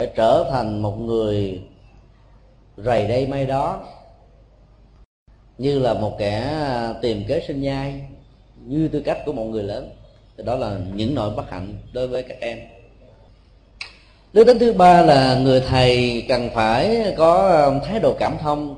phải 0.00 0.10
trở 0.16 0.48
thành 0.50 0.82
một 0.82 0.98
người 0.98 1.62
rầy 2.76 3.08
đây 3.08 3.26
may 3.26 3.46
đó. 3.46 3.80
Như 5.58 5.78
là 5.78 5.94
một 5.94 6.16
kẻ 6.18 6.40
à, 6.40 6.94
tìm 7.02 7.24
kế 7.28 7.44
sinh 7.48 7.60
nhai, 7.60 8.00
như 8.66 8.88
tư 8.88 9.00
cách 9.00 9.18
của 9.26 9.32
một 9.32 9.44
người 9.44 9.62
lớn. 9.62 9.90
Thì 10.36 10.44
đó 10.44 10.54
là 10.54 10.78
những 10.94 11.14
nỗi 11.14 11.30
bất 11.30 11.50
hạnh 11.50 11.78
đối 11.92 12.08
với 12.08 12.22
các 12.22 12.40
em. 12.40 12.58
Đức 14.32 14.44
tính 14.44 14.58
thứ 14.58 14.72
ba 14.72 15.02
là 15.02 15.38
người 15.38 15.60
thầy 15.60 16.24
cần 16.28 16.50
phải 16.54 17.14
có 17.16 17.48
à, 17.48 17.80
thái 17.84 18.00
độ 18.00 18.16
cảm 18.18 18.38
thông 18.38 18.76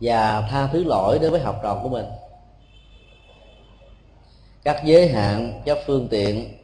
và 0.00 0.48
tha 0.50 0.66
thứ 0.72 0.84
lỗi 0.84 1.18
đối 1.18 1.30
với 1.30 1.40
học 1.40 1.60
trò 1.62 1.80
của 1.82 1.88
mình. 1.88 2.06
Các 4.64 4.82
giới 4.84 5.08
hạn, 5.08 5.62
các 5.64 5.78
phương 5.86 6.08
tiện, 6.10 6.54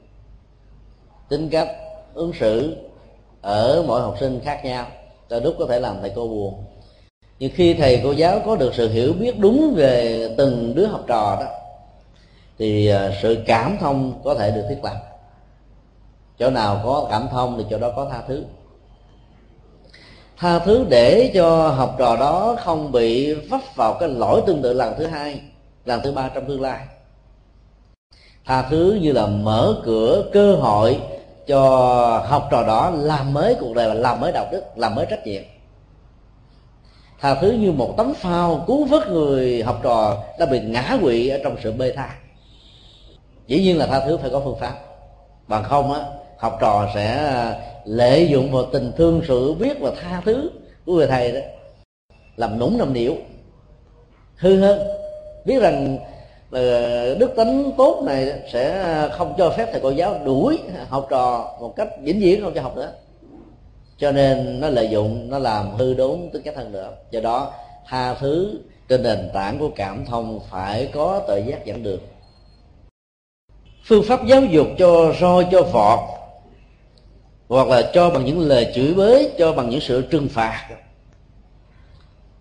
tính 1.28 1.48
cách, 1.48 1.68
ứng 2.14 2.32
xử 2.40 2.76
ở 3.42 3.84
mỗi 3.86 4.00
học 4.00 4.16
sinh 4.20 4.40
khác 4.44 4.60
nhau. 4.64 4.86
Đôi 5.28 5.40
lúc 5.40 5.54
có 5.58 5.66
thể 5.66 5.80
làm 5.80 5.96
thầy 6.00 6.12
cô 6.14 6.28
buồn. 6.28 6.64
Nhưng 7.38 7.50
khi 7.54 7.74
thầy 7.74 8.00
cô 8.04 8.12
giáo 8.12 8.40
có 8.46 8.56
được 8.56 8.74
sự 8.74 8.88
hiểu 8.88 9.12
biết 9.12 9.38
đúng 9.38 9.74
về 9.76 10.28
từng 10.38 10.74
đứa 10.74 10.86
học 10.86 11.04
trò 11.06 11.36
đó, 11.40 11.46
thì 12.58 12.88
à, 12.88 13.10
sự 13.22 13.38
cảm 13.46 13.76
thông 13.80 14.20
có 14.24 14.34
thể 14.34 14.50
được 14.50 14.62
thiết 14.68 14.78
lập. 14.84 14.96
Chỗ 16.38 16.50
nào 16.50 16.80
có 16.84 17.06
cảm 17.10 17.28
thông 17.30 17.58
thì 17.58 17.64
chỗ 17.70 17.78
đó 17.78 17.92
có 17.96 18.08
tha 18.10 18.22
thứ. 18.28 18.44
Tha 20.36 20.58
thứ 20.58 20.86
để 20.88 21.30
cho 21.34 21.68
học 21.68 21.94
trò 21.98 22.16
đó 22.16 22.56
không 22.64 22.92
bị 22.92 23.34
vấp 23.34 23.60
vào 23.74 23.94
cái 24.00 24.08
lỗi 24.08 24.42
tương 24.46 24.62
tự 24.62 24.72
lần 24.72 24.94
thứ 24.98 25.06
hai, 25.06 25.40
lần 25.84 26.00
thứ 26.04 26.12
ba 26.12 26.30
trong 26.34 26.46
tương 26.46 26.60
lai. 26.60 26.86
Tha 28.44 28.62
thứ 28.70 28.98
như 29.02 29.12
là 29.12 29.26
mở 29.26 29.82
cửa 29.84 30.24
cơ 30.32 30.54
hội 30.54 31.00
cho 31.46 31.60
học 32.26 32.48
trò 32.50 32.66
đó 32.66 32.90
làm 32.90 33.32
mới 33.32 33.54
cuộc 33.54 33.74
đời 33.74 33.88
và 33.88 33.94
làm 33.94 34.20
mới 34.20 34.32
đạo 34.32 34.46
đức, 34.52 34.62
làm 34.76 34.94
mới 34.94 35.06
trách 35.10 35.26
nhiệm. 35.26 35.42
Tha 37.20 37.34
thứ 37.34 37.52
như 37.52 37.72
một 37.72 37.94
tấm 37.96 38.14
phao 38.14 38.64
cứu 38.66 38.84
vớt 38.84 39.08
người 39.08 39.62
học 39.62 39.80
trò 39.82 40.24
đã 40.38 40.46
bị 40.46 40.60
ngã 40.60 40.98
quỵ 41.02 41.28
ở 41.28 41.38
trong 41.44 41.56
sự 41.62 41.72
bê 41.72 41.92
tha. 41.96 42.14
Dĩ 43.46 43.62
nhiên 43.62 43.78
là 43.78 43.86
tha 43.86 44.00
thứ 44.06 44.16
phải 44.16 44.30
có 44.30 44.40
phương 44.40 44.58
pháp. 44.60 44.74
Bằng 45.48 45.64
không 45.64 45.92
á, 45.92 46.00
học 46.38 46.58
trò 46.60 46.88
sẽ 46.94 47.16
à, 47.16 47.60
lợi 47.84 48.28
dụng 48.28 48.52
vào 48.52 48.64
tình 48.72 48.92
thương, 48.96 49.22
sự 49.28 49.54
biết 49.54 49.80
và 49.80 49.90
tha 50.02 50.22
thứ 50.24 50.50
của 50.86 50.92
người 50.92 51.06
thầy 51.06 51.32
đó, 51.32 51.40
làm 52.36 52.58
nũng 52.58 52.78
làm 52.78 52.92
điệu 52.92 53.16
hư 54.36 54.60
hơn, 54.60 54.88
biết 55.44 55.60
rằng 55.60 55.98
là 56.60 57.14
đức 57.18 57.36
tính 57.36 57.72
tốt 57.76 58.02
này 58.04 58.32
sẽ 58.52 59.08
không 59.12 59.34
cho 59.38 59.50
phép 59.50 59.68
thầy 59.72 59.80
cô 59.80 59.90
giáo 59.90 60.20
đuổi 60.24 60.58
học 60.88 61.06
trò 61.10 61.56
một 61.60 61.76
cách 61.76 61.88
vĩnh 62.02 62.20
viễn 62.20 62.42
không 62.42 62.54
cho 62.54 62.62
học 62.62 62.76
nữa. 62.76 62.92
Cho 63.98 64.12
nên 64.12 64.60
nó 64.60 64.68
lợi 64.68 64.88
dụng 64.88 65.30
nó 65.30 65.38
làm 65.38 65.70
hư 65.70 65.94
đốn 65.94 66.30
tính 66.32 66.42
cách 66.42 66.56
hơn 66.56 66.72
nữa. 66.72 66.92
Do 67.10 67.20
đó 67.20 67.52
tha 67.86 68.14
thứ 68.14 68.58
trên 68.88 69.02
nền 69.02 69.30
tảng 69.34 69.58
của 69.58 69.68
cảm 69.76 70.04
thông 70.04 70.40
phải 70.50 70.90
có 70.94 71.22
tự 71.28 71.38
giác 71.38 71.64
dẫn 71.64 71.82
được. 71.82 72.00
Phương 73.84 74.04
pháp 74.08 74.26
giáo 74.26 74.42
dục 74.44 74.66
cho 74.78 75.12
roi 75.20 75.46
cho 75.52 75.62
vọt 75.62 75.98
hoặc 77.48 77.68
là 77.68 77.90
cho 77.94 78.10
bằng 78.10 78.24
những 78.24 78.40
lời 78.40 78.72
chửi 78.74 78.94
bới 78.94 79.30
cho 79.38 79.52
bằng 79.52 79.70
những 79.70 79.80
sự 79.80 80.02
trừng 80.02 80.28
phạt. 80.28 80.68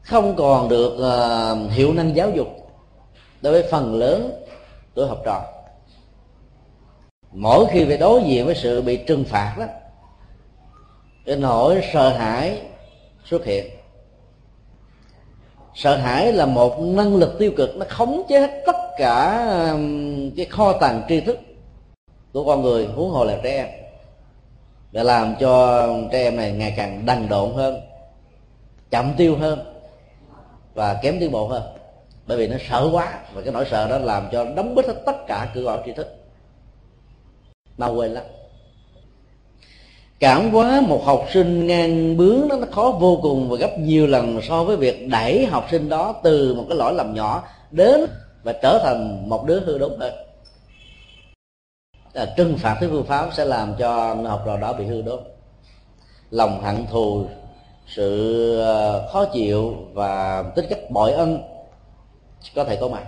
Không 0.02 0.36
còn 0.36 0.70
được 0.70 0.94
uh, 0.94 1.72
hiệu 1.72 1.94
năng 1.94 2.16
giáo 2.16 2.30
dục 2.30 2.48
đối 3.42 3.54
với 3.54 3.64
phần 3.72 3.96
lớn 3.96 4.44
tuổi 4.94 5.08
học 5.08 5.22
trò, 5.26 5.46
mỗi 7.32 7.66
khi 7.72 7.86
phải 7.86 7.98
đối 7.98 8.24
diện 8.24 8.46
với 8.46 8.56
sự 8.56 8.82
bị 8.82 8.98
trừng 8.98 9.24
phạt 9.24 9.56
đó, 9.60 9.66
cái 11.26 11.36
nỗi 11.36 11.82
sợ 11.94 12.10
hãi 12.10 12.62
xuất 13.26 13.46
hiện. 13.46 13.66
Sợ 15.76 15.98
hãi 15.98 16.34
là 16.34 16.46
một 16.46 16.80
năng 16.80 17.16
lực 17.16 17.36
tiêu 17.40 17.52
cực, 17.58 17.78
nó 17.78 17.86
khống 17.90 18.24
chế 18.30 18.40
hết 18.40 18.64
tất 18.66 18.76
cả 18.98 19.46
um, 19.72 20.32
cái 20.38 20.46
kho 20.46 20.74
tàng 20.74 21.04
tri 21.10 21.22
thức 21.22 21.40
của 22.34 22.46
con 22.46 22.62
người, 22.62 22.86
huống 22.86 23.10
hồ 23.10 23.24
là 23.24 23.40
trẻ 23.44 23.56
em, 23.56 23.68
để 24.92 25.04
làm 25.04 25.36
cho 25.40 25.88
trẻ 26.12 26.24
em 26.24 26.36
này 26.36 26.52
ngày 26.52 26.74
càng 26.78 27.06
đần 27.06 27.30
độn 27.30 27.54
hơn, 27.54 27.82
chậm 28.90 29.14
tiêu 29.18 29.36
hơn 29.36 29.60
và 30.74 31.00
kém 31.02 31.20
tiến 31.20 31.32
bộ 31.32 31.48
hơn 31.48 31.64
bởi 32.28 32.38
vì 32.38 32.48
nó 32.48 32.58
sợ 32.70 32.90
quá, 32.92 33.20
và 33.34 33.42
cái 33.42 33.54
nỗi 33.54 33.66
sợ 33.72 33.90
đó 33.90 33.98
làm 33.98 34.28
cho 34.32 34.46
đóng 34.56 34.76
bít 34.76 34.86
hết 34.86 34.96
tất 35.06 35.28
cả 35.28 35.52
cửa 35.54 35.62
ngõ 35.62 35.78
tri 35.86 35.92
thức. 35.94 36.08
Mà 37.78 37.88
quên 37.88 38.12
lắm. 38.12 38.24
Cảm 40.20 40.52
hóa 40.52 40.82
một 40.88 41.02
học 41.06 41.26
sinh 41.34 41.68
ngang 41.68 42.18
bướng 42.18 42.48
đó, 42.48 42.56
nó 42.56 42.68
khó 42.72 42.98
vô 43.00 43.20
cùng 43.22 43.50
và 43.50 43.58
gấp 43.58 43.78
nhiều 43.80 44.08
lần 44.08 44.40
so 44.42 44.64
với 44.64 44.78
việc 44.78 45.08
đẩy 45.08 45.46
học 45.46 45.68
sinh 45.72 45.90
đó 45.90 46.16
từ 46.24 46.54
một 46.54 46.66
cái 46.70 46.78
lỗi 46.78 46.94
lầm 46.94 47.14
nhỏ 47.14 47.44
đến 47.72 48.06
và 48.44 48.54
trở 48.54 48.80
thành 48.84 49.30
một 49.30 49.46
đứa 49.46 49.60
hư 49.60 49.78
đốn 49.78 50.00
hơn. 50.00 50.14
Là 52.14 52.34
trừng 52.38 52.58
phạt 52.58 52.78
thứ 52.82 52.90
phương 52.90 53.06
pháp 53.06 53.30
sẽ 53.34 53.46
làm 53.46 53.74
cho 53.80 54.16
học 54.16 54.44
trò 54.46 54.58
đó 54.58 54.74
bị 54.74 54.86
hư 54.86 55.02
đốn. 55.02 55.20
Lòng 56.32 56.62
hận 56.64 56.86
thù, 56.92 57.26
sự 57.88 58.60
ờ, 58.60 59.08
khó 59.14 59.26
chịu 59.26 59.76
và 59.94 60.44
tính 60.56 60.66
cách 60.70 60.92
bội 60.92 61.12
ân 61.12 61.42
có 62.56 62.64
thể 62.64 62.76
có 62.76 62.88
mặt. 62.88 63.04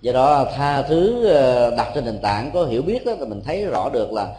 Do 0.00 0.12
đó 0.12 0.46
tha 0.56 0.82
thứ 0.82 1.26
ờ, 1.26 1.70
đặt 1.76 1.92
trên 1.94 2.04
nền 2.04 2.18
tảng, 2.22 2.50
có 2.54 2.64
hiểu 2.64 2.82
biết 2.82 3.06
đó, 3.06 3.12
thì 3.18 3.26
mình 3.26 3.42
thấy 3.44 3.64
rõ 3.64 3.88
được 3.92 4.12
là 4.12 4.36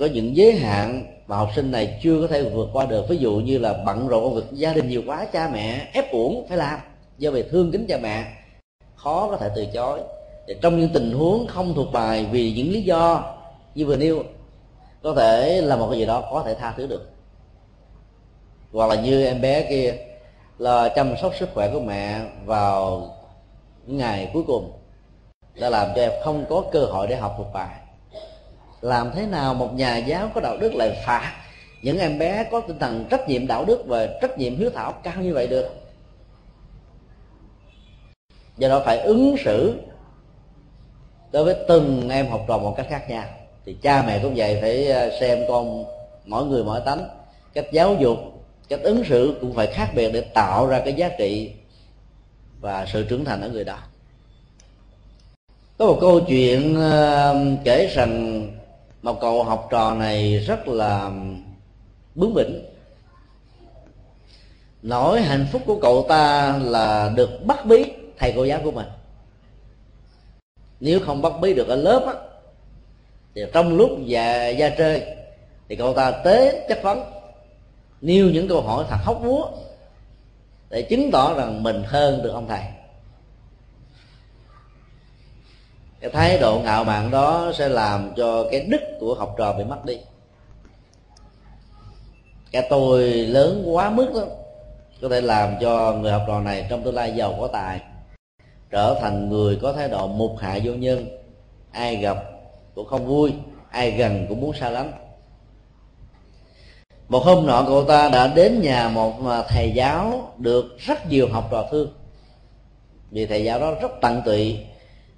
có 0.00 0.06
những 0.06 0.36
giới 0.36 0.52
hạn 0.52 1.06
mà 1.26 1.36
học 1.36 1.50
sinh 1.56 1.70
này 1.70 1.98
chưa 2.02 2.20
có 2.20 2.26
thể 2.26 2.42
vượt 2.42 2.68
qua 2.72 2.86
được. 2.86 3.08
Ví 3.08 3.16
dụ 3.16 3.32
như 3.32 3.58
là 3.58 3.82
bận 3.86 4.08
rộn 4.08 4.24
công 4.24 4.34
việc 4.34 4.46
gia 4.52 4.72
đình 4.72 4.88
nhiều 4.88 5.02
quá, 5.06 5.26
cha 5.32 5.48
mẹ 5.52 5.90
ép 5.92 6.12
uổng 6.12 6.46
phải 6.48 6.58
làm, 6.58 6.80
do 7.18 7.30
vì 7.30 7.42
thương 7.42 7.72
kính 7.72 7.86
cha 7.88 7.98
mẹ, 8.02 8.24
khó 8.96 9.28
có 9.30 9.36
thể 9.36 9.50
từ 9.56 9.66
chối. 9.74 10.00
Thì 10.46 10.54
trong 10.60 10.80
những 10.80 10.90
tình 10.94 11.12
huống 11.12 11.46
không 11.46 11.74
thuộc 11.74 11.92
bài 11.92 12.26
vì 12.30 12.52
những 12.52 12.72
lý 12.72 12.82
do 12.82 13.34
như 13.74 13.86
vừa 13.86 13.96
nêu, 13.96 14.22
có 15.02 15.14
thể 15.14 15.60
là 15.60 15.76
một 15.76 15.88
cái 15.90 15.98
gì 15.98 16.06
đó 16.06 16.28
có 16.30 16.42
thể 16.46 16.54
tha 16.54 16.74
thứ 16.76 16.86
được. 16.86 17.10
Hoặc 18.72 18.86
là 18.86 19.02
như 19.02 19.24
em 19.24 19.40
bé 19.40 19.66
kia 19.70 19.94
là 20.58 20.88
chăm 20.96 21.14
sóc 21.22 21.32
sức 21.38 21.48
khỏe 21.54 21.70
của 21.72 21.80
mẹ 21.80 22.20
vào 22.44 23.10
ngày 23.86 24.30
cuối 24.32 24.42
cùng. 24.46 24.72
Đã 25.60 25.70
làm 25.70 25.88
cho 25.96 26.02
em 26.02 26.12
không 26.24 26.44
có 26.48 26.64
cơ 26.72 26.84
hội 26.84 27.06
để 27.06 27.16
học 27.16 27.34
thuộc 27.38 27.46
bài. 27.52 27.76
Làm 28.80 29.10
thế 29.14 29.26
nào 29.26 29.54
một 29.54 29.74
nhà 29.74 29.96
giáo 29.96 30.30
có 30.34 30.40
đạo 30.40 30.56
đức 30.56 30.74
lại 30.74 31.02
phạt 31.06 31.32
những 31.82 31.98
em 31.98 32.18
bé 32.18 32.44
có 32.50 32.60
tinh 32.60 32.78
thần 32.78 33.04
trách 33.10 33.28
nhiệm 33.28 33.46
đạo 33.46 33.64
đức 33.64 33.84
và 33.86 34.06
trách 34.20 34.38
nhiệm 34.38 34.56
hiếu 34.56 34.70
thảo 34.74 34.92
cao 34.92 35.14
như 35.22 35.34
vậy 35.34 35.46
được? 35.46 35.68
Do 38.56 38.68
đó 38.68 38.82
phải 38.84 38.98
ứng 38.98 39.36
xử 39.44 39.78
đối 41.32 41.44
với 41.44 41.56
từng 41.68 42.08
em 42.08 42.28
học 42.28 42.44
trò 42.48 42.58
một 42.58 42.74
cách 42.76 42.86
khác 42.88 43.10
nhau. 43.10 43.24
Thì 43.64 43.76
cha 43.82 44.02
mẹ 44.06 44.20
cũng 44.22 44.32
vậy, 44.36 44.58
phải 44.60 44.86
ờ, 44.86 45.20
xem 45.20 45.38
con 45.48 45.84
mỗi 46.24 46.44
người 46.44 46.64
mỗi 46.64 46.80
tánh. 46.80 47.08
Cách 47.54 47.66
giáo 47.72 47.94
dục 47.94 48.18
cách 48.68 48.80
ứng 48.82 49.04
xử 49.08 49.38
cũng 49.40 49.54
phải 49.54 49.66
khác 49.66 49.90
biệt 49.94 50.10
để 50.12 50.20
tạo 50.20 50.66
ra 50.66 50.80
cái 50.84 50.94
giá 50.94 51.08
trị 51.18 51.52
và 52.60 52.86
sự 52.92 53.04
trưởng 53.08 53.24
thành 53.24 53.40
ở 53.40 53.48
người 53.48 53.64
đó. 53.64 53.78
Có 55.78 55.86
một 55.86 55.98
câu 56.00 56.20
chuyện 56.20 56.76
kể 57.64 57.86
rằng 57.94 58.42
một 59.02 59.20
cậu 59.20 59.44
học 59.44 59.68
trò 59.70 59.94
này 59.94 60.38
rất 60.38 60.68
là 60.68 61.10
bướng 62.14 62.34
bỉnh. 62.34 62.64
Nỗi 64.82 65.22
hạnh 65.22 65.46
phúc 65.52 65.62
của 65.66 65.78
cậu 65.82 66.06
ta 66.08 66.58
là 66.58 67.12
được 67.16 67.30
bắt 67.46 67.66
bí 67.66 67.84
thầy 68.18 68.32
cô 68.36 68.44
giáo 68.44 68.60
của 68.64 68.70
mình. 68.70 68.86
Nếu 70.80 71.00
không 71.00 71.22
bắt 71.22 71.32
bí 71.40 71.54
được 71.54 71.68
ở 71.68 71.76
lớp 71.76 72.04
á, 72.06 72.12
thì 73.34 73.42
trong 73.52 73.76
lúc 73.76 73.90
già 74.04 74.52
ra 74.52 74.74
chơi 74.78 75.02
thì 75.68 75.76
cậu 75.76 75.94
ta 75.94 76.10
tế 76.10 76.66
chất 76.68 76.82
vấn 76.82 77.17
nêu 78.00 78.30
những 78.30 78.48
câu 78.48 78.62
hỏi 78.62 78.84
thật 78.88 78.96
hóc 79.02 79.20
búa, 79.24 79.48
để 80.70 80.82
chứng 80.82 81.10
tỏ 81.10 81.34
rằng 81.34 81.62
mình 81.62 81.82
hơn 81.86 82.22
được 82.22 82.30
ông 82.30 82.48
thầy. 82.48 82.62
Cái 86.00 86.10
thái 86.10 86.38
độ 86.38 86.60
ngạo 86.64 86.84
mạn 86.84 87.10
đó 87.10 87.52
sẽ 87.54 87.68
làm 87.68 88.12
cho 88.16 88.44
cái 88.50 88.60
đức 88.60 88.80
của 89.00 89.14
học 89.14 89.34
trò 89.38 89.52
bị 89.52 89.64
mất 89.64 89.84
đi. 89.84 89.98
Cái 92.52 92.66
tôi 92.70 93.02
lớn 93.10 93.62
quá 93.66 93.90
mức 93.90 94.10
đó 94.14 94.22
có 95.02 95.08
thể 95.08 95.20
làm 95.20 95.54
cho 95.60 95.92
người 95.92 96.12
học 96.12 96.22
trò 96.26 96.40
này 96.40 96.66
trong 96.70 96.82
tương 96.82 96.94
lai 96.94 97.12
giàu 97.16 97.36
có 97.40 97.46
tài, 97.46 97.80
trở 98.70 98.98
thành 99.00 99.28
người 99.28 99.58
có 99.62 99.72
thái 99.72 99.88
độ 99.88 100.06
mục 100.06 100.36
hại 100.38 100.60
vô 100.64 100.72
nhân. 100.72 101.06
Ai 101.70 101.96
gặp 101.96 102.16
cũng 102.74 102.86
không 102.86 103.06
vui, 103.06 103.32
ai 103.70 103.90
gần 103.90 104.26
cũng 104.28 104.40
muốn 104.40 104.54
xa 104.54 104.70
lánh 104.70 105.07
một 107.08 107.24
hôm 107.24 107.46
nọ 107.46 107.64
cậu 107.66 107.84
ta 107.84 108.08
đã 108.08 108.26
đến 108.26 108.60
nhà 108.60 108.88
một 108.88 109.26
à, 109.26 109.42
thầy 109.48 109.72
giáo 109.74 110.32
được 110.38 110.76
rất 110.78 111.06
nhiều 111.10 111.28
học 111.28 111.48
trò 111.50 111.66
thương. 111.70 111.92
Vì 113.10 113.26
thầy 113.26 113.44
giáo 113.44 113.60
đó 113.60 113.74
rất 113.82 113.92
tận 114.00 114.22
tụy 114.24 114.58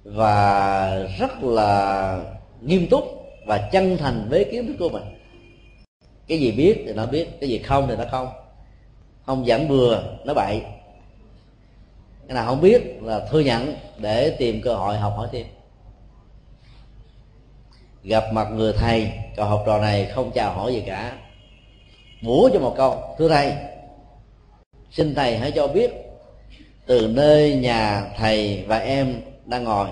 và 0.03 0.89
rất 1.19 1.43
là 1.43 2.19
nghiêm 2.61 2.87
túc 2.89 3.03
và 3.45 3.57
chân 3.57 3.97
thành 3.97 4.27
với 4.29 4.45
kiến 4.51 4.67
thức 4.67 4.75
của 4.79 4.89
mình. 4.89 5.03
Cái 6.27 6.39
gì 6.39 6.51
biết 6.51 6.83
thì 6.85 6.93
nó 6.93 7.05
biết, 7.05 7.39
cái 7.39 7.49
gì 7.49 7.57
không 7.57 7.87
thì 7.87 7.95
nó 7.95 8.03
không. 8.11 8.27
Không 9.25 9.45
giảng 9.45 9.67
bừa, 9.67 10.03
nó 10.25 10.33
bậy. 10.33 10.61
Cái 12.27 12.35
nào 12.35 12.45
không 12.45 12.61
biết 12.61 12.81
là 13.01 13.25
thừa 13.31 13.39
nhận 13.39 13.75
để 13.97 14.29
tìm 14.29 14.61
cơ 14.61 14.75
hội 14.75 14.97
học 14.97 15.13
hỏi 15.17 15.27
thêm. 15.31 15.45
Gặp 18.03 18.23
mặt 18.33 18.47
người 18.51 18.73
thầy, 18.73 19.11
cậu 19.35 19.45
học 19.45 19.63
trò 19.65 19.77
này 19.77 20.05
không 20.05 20.31
chào 20.31 20.53
hỏi 20.53 20.73
gì 20.73 20.83
cả 20.87 21.17
bủa 22.21 22.49
cho 22.53 22.59
một 22.59 22.73
câu, 22.77 23.15
thưa 23.17 23.29
thầy, 23.29 23.53
xin 24.91 25.15
thầy 25.15 25.37
hãy 25.37 25.51
cho 25.51 25.67
biết 25.67 25.91
từ 26.85 27.07
nơi 27.07 27.55
nhà 27.55 28.11
thầy 28.17 28.63
và 28.67 28.77
em 28.77 29.21
đang 29.45 29.63
ngồi. 29.63 29.87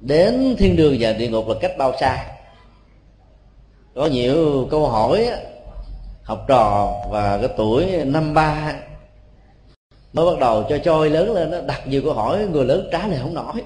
Đến 0.00 0.56
thiên 0.58 0.76
đường 0.76 0.96
và 1.00 1.12
địa 1.12 1.28
ngục 1.28 1.48
là 1.48 1.54
cách 1.60 1.72
bao 1.78 1.92
xa? 2.00 2.26
Có 3.94 4.06
nhiều 4.06 4.68
câu 4.70 4.88
hỏi 4.88 5.30
học 6.22 6.44
trò 6.48 6.94
và 7.10 7.38
cái 7.38 7.48
tuổi 7.56 8.04
năm 8.04 8.34
ba 8.34 8.74
mới 10.12 10.26
bắt 10.26 10.38
đầu 10.40 10.64
cho 10.68 10.78
trôi 10.78 11.10
lớn 11.10 11.32
lên 11.32 11.50
nó 11.50 11.60
đặt 11.60 11.86
nhiều 11.86 12.02
câu 12.04 12.12
hỏi, 12.12 12.46
người 12.52 12.64
lớn 12.64 12.88
trả 12.92 13.06
lời 13.06 13.18
không 13.22 13.34
nổi. 13.34 13.64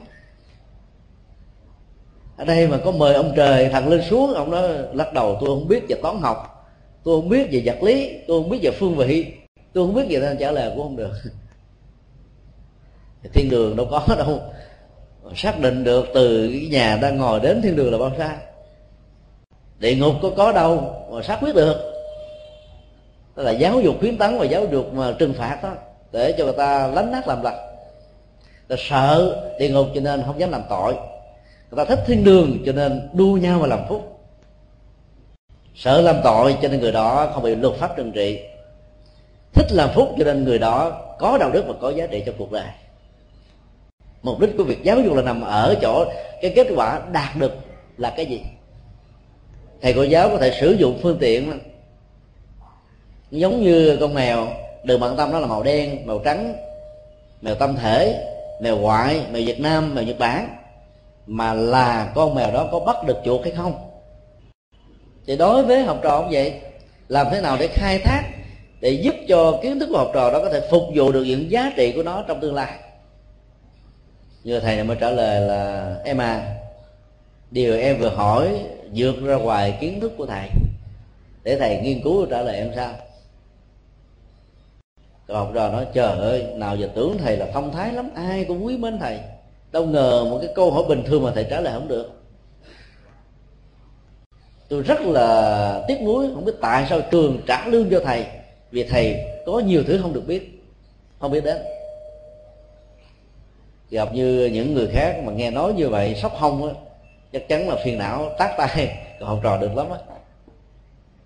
Ở 2.36 2.44
đây 2.44 2.68
mà 2.68 2.78
có 2.84 2.90
mời 2.90 3.14
ông 3.14 3.32
trời 3.36 3.68
thằng 3.68 3.88
lên 3.88 4.02
xuống, 4.10 4.34
ông 4.34 4.50
nó 4.50 4.62
lắc 4.92 5.12
đầu, 5.12 5.36
tôi 5.40 5.48
không 5.48 5.68
biết 5.68 5.84
và 5.88 5.96
toán 6.02 6.18
học 6.20 6.57
tôi 7.08 7.20
không 7.20 7.28
biết 7.28 7.48
về 7.50 7.62
vật 7.64 7.82
lý, 7.82 8.10
tôi 8.26 8.42
không 8.42 8.50
biết 8.50 8.58
về 8.62 8.70
phương 8.70 8.96
vị, 8.96 9.26
tôi 9.72 9.86
không 9.86 9.94
biết 9.94 10.06
về 10.08 10.20
nên 10.20 10.38
trả 10.38 10.50
lời 10.50 10.72
cũng 10.74 10.82
không 10.82 10.96
được. 10.96 11.12
Thiên 13.32 13.50
đường 13.50 13.76
đâu 13.76 13.86
có 13.90 14.16
đâu. 14.16 14.40
Xác 15.34 15.60
định 15.60 15.84
được 15.84 16.06
từ 16.14 16.48
cái 16.52 16.68
nhà 16.70 16.98
đang 17.02 17.16
ngồi 17.16 17.40
đến 17.40 17.62
thiên 17.62 17.76
đường 17.76 17.92
là 17.92 17.98
bao 17.98 18.12
xa. 18.18 18.38
Địa 19.78 19.94
ngục 19.94 20.14
có 20.22 20.30
có 20.36 20.52
đâu 20.52 20.94
mà 21.10 21.22
xác 21.22 21.38
quyết 21.40 21.54
được. 21.54 21.76
Đó 23.36 23.42
là 23.42 23.50
giáo 23.50 23.80
dục 23.80 23.94
khuyến 24.00 24.18
tấn 24.18 24.38
và 24.38 24.44
giáo 24.44 24.66
dục 24.72 24.94
mà 24.94 25.14
trừng 25.18 25.34
phạt 25.34 25.60
đó, 25.62 25.74
để 26.12 26.34
cho 26.38 26.44
người 26.44 26.54
ta 26.56 26.86
lánh 26.86 27.12
nát 27.12 27.28
làm 27.28 27.42
lặt 27.42 27.54
ta 28.68 28.76
sợ 28.78 29.42
địa 29.58 29.68
ngục 29.68 29.86
cho 29.94 30.00
nên 30.00 30.22
không 30.26 30.40
dám 30.40 30.50
làm 30.50 30.62
tội. 30.68 30.94
Người 31.70 31.76
ta 31.76 31.84
thích 31.84 32.04
thiên 32.06 32.24
đường 32.24 32.58
cho 32.66 32.72
nên 32.72 33.08
đua 33.12 33.32
nhau 33.36 33.58
mà 33.58 33.66
làm 33.66 33.80
phúc 33.88 34.17
sợ 35.78 36.00
làm 36.00 36.16
tội 36.24 36.56
cho 36.62 36.68
nên 36.68 36.80
người 36.80 36.92
đó 36.92 37.30
không 37.34 37.42
bị 37.42 37.54
luật 37.54 37.74
pháp 37.74 37.96
trừng 37.96 38.12
trị. 38.12 38.40
Thích 39.52 39.66
làm 39.70 39.90
phúc 39.94 40.14
cho 40.18 40.24
nên 40.24 40.44
người 40.44 40.58
đó 40.58 40.90
có 41.18 41.38
đạo 41.38 41.50
đức 41.50 41.64
và 41.68 41.74
có 41.80 41.90
giá 41.90 42.06
trị 42.06 42.22
trong 42.26 42.34
cuộc 42.38 42.52
đời. 42.52 42.66
Mục 44.22 44.40
đích 44.40 44.50
của 44.58 44.64
việc 44.64 44.82
giáo 44.82 45.00
dục 45.00 45.14
là 45.14 45.22
nằm 45.22 45.42
ở 45.42 45.76
chỗ 45.82 46.04
cái 46.42 46.52
kết 46.56 46.66
quả 46.76 47.00
đạt 47.12 47.36
được 47.36 47.52
là 47.96 48.14
cái 48.16 48.26
gì? 48.26 48.42
Thầy 49.82 49.92
cô 49.92 50.02
giáo 50.02 50.28
có 50.28 50.36
thể 50.36 50.58
sử 50.60 50.72
dụng 50.72 50.98
phương 51.02 51.18
tiện 51.20 51.60
giống 53.30 53.62
như 53.62 53.96
con 54.00 54.14
mèo, 54.14 54.46
đường 54.84 55.00
bận 55.00 55.16
tâm 55.16 55.32
đó 55.32 55.40
là 55.40 55.46
màu 55.46 55.62
đen, 55.62 56.06
màu 56.06 56.18
trắng, 56.18 56.54
mèo 57.42 57.54
tâm 57.54 57.76
thể, 57.76 58.24
mèo 58.60 58.76
ngoại, 58.76 59.20
mèo 59.32 59.42
việt 59.46 59.60
nam, 59.60 59.94
mèo 59.94 60.04
nhật 60.04 60.18
bản. 60.18 60.56
Mà 61.26 61.54
là 61.54 62.12
con 62.14 62.34
mèo 62.34 62.52
đó 62.52 62.68
có 62.72 62.80
bắt 62.80 62.96
được 63.06 63.16
chuột 63.24 63.40
hay 63.44 63.52
không? 63.52 63.87
Thì 65.28 65.36
đối 65.36 65.62
với 65.62 65.82
học 65.82 66.00
trò 66.02 66.20
cũng 66.20 66.30
vậy. 66.32 66.60
Làm 67.08 67.26
thế 67.30 67.40
nào 67.40 67.56
để 67.60 67.66
khai 67.66 67.98
thác, 67.98 68.22
để 68.80 68.90
giúp 68.90 69.14
cho 69.28 69.58
kiến 69.62 69.80
thức 69.80 69.88
của 69.92 69.98
học 69.98 70.10
trò 70.14 70.30
đó 70.30 70.40
có 70.42 70.50
thể 70.50 70.68
phục 70.70 70.82
vụ 70.94 71.12
được 71.12 71.24
những 71.24 71.50
giá 71.50 71.72
trị 71.76 71.92
của 71.96 72.02
nó 72.02 72.24
trong 72.28 72.40
tương 72.40 72.54
lai? 72.54 72.78
Như 74.44 74.60
thầy 74.60 74.74
này 74.76 74.84
mới 74.84 74.96
trả 75.00 75.10
lời 75.10 75.40
là, 75.40 75.94
em 76.04 76.18
à 76.18 76.54
điều 77.50 77.78
em 77.78 77.98
vừa 77.98 78.08
hỏi 78.08 78.48
vượt 78.94 79.14
ra 79.24 79.34
ngoài 79.34 79.78
kiến 79.80 80.00
thức 80.00 80.12
của 80.16 80.26
thầy. 80.26 80.48
Để 81.44 81.56
thầy 81.58 81.80
nghiên 81.80 82.02
cứu 82.02 82.26
trả 82.26 82.42
lời 82.42 82.56
em 82.56 82.70
sao? 82.76 82.92
Còn 85.26 85.36
học 85.36 85.50
trò 85.54 85.68
nói, 85.68 85.86
trời 85.94 86.18
ơi, 86.18 86.46
nào 86.54 86.76
giờ 86.76 86.88
tưởng 86.94 87.18
thầy 87.18 87.36
là 87.36 87.46
thông 87.52 87.72
thái 87.72 87.92
lắm, 87.92 88.10
ai 88.14 88.44
cũng 88.44 88.66
quý 88.66 88.76
mến 88.76 88.98
thầy. 88.98 89.18
Đâu 89.72 89.86
ngờ 89.86 90.24
một 90.30 90.38
cái 90.42 90.50
câu 90.54 90.70
hỏi 90.70 90.84
bình 90.88 91.02
thường 91.06 91.22
mà 91.24 91.30
thầy 91.34 91.46
trả 91.50 91.60
lời 91.60 91.74
không 91.74 91.88
được 91.88 92.17
tôi 94.68 94.82
rất 94.82 95.00
là 95.00 95.84
tiếc 95.88 96.02
nuối, 96.02 96.26
không 96.34 96.44
biết 96.44 96.52
tại 96.60 96.86
sao 96.88 97.00
trường 97.10 97.40
trả 97.46 97.66
lương 97.66 97.90
cho 97.90 98.00
thầy, 98.04 98.26
vì 98.70 98.84
thầy 98.84 99.16
có 99.46 99.58
nhiều 99.58 99.82
thứ 99.86 99.98
không 100.02 100.12
được 100.12 100.26
biết, 100.26 100.62
không 101.18 101.32
biết 101.32 101.44
đến. 101.44 101.56
Gặp 103.90 104.14
như 104.14 104.50
những 104.52 104.74
người 104.74 104.88
khác 104.92 105.22
mà 105.24 105.32
nghe 105.32 105.50
nói 105.50 105.72
như 105.72 105.88
vậy, 105.88 106.14
sốc 106.22 106.32
hông 106.34 106.68
á, 106.68 106.74
chắc 107.32 107.48
chắn 107.48 107.68
là 107.68 107.76
phiền 107.84 107.98
não, 107.98 108.30
tát 108.38 108.50
tay 108.58 108.96
còn 109.20 109.28
học 109.28 109.40
trò 109.42 109.56
được 109.56 109.76
lắm 109.76 109.90
á. 109.90 109.98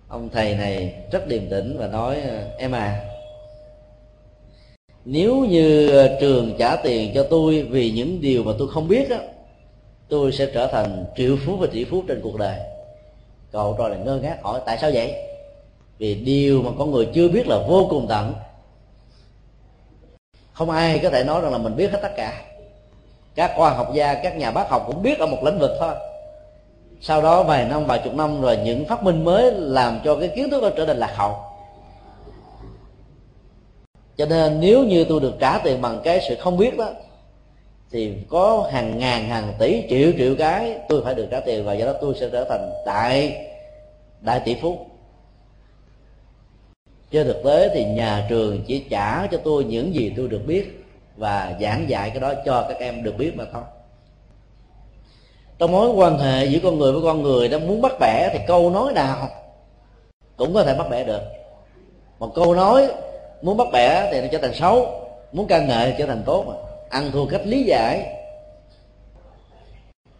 Ông 0.07 0.29
thầy 0.33 0.55
này 0.55 0.93
rất 1.11 1.27
điềm 1.27 1.49
tĩnh 1.49 1.77
và 1.79 1.87
nói, 1.87 2.21
em 2.57 2.71
à 2.71 3.09
nếu 5.05 5.35
như 5.35 5.91
trường 6.21 6.55
trả 6.59 6.75
tiền 6.75 7.11
cho 7.15 7.23
tôi 7.23 7.61
vì 7.61 7.91
những 7.91 8.21
điều 8.21 8.43
mà 8.43 8.51
tôi 8.59 8.67
không 8.67 8.87
biết 8.87 9.09
á, 9.09 9.19
tôi 10.09 10.31
sẽ 10.31 10.47
trở 10.53 10.67
thành 10.67 11.05
triệu 11.17 11.37
phú 11.45 11.57
và 11.57 11.67
tỷ 11.71 11.83
phú 11.83 12.03
trên 12.07 12.21
cuộc 12.23 12.37
đời 12.37 12.72
cậu 13.53 13.75
trò 13.77 13.87
là 13.87 13.97
ngơ 13.97 14.17
ngác 14.17 14.37
hỏi, 14.43 14.61
tại 14.65 14.77
sao 14.77 14.91
vậy? 14.93 15.15
Vì 15.97 16.15
điều 16.15 16.61
mà 16.61 16.71
con 16.79 16.91
người 16.91 17.09
chưa 17.13 17.27
biết 17.27 17.47
là 17.47 17.57
vô 17.67 17.87
cùng 17.89 18.05
tận. 18.09 18.33
Không 20.53 20.69
ai 20.69 20.99
có 21.03 21.09
thể 21.09 21.23
nói 21.23 21.41
rằng 21.41 21.51
là 21.51 21.57
mình 21.57 21.75
biết 21.75 21.91
hết 21.91 21.99
tất 22.01 22.11
cả. 22.15 22.41
Các 23.35 23.51
khoa 23.55 23.69
học 23.69 23.89
gia, 23.93 24.13
các 24.13 24.37
nhà 24.37 24.51
bác 24.51 24.69
học 24.69 24.83
cũng 24.87 25.03
biết 25.03 25.19
ở 25.19 25.25
một 25.25 25.43
lĩnh 25.43 25.59
vực 25.59 25.71
thôi. 25.79 25.93
Sau 27.01 27.21
đó 27.21 27.43
vài 27.43 27.65
năm, 27.65 27.85
vài 27.85 28.01
chục 28.03 28.13
năm 28.13 28.41
rồi, 28.41 28.57
những 28.57 28.85
phát 28.85 29.03
minh 29.03 29.25
mới 29.25 29.51
làm 29.51 29.99
cho 30.05 30.15
cái 30.15 30.31
kiến 30.35 30.49
thức 30.49 30.61
đó 30.61 30.69
trở 30.77 30.85
nên 30.85 30.97
lạc 30.97 31.13
hậu. 31.15 31.35
Cho 34.17 34.25
nên 34.25 34.59
nếu 34.59 34.83
như 34.83 35.05
tôi 35.09 35.19
được 35.19 35.33
trả 35.39 35.57
tiền 35.57 35.81
bằng 35.81 36.01
cái 36.03 36.21
sự 36.29 36.35
không 36.39 36.57
biết 36.57 36.77
đó 36.77 36.89
thì 37.93 38.13
có 38.29 38.69
hàng 38.71 38.99
ngàn, 38.99 39.29
hàng 39.29 39.53
tỷ, 39.59 39.83
triệu 39.89 40.11
triệu 40.17 40.35
cái 40.35 40.77
tôi 40.89 41.01
phải 41.03 41.15
được 41.15 41.27
trả 41.31 41.39
tiền 41.39 41.65
và 41.65 41.73
do 41.73 41.85
đó 41.85 41.93
tôi 42.01 42.13
sẽ 42.19 42.29
trở 42.31 42.43
thành 42.49 42.69
đại 42.85 43.45
đại 44.21 44.39
tỷ 44.45 44.55
phú. 44.61 44.77
Trên 47.11 47.27
thực 47.27 47.43
tế 47.43 47.69
thì 47.73 47.85
nhà 47.85 48.25
trường 48.29 48.63
chỉ 48.67 48.85
trả 48.89 49.27
cho 49.27 49.37
tôi 49.43 49.63
những 49.63 49.95
gì 49.95 50.13
tôi 50.17 50.27
được 50.27 50.41
biết 50.47 50.85
và 51.17 51.57
giảng 51.61 51.89
dạy 51.89 52.09
cái 52.09 52.19
đó 52.19 52.33
cho 52.45 52.65
các 52.69 52.79
em 52.79 53.03
được 53.03 53.17
biết 53.17 53.31
mà 53.35 53.43
thôi. 53.53 53.63
Trong 55.59 55.71
mối 55.71 55.89
quan 55.89 56.17
hệ 56.17 56.45
giữa 56.45 56.59
con 56.63 56.79
người 56.79 56.91
với 56.91 57.01
con 57.03 57.21
người 57.21 57.49
đang 57.49 57.67
muốn 57.67 57.81
bắt 57.81 57.91
bẻ 57.99 58.29
thì 58.33 58.39
câu 58.47 58.69
nói 58.69 58.93
nào 58.93 59.29
cũng 60.37 60.53
có 60.53 60.63
thể 60.63 60.75
bắt 60.75 60.87
bẻ 60.89 61.03
được. 61.03 61.21
Một 62.19 62.31
câu 62.35 62.53
nói 62.53 62.87
muốn 63.41 63.57
bắt 63.57 63.67
bẻ 63.73 64.09
thì 64.11 64.21
nó 64.21 64.27
trở 64.31 64.37
thành 64.37 64.53
xấu, 64.53 65.07
muốn 65.31 65.47
ca 65.47 65.59
ngợi 65.59 65.91
thì 65.91 65.95
trở 65.97 66.05
thành 66.05 66.23
tốt 66.25 66.45
mà 66.47 66.72
ăn 66.93 67.11
thua 67.11 67.25
cách 67.25 67.41
lý 67.45 67.63
giải. 67.63 68.07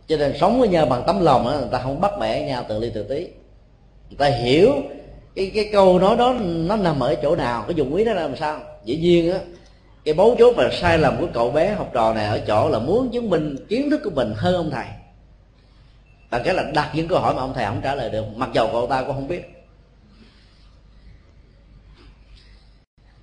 Cho 0.08 0.18
nên 0.18 0.38
sống 0.40 0.60
với 0.60 0.68
nhau 0.68 0.86
bằng 0.86 1.04
tấm 1.08 1.22
lòng 1.22 1.46
đó, 1.46 1.52
người 1.52 1.70
ta 1.72 1.80
không 1.80 2.02
bắt 2.02 2.12
bẻ 2.20 2.46
nhau 2.46 2.66
từ 2.70 2.80
ly 2.80 2.92
từ 2.94 3.04
tí. 3.04 3.28
Người 4.10 4.18
ta 4.18 4.26
hiểu 4.26 4.72
cái 5.36 5.52
cái 5.56 5.70
câu 5.72 6.00
nói 6.00 6.18
đó 6.18 6.36
nó 6.40 6.76
nằm 6.76 7.00
ở 7.00 7.16
chỗ 7.16 7.36
nào 7.36 7.64
cái 7.68 7.76
dụng 7.76 7.96
ý 7.96 8.04
nó 8.04 8.14
làm 8.14 8.36
sao. 8.36 8.60
Dĩ 8.86 8.98
nhiên 8.98 9.32
á 9.32 9.40
cái 10.06 10.14
bấu 10.14 10.36
chốt 10.40 10.54
và 10.58 10.70
sai 10.82 10.98
lầm 10.98 11.18
của 11.20 11.28
cậu 11.34 11.52
bé 11.52 11.74
học 11.74 11.90
trò 11.94 12.14
này 12.14 12.26
ở 12.26 12.40
chỗ 12.48 12.70
là 12.70 12.80
muốn 12.80 13.10
chứng 13.10 13.30
minh 13.30 13.56
kiến 13.70 13.90
thức 13.90 14.02
của 14.04 14.10
mình 14.10 14.34
hơn 14.36 14.56
ông 14.56 14.72
thầy. 14.72 14.86
Bằng 16.32 16.42
cái 16.46 16.54
là 16.54 16.64
đặt 16.74 16.92
những 16.96 17.08
câu 17.08 17.20
hỏi 17.20 17.34
mà 17.36 17.42
ông 17.42 17.54
thầy 17.54 17.66
không 17.66 17.82
trả 17.84 17.96
lời 17.96 18.10
được 18.10 18.26
mặc 18.36 18.50
dầu 18.54 18.70
cậu 18.72 18.88
ta 18.88 19.04
cũng 19.04 19.16
không 19.16 19.28
biết. 19.28 19.53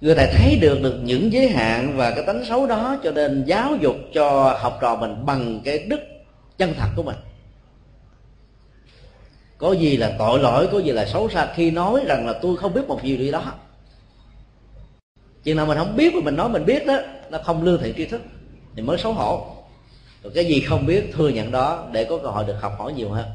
Người 0.00 0.14
thầy 0.14 0.26
thấy 0.32 0.56
được 0.56 0.82
được 0.82 1.00
những 1.02 1.32
giới 1.32 1.48
hạn 1.48 1.96
và 1.96 2.10
cái 2.10 2.24
tánh 2.26 2.44
xấu 2.44 2.66
đó, 2.66 2.96
cho 3.04 3.10
nên 3.10 3.44
giáo 3.46 3.76
dục 3.80 3.96
cho 4.14 4.56
học 4.60 4.78
trò 4.80 4.96
mình 4.96 5.26
bằng 5.26 5.60
cái 5.64 5.78
đức 5.78 6.00
chân 6.58 6.74
thật 6.78 6.88
của 6.96 7.02
mình. 7.02 7.16
Có 9.58 9.72
gì 9.72 9.96
là 9.96 10.12
tội 10.18 10.38
lỗi, 10.38 10.68
có 10.72 10.78
gì 10.78 10.92
là 10.92 11.06
xấu 11.06 11.28
xa, 11.28 11.48
khi 11.54 11.70
nói 11.70 12.00
rằng 12.06 12.26
là 12.26 12.32
tôi 12.32 12.56
không 12.56 12.74
biết 12.74 12.88
một 12.88 13.00
điều 13.02 13.16
gì 13.16 13.30
đó. 13.30 13.52
Chừng 15.42 15.56
nào 15.56 15.66
mình 15.66 15.78
không 15.78 15.96
biết 15.96 16.14
mà 16.14 16.20
mình 16.24 16.36
nói 16.36 16.48
mình 16.48 16.64
biết 16.64 16.86
đó, 16.86 16.96
nó 17.30 17.38
không 17.44 17.62
lương 17.62 17.82
thiện 17.82 17.94
tri 17.96 18.06
thức, 18.06 18.20
thì 18.76 18.82
mới 18.82 18.98
xấu 18.98 19.12
hổ. 19.12 19.46
Rồi 20.22 20.32
cái 20.34 20.44
gì 20.44 20.60
không 20.60 20.86
biết, 20.86 21.10
thừa 21.12 21.28
nhận 21.28 21.50
đó, 21.50 21.88
để 21.92 22.04
có 22.04 22.18
cơ 22.18 22.28
hội 22.28 22.44
được 22.44 22.56
học 22.60 22.74
hỏi 22.78 22.92
nhiều 22.92 23.10
hơn. 23.10 23.26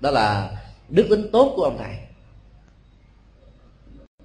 Đó 0.00 0.10
là 0.10 0.50
đức 0.88 1.06
tính 1.10 1.28
tốt 1.32 1.52
của 1.56 1.62
ông 1.62 1.78
thầy 1.78 1.94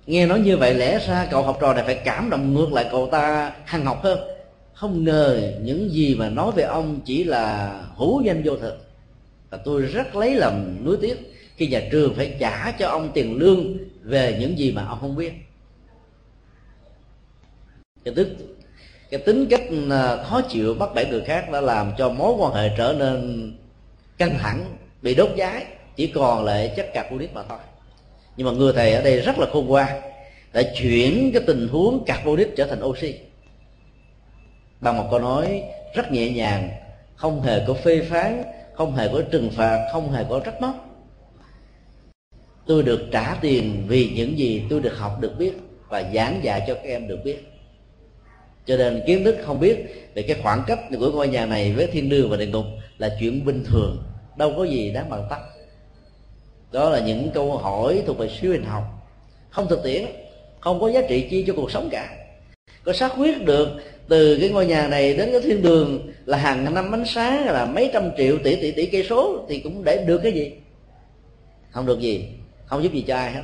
nghe 0.07 0.25
nói 0.25 0.39
như 0.39 0.57
vậy 0.57 0.73
lẽ 0.73 0.99
ra 1.07 1.27
cậu 1.31 1.43
học 1.43 1.57
trò 1.61 1.73
này 1.73 1.83
phải 1.83 1.95
cảm 1.95 2.29
động 2.29 2.53
ngược 2.53 2.73
lại 2.73 2.87
cậu 2.91 3.09
ta, 3.11 3.53
hằng 3.65 3.85
học 3.85 4.03
hơn. 4.03 4.19
Không 4.73 5.03
ngờ 5.03 5.51
những 5.61 5.89
gì 5.91 6.15
mà 6.15 6.29
nói 6.29 6.51
về 6.55 6.63
ông 6.63 6.99
chỉ 7.05 7.23
là 7.23 7.73
hữu 7.95 8.21
danh 8.21 8.41
vô 8.45 8.57
thực. 8.57 8.77
Và 9.49 9.57
tôi 9.57 9.81
rất 9.81 10.15
lấy 10.15 10.35
làm 10.35 10.85
nuối 10.85 10.97
tiếc 11.01 11.33
khi 11.55 11.67
nhà 11.67 11.81
trường 11.91 12.13
phải 12.15 12.35
trả 12.39 12.71
cho 12.71 12.87
ông 12.87 13.11
tiền 13.13 13.37
lương 13.37 13.77
về 14.01 14.37
những 14.39 14.57
gì 14.57 14.71
mà 14.71 14.85
ông 14.85 14.97
không 15.01 15.15
biết. 15.15 15.33
Cái 18.05 18.13
tức, 18.15 18.27
cái 19.09 19.19
tính 19.19 19.47
cách 19.49 19.63
à, 19.91 20.23
khó 20.23 20.41
chịu 20.41 20.73
bắt 20.73 20.89
bẻ 20.95 21.05
người 21.05 21.21
khác 21.21 21.51
đã 21.51 21.61
làm 21.61 21.91
cho 21.97 22.09
mối 22.09 22.33
quan 22.37 22.53
hệ 22.53 22.69
trở 22.77 22.95
nên 22.99 23.51
căng 24.17 24.37
thẳng, 24.39 24.65
bị 25.01 25.15
đốt 25.15 25.29
cháy, 25.37 25.65
chỉ 25.95 26.07
còn 26.07 26.45
lại 26.45 26.73
chất 26.77 26.89
carbonic 26.93 27.33
mà 27.33 27.43
thôi 27.49 27.57
nhưng 28.37 28.47
mà 28.47 28.53
người 28.53 28.73
thầy 28.73 28.93
ở 28.93 29.01
đây 29.01 29.21
rất 29.21 29.39
là 29.39 29.47
khôn 29.51 29.67
ngoan, 29.67 30.01
đã 30.53 30.61
chuyển 30.79 31.31
cái 31.33 31.43
tình 31.47 31.67
huống 31.67 32.05
carbonic 32.05 32.55
trở 32.55 32.65
thành 32.65 32.83
oxy. 32.83 33.15
Bằng 34.81 34.97
một 34.97 35.07
câu 35.11 35.19
nói 35.19 35.63
rất 35.93 36.11
nhẹ 36.11 36.29
nhàng, 36.29 36.69
không 37.15 37.41
hề 37.41 37.61
có 37.67 37.73
phê 37.73 38.01
phán, 38.09 38.43
không 38.73 38.95
hề 38.95 39.09
có 39.13 39.21
trừng 39.31 39.49
phạt, 39.49 39.89
không 39.91 40.11
hề 40.11 40.23
có 40.29 40.39
trách 40.39 40.61
móc. 40.61 40.75
Tôi 42.65 42.83
được 42.83 43.07
trả 43.11 43.35
tiền 43.41 43.83
vì 43.87 44.09
những 44.15 44.37
gì 44.37 44.63
tôi 44.69 44.79
được 44.79 44.97
học 44.97 45.17
được 45.21 45.33
biết 45.37 45.53
và 45.89 46.03
giảng 46.13 46.39
dạy 46.43 46.63
cho 46.67 46.73
các 46.73 46.83
em 46.83 47.07
được 47.07 47.19
biết. 47.23 47.37
Cho 48.65 48.77
nên 48.77 49.03
kiến 49.07 49.23
thức 49.23 49.37
không 49.45 49.59
biết 49.59 49.77
về 50.13 50.21
cái 50.21 50.37
khoảng 50.43 50.63
cách 50.67 50.79
của 50.99 51.11
ngôi 51.11 51.27
nhà 51.27 51.45
này 51.45 51.73
với 51.73 51.87
thiên 51.87 52.09
đường 52.09 52.29
và 52.29 52.37
địa 52.37 52.47
ngục 52.47 52.65
là 52.97 53.17
chuyện 53.19 53.45
bình 53.45 53.63
thường, 53.67 54.03
đâu 54.37 54.53
có 54.57 54.63
gì 54.63 54.91
đáng 54.91 55.09
bằng 55.09 55.27
tắc 55.29 55.41
đó 56.71 56.89
là 56.89 56.99
những 56.99 57.31
câu 57.33 57.57
hỏi 57.57 58.03
thuộc 58.07 58.17
về 58.17 58.29
siêu 58.41 58.51
hình 58.51 58.63
học. 58.63 58.83
Không 59.49 59.67
thực 59.69 59.83
tiễn 59.83 60.05
không 60.59 60.79
có 60.79 60.91
giá 60.91 61.01
trị 61.09 61.27
chi 61.29 61.43
cho 61.47 61.53
cuộc 61.55 61.71
sống 61.71 61.89
cả. 61.91 62.09
Có 62.83 62.93
xác 62.93 63.11
quyết 63.17 63.45
được 63.45 63.69
từ 64.07 64.37
cái 64.39 64.49
ngôi 64.49 64.65
nhà 64.65 64.87
này 64.87 65.13
đến 65.13 65.29
cái 65.31 65.41
thiên 65.41 65.61
đường 65.61 66.11
là 66.25 66.37
hàng 66.37 66.73
năm 66.73 66.91
ánh 66.91 67.05
sáng 67.05 67.45
là 67.45 67.65
mấy 67.65 67.89
trăm 67.93 68.11
triệu 68.17 68.37
tỷ 68.43 68.55
tỷ 68.55 68.71
tỷ 68.71 68.85
cây 68.85 69.05
số 69.09 69.45
thì 69.49 69.59
cũng 69.59 69.83
để 69.83 70.03
được 70.07 70.17
cái 70.23 70.31
gì? 70.31 70.51
Không 71.71 71.85
được 71.85 71.99
gì. 71.99 72.27
Không 72.65 72.83
giúp 72.83 72.93
gì 72.93 73.03
cho 73.07 73.15
ai 73.15 73.31
hết. 73.31 73.43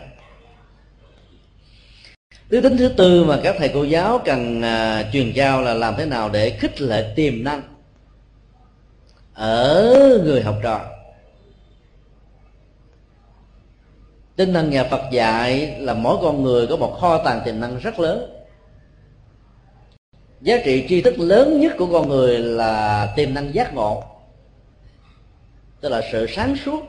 Thứ 2.49 2.61
tính 2.61 2.77
thứ 2.77 2.87
tư 2.87 3.23
mà 3.23 3.39
các 3.43 3.55
thầy 3.59 3.69
cô 3.73 3.83
giáo 3.83 4.21
cần 4.25 4.61
à, 4.61 5.09
truyền 5.13 5.31
giao 5.31 5.61
là 5.61 5.73
làm 5.73 5.93
thế 5.97 6.05
nào 6.05 6.29
để 6.29 6.49
khích 6.49 6.81
lệ 6.81 7.13
tiềm 7.15 7.43
năng 7.43 7.61
ở 9.33 10.21
người 10.23 10.41
học 10.41 10.55
trò? 10.63 10.92
Tinh 14.35 14.53
thần 14.53 14.69
nhà 14.69 14.83
phật 14.83 15.01
dạy 15.11 15.75
là 15.79 15.93
mỗi 15.93 16.17
con 16.21 16.43
người 16.43 16.67
có 16.67 16.75
một 16.75 16.97
kho 16.99 17.17
tàng 17.17 17.41
tiềm 17.45 17.59
năng 17.59 17.77
rất 17.77 17.99
lớn. 17.99 18.29
Giá 20.41 20.57
trị 20.65 20.85
tri 20.89 21.01
thức 21.01 21.19
lớn 21.19 21.61
nhất 21.61 21.73
của 21.77 21.87
con 21.91 22.09
người 22.09 22.39
là 22.39 23.13
tiềm 23.15 23.33
năng 23.33 23.53
giác 23.53 23.73
ngộ. 23.73 24.03
Tức 25.81 25.89
là 25.89 26.01
sự 26.11 26.27
sáng 26.29 26.55
suốt, 26.65 26.83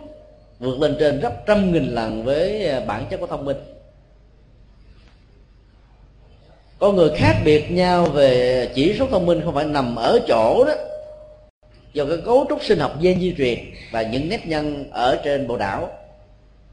vượt 0.59 0.81
lên 0.81 0.97
trên 1.01 1.21
gấp 1.21 1.47
trăm 1.47 1.73
nghìn 1.73 1.85
lần 1.85 2.25
với 2.25 2.69
à, 2.69 2.81
bản 2.81 3.07
chất 3.11 3.21
của 3.21 3.27
thông 3.27 3.45
minh. 3.45 3.57
Con 6.79 6.97
người 6.97 7.11
khác 7.17 7.37
biệt 7.45 7.71
nhau 7.71 8.05
về 8.05 8.69
chỉ 8.75 8.97
số 8.99 9.07
thông 9.07 9.27
minh 9.27 9.41
không 9.45 9.55
phải 9.55 9.65
nằm 9.65 9.97
ở 9.97 10.21
chỗ 10.29 10.65
đó. 10.65 10.75
Do 11.93 12.05
cái 12.05 12.19
cấu 12.25 12.47
trúc 12.49 12.65
sinh 12.65 12.79
học 12.79 12.93
gen 13.01 13.21
di 13.21 13.35
truyền 13.39 13.59
và 13.91 14.03
những 14.03 14.29
nét 14.29 14.47
nhân 14.47 14.91
ở 14.91 15.21
trên 15.25 15.47
bộ 15.47 15.57
não 15.57 15.91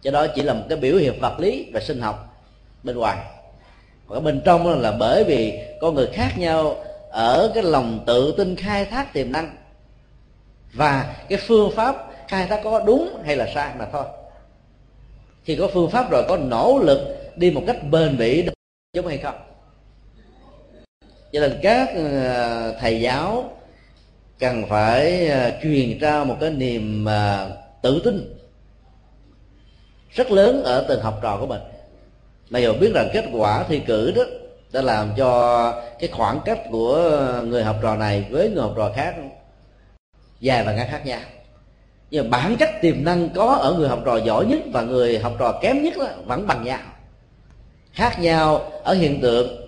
cho 0.02 0.12
đó 0.12 0.28
chỉ 0.36 0.41
là 0.41 0.54
một 0.54 0.64
cái 0.70 0.78
biểu 0.78 0.97
hiện 0.97 1.20
vật 1.20 1.39
lý 1.39 1.70
và 1.74 1.80
sinh 1.80 2.02
học 2.02 2.45
bên 2.84 2.97
ngoài. 2.97 3.18
Và 4.08 4.20
bên 4.20 4.41
trong 4.45 4.82
là 4.82 4.91
bởi 4.91 5.24
vì 5.24 5.60
con 5.82 5.95
người 5.95 6.08
khác 6.14 6.34
nhau 6.38 6.76
ở 7.10 7.52
cái 7.54 7.64
lòng 7.64 8.04
tự 8.08 8.34
tin 8.38 8.56
khai 8.56 8.86
thác 8.86 9.14
tiềm 9.14 9.32
năng. 9.32 9.56
Và 10.74 11.16
cái 11.30 11.39
phương 11.47 11.72
pháp 11.76 12.08
khai 12.28 12.47
thác 12.47 12.62
có 12.64 12.84
đúng 12.86 13.22
hay 13.26 13.36
là 13.36 13.52
sai 13.56 13.74
mà 13.80 13.86
thôi. 13.91 14.06
Khi 15.43 15.56
có 15.56 15.70
phương 15.74 15.89
pháp 15.89 16.12
rồi 16.12 16.24
có 16.28 16.38
nỗ 16.38 16.80
lực 16.84 17.32
đi 17.36 17.52
một 17.52 17.64
cách 17.68 17.78
bền 17.91 18.18
bỉ 18.18 18.47
giống 18.93 19.08
hay 19.08 19.18
không? 19.18 19.36
Cho 21.32 21.39
nên 21.39 21.60
các 21.62 21.89
ờ, 21.95 22.76
thầy 22.80 23.02
giáo 23.02 23.58
cần 24.39 24.66
phải 24.70 25.28
ờ, 25.28 25.52
truyền 25.64 25.99
ra 25.99 26.24
một 26.24 26.38
cái 26.39 26.49
niềm 26.49 27.06
ờ, 27.06 27.58
tự 27.82 28.02
tin 28.06 28.40
rất 30.14 30.32
lớn 30.32 30.64
ở 30.64 30.86
từng 30.89 31.01
học 31.01 31.20
trò 31.22 31.38
của 31.39 31.45
mình. 31.45 31.62
Mà 32.49 32.59
hiểu 32.59 32.74
biết 32.74 32.91
rằng 32.93 33.09
kết 33.14 33.26
quả 33.34 33.64
thi 33.64 33.80
cử 33.80 34.12
đó 34.12 34.24
đã 34.72 34.82
làm 34.82 35.12
cho 35.18 35.72
cái 35.99 36.09
khoảng 36.14 36.39
cách 36.45 36.59
của 36.72 36.97
người 37.43 37.64
học 37.64 37.76
trò 37.82 37.95
này 37.95 38.26
với 38.30 38.49
người 38.49 38.62
học 38.62 38.74
trò 38.78 38.91
khác 38.95 39.16
dài 40.39 40.64
và 40.64 40.74
ngắn 40.74 40.88
khác 40.91 41.05
nhau. 41.05 41.20
Nhưng 42.12 42.30
mà 42.30 42.38
bản 42.38 42.55
chất 42.55 42.70
tiềm 42.82 43.03
năng 43.03 43.30
có 43.30 43.45
ở 43.45 43.74
người 43.74 43.89
học 43.89 43.99
trò 44.05 44.18
giỏi 44.18 44.45
nhất 44.45 44.59
và 44.74 44.82
người 44.82 45.20
học 45.20 45.34
trò 45.39 45.59
kém 45.62 45.84
nhất 45.84 45.93
đó, 45.97 46.07
vẫn 46.26 46.47
bằng 46.47 46.64
nhau. 46.64 46.80
Khác 47.93 48.20
nhau 48.20 48.72
ở 48.84 48.93
hiện 48.93 49.22
tượng 49.22 49.68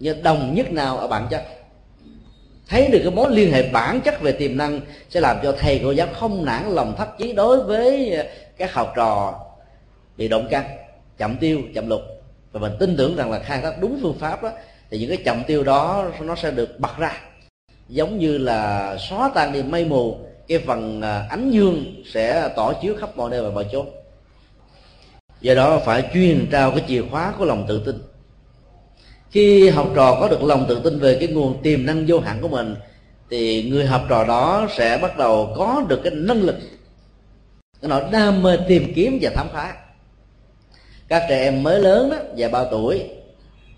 nhưng 0.00 0.22
đồng 0.22 0.54
nhất 0.54 0.72
nào 0.72 0.98
ở 0.98 1.08
bản 1.08 1.26
chất. 1.30 1.44
Thấy 2.68 2.88
được 2.88 3.00
cái 3.02 3.12
mối 3.12 3.30
liên 3.30 3.52
hệ 3.52 3.68
bản 3.68 4.00
chất 4.00 4.20
về 4.20 4.32
tiềm 4.32 4.56
năng 4.56 4.80
sẽ 5.10 5.20
làm 5.20 5.36
cho 5.42 5.54
thầy 5.58 5.80
cô 5.84 5.90
giáo 5.90 6.06
không 6.20 6.44
nản 6.44 6.70
lòng 6.70 6.94
thất 6.98 7.18
chí 7.18 7.32
đối 7.32 7.62
với 7.62 8.18
các 8.56 8.74
học 8.74 8.92
trò 8.96 9.40
bị 10.20 10.28
động 10.28 10.46
căn, 10.50 10.64
chậm 11.18 11.36
tiêu, 11.36 11.60
chậm 11.74 11.88
lục. 11.88 12.00
Và 12.52 12.60
mình 12.60 12.72
tin 12.80 12.96
tưởng 12.96 13.16
rằng 13.16 13.30
là 13.30 13.38
khai 13.38 13.60
thác 13.60 13.80
đúng 13.80 13.98
phương 14.02 14.18
pháp 14.18 14.42
đó, 14.42 14.50
thì 14.90 14.98
những 14.98 15.08
cái 15.08 15.18
chậm 15.24 15.42
tiêu 15.46 15.64
đó 15.64 16.10
nó 16.20 16.34
sẽ 16.34 16.50
được 16.50 16.80
bật 16.80 16.98
ra. 16.98 17.20
Giống 17.88 18.18
như 18.18 18.38
là 18.38 18.96
xóa 19.08 19.30
tan 19.34 19.52
đi 19.52 19.62
mây 19.62 19.84
mù, 19.84 20.18
cái 20.48 20.58
phần 20.58 21.02
à, 21.02 21.26
ánh 21.30 21.50
dương 21.50 22.02
sẽ 22.12 22.48
tỏ 22.56 22.72
chiếu 22.72 22.94
khắp 23.00 23.16
mọi 23.16 23.30
nơi 23.30 23.42
và 23.42 23.50
mọi 23.50 23.66
chỗ 23.72 23.84
do 25.40 25.54
đó 25.54 25.80
phải 25.84 26.10
truyền 26.14 26.48
trao 26.52 26.70
cái 26.70 26.84
chìa 26.88 27.02
khóa 27.10 27.32
của 27.38 27.44
lòng 27.44 27.64
tự 27.68 27.82
tin. 27.86 27.98
Khi 29.30 29.68
học 29.68 29.88
trò 29.94 30.18
có 30.20 30.28
được 30.28 30.42
lòng 30.42 30.66
tự 30.68 30.80
tin 30.84 30.98
về 30.98 31.16
cái 31.20 31.28
nguồn 31.28 31.62
tiềm 31.62 31.86
năng 31.86 32.04
vô 32.08 32.20
hạn 32.20 32.38
của 32.42 32.48
mình, 32.48 32.74
thì 33.30 33.70
người 33.70 33.86
học 33.86 34.02
trò 34.08 34.24
đó 34.24 34.68
sẽ 34.76 34.98
bắt 35.02 35.18
đầu 35.18 35.54
có 35.56 35.84
được 35.88 36.00
cái 36.04 36.12
năng 36.14 36.42
lực, 36.42 36.56
cái 37.82 37.88
nỗi 37.88 38.02
đam 38.12 38.42
mê 38.42 38.58
tìm 38.68 38.92
kiếm 38.94 39.18
và 39.22 39.30
khám 39.34 39.48
phá 39.52 39.76
các 41.10 41.26
trẻ 41.28 41.42
em 41.42 41.62
mới 41.62 41.80
lớn 41.80 42.10
đó 42.10 42.16
và 42.36 42.48
bao 42.48 42.68
tuổi 42.70 43.02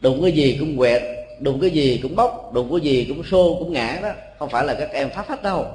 đụng 0.01 0.23
cái 0.23 0.33
gì 0.33 0.57
cũng 0.61 0.79
quẹt 0.79 1.03
đụng 1.41 1.61
cái 1.61 1.71
gì 1.71 2.01
cũng 2.03 2.17
bóc 2.17 2.53
đụng 2.55 2.71
cái 2.71 2.81
gì 2.81 3.05
cũng 3.09 3.25
xô 3.25 3.57
cũng 3.59 3.73
ngã 3.73 3.99
đó 4.03 4.13
không 4.39 4.49
phải 4.49 4.65
là 4.65 4.75
các 4.75 4.91
em 4.93 5.11
phát 5.11 5.27
phát 5.29 5.43
đâu. 5.43 5.67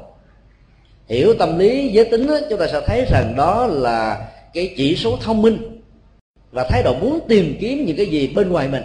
Hiểu 1.08 1.34
tâm 1.40 1.58
lý 1.58 1.90
giới 1.90 2.06
tính 2.06 2.28
đó, 2.28 2.38
chúng 2.50 2.60
ta 2.60 2.68
sẽ 2.68 2.82
thấy 2.88 3.06
rằng 3.12 3.34
đó 3.38 3.68
là 3.68 4.28
cái 4.54 4.74
chỉ 4.78 4.96
số 4.96 5.18
thông 5.22 5.42
minh 5.42 5.82
và 6.52 6.68
thái 6.70 6.84
độ 6.84 6.94
muốn 7.02 7.20
tìm 7.28 7.58
kiếm 7.60 7.86
những 7.86 7.98
cái 7.98 8.06
gì 8.06 8.28
bên 8.28 8.50
ngoài 8.50 8.68
mình. 8.68 8.84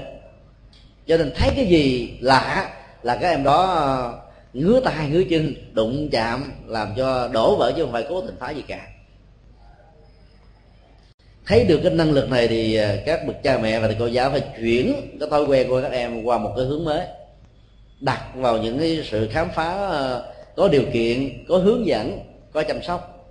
Cho 1.07 1.17
nên 1.17 1.33
thấy 1.35 1.51
cái 1.57 1.67
gì 1.67 2.11
lạ 2.21 2.71
là 3.03 3.17
các 3.17 3.31
em 3.31 3.45
đó 3.45 3.67
ờ, 3.67 4.19
ngứa 4.53 4.81
tay 4.81 5.09
ngứa 5.11 5.23
chân 5.31 5.55
đụng 5.73 6.09
chạm 6.13 6.53
làm 6.67 6.89
cho 6.97 7.29
đổ 7.33 7.57
vỡ 7.57 7.73
chứ 7.77 7.83
không 7.83 7.93
phải 7.93 8.07
cố 8.09 8.21
tình 8.21 8.37
phá 8.41 8.51
gì 8.51 8.63
cả 8.69 8.92
thấy 11.47 11.65
được 11.65 11.81
cái 11.83 11.93
năng 11.93 12.13
lực 12.13 12.31
này 12.31 12.49
thì 12.49 12.75
à, 12.75 12.97
các 13.07 13.27
bậc 13.27 13.43
cha 13.43 13.59
mẹ 13.59 13.81
và 13.81 13.87
thầy 13.87 13.97
cô 13.99 14.07
giáo 14.07 14.31
phải 14.31 14.43
chuyển 14.61 15.17
cái 15.21 15.29
thói 15.31 15.45
quen 15.45 15.69
của 15.69 15.83
các 15.83 15.93
em 15.93 16.23
qua 16.25 16.39
một 16.39 16.53
cái 16.57 16.65
hướng 16.65 16.85
mới. 16.85 17.07
Đặt 18.01 18.23
vào 18.35 18.59
những 18.59 18.79
cái 18.79 19.01
sự 19.11 19.29
khám 19.33 19.49
phá 19.55 19.89
à, 19.91 20.21
có 20.57 20.69
điều 20.69 20.83
kiện, 20.93 21.45
có 21.49 21.59
hướng 21.59 21.87
dẫn, 21.87 22.21
có 22.53 22.63
chăm 22.63 22.83
sóc. 22.83 23.29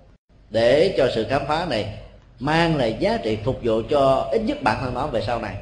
Để 0.50 0.94
cho 0.98 1.10
sự 1.16 1.26
khám 1.30 1.42
phá 1.48 1.66
này 1.70 1.86
mang 2.40 2.78
lại 2.78 2.96
giá 3.00 3.18
trị 3.24 3.38
phục 3.44 3.60
vụ 3.64 3.82
cho 3.90 4.30
ít 4.32 4.42
nhất 4.42 4.64
bản 4.64 4.78
thân 4.82 4.94
nó 4.94 5.08
về 5.08 5.22
sau 5.28 5.40
này. 5.40 5.56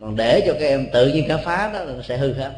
Còn 0.00 0.16
để 0.16 0.42
cho 0.46 0.52
các 0.52 0.66
em 0.66 0.86
tự 0.92 1.08
nhiên 1.08 1.28
khám 1.28 1.40
phá 1.44 1.70
đó 1.72 1.84
nó 1.84 2.02
sẽ 2.02 2.16
hư 2.16 2.32
hết. 2.32 2.50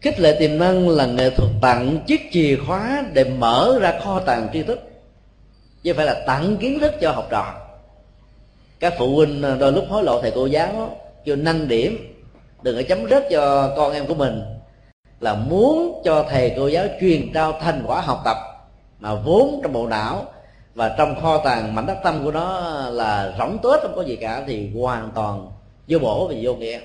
Khích 0.00 0.20
lệ 0.20 0.36
tiềm 0.38 0.58
năng 0.58 0.88
là 0.88 1.06
nghệ 1.06 1.30
thuật 1.30 1.50
tặng 1.62 1.98
chiếc 2.06 2.20
chìa 2.32 2.56
khóa 2.66 3.04
để 3.12 3.24
mở 3.24 3.78
ra 3.80 4.00
kho 4.04 4.20
tàng 4.20 4.48
tri 4.52 4.62
thức 4.62 4.93
chứ 5.84 5.94
phải 5.94 6.06
là 6.06 6.24
tặng 6.26 6.56
kiến 6.56 6.80
thức 6.80 6.92
cho 7.00 7.12
học 7.12 7.26
trò. 7.30 7.54
Các 8.80 8.94
phụ 8.98 9.14
huynh 9.14 9.42
ờ, 9.42 9.56
đôi 9.56 9.72
lúc 9.72 9.84
hối 9.88 10.02
lộ 10.02 10.22
thầy 10.22 10.32
cô 10.34 10.46
giáo, 10.46 10.96
kêu 11.24 11.36
nâng 11.36 11.68
điểm, 11.68 12.14
đừng 12.62 12.76
có 12.76 12.82
chấm 12.88 13.08
rớt 13.10 13.26
cho 13.30 13.72
con 13.76 13.92
em 13.92 14.06
của 14.06 14.14
mình, 14.14 14.42
là 15.20 15.34
muốn 15.34 16.02
cho 16.04 16.26
thầy 16.30 16.52
cô 16.56 16.68
giáo 16.68 16.86
truyền 17.00 17.32
trao 17.32 17.52
thành 17.60 17.82
quả 17.86 18.00
học 18.00 18.22
tập 18.24 18.36
mà 19.00 19.14
vốn 19.14 19.60
trong 19.62 19.72
bộ 19.72 19.86
não 19.86 20.24
và 20.74 20.94
trong 20.98 21.20
kho 21.20 21.38
tàng 21.44 21.74
mảnh 21.74 21.86
đất 21.86 21.96
tâm 22.04 22.24
của 22.24 22.30
nó 22.30 22.60
là 22.90 23.34
rỗng 23.38 23.58
tết 23.62 23.80
không 23.82 23.96
có 23.96 24.02
gì 24.02 24.16
cả, 24.16 24.44
thì 24.46 24.70
hoàn 24.74 25.10
toàn 25.14 25.50
vô 25.88 25.98
bổ 25.98 26.28
và 26.28 26.34
vô 26.42 26.54
nghĩa. 26.54 26.80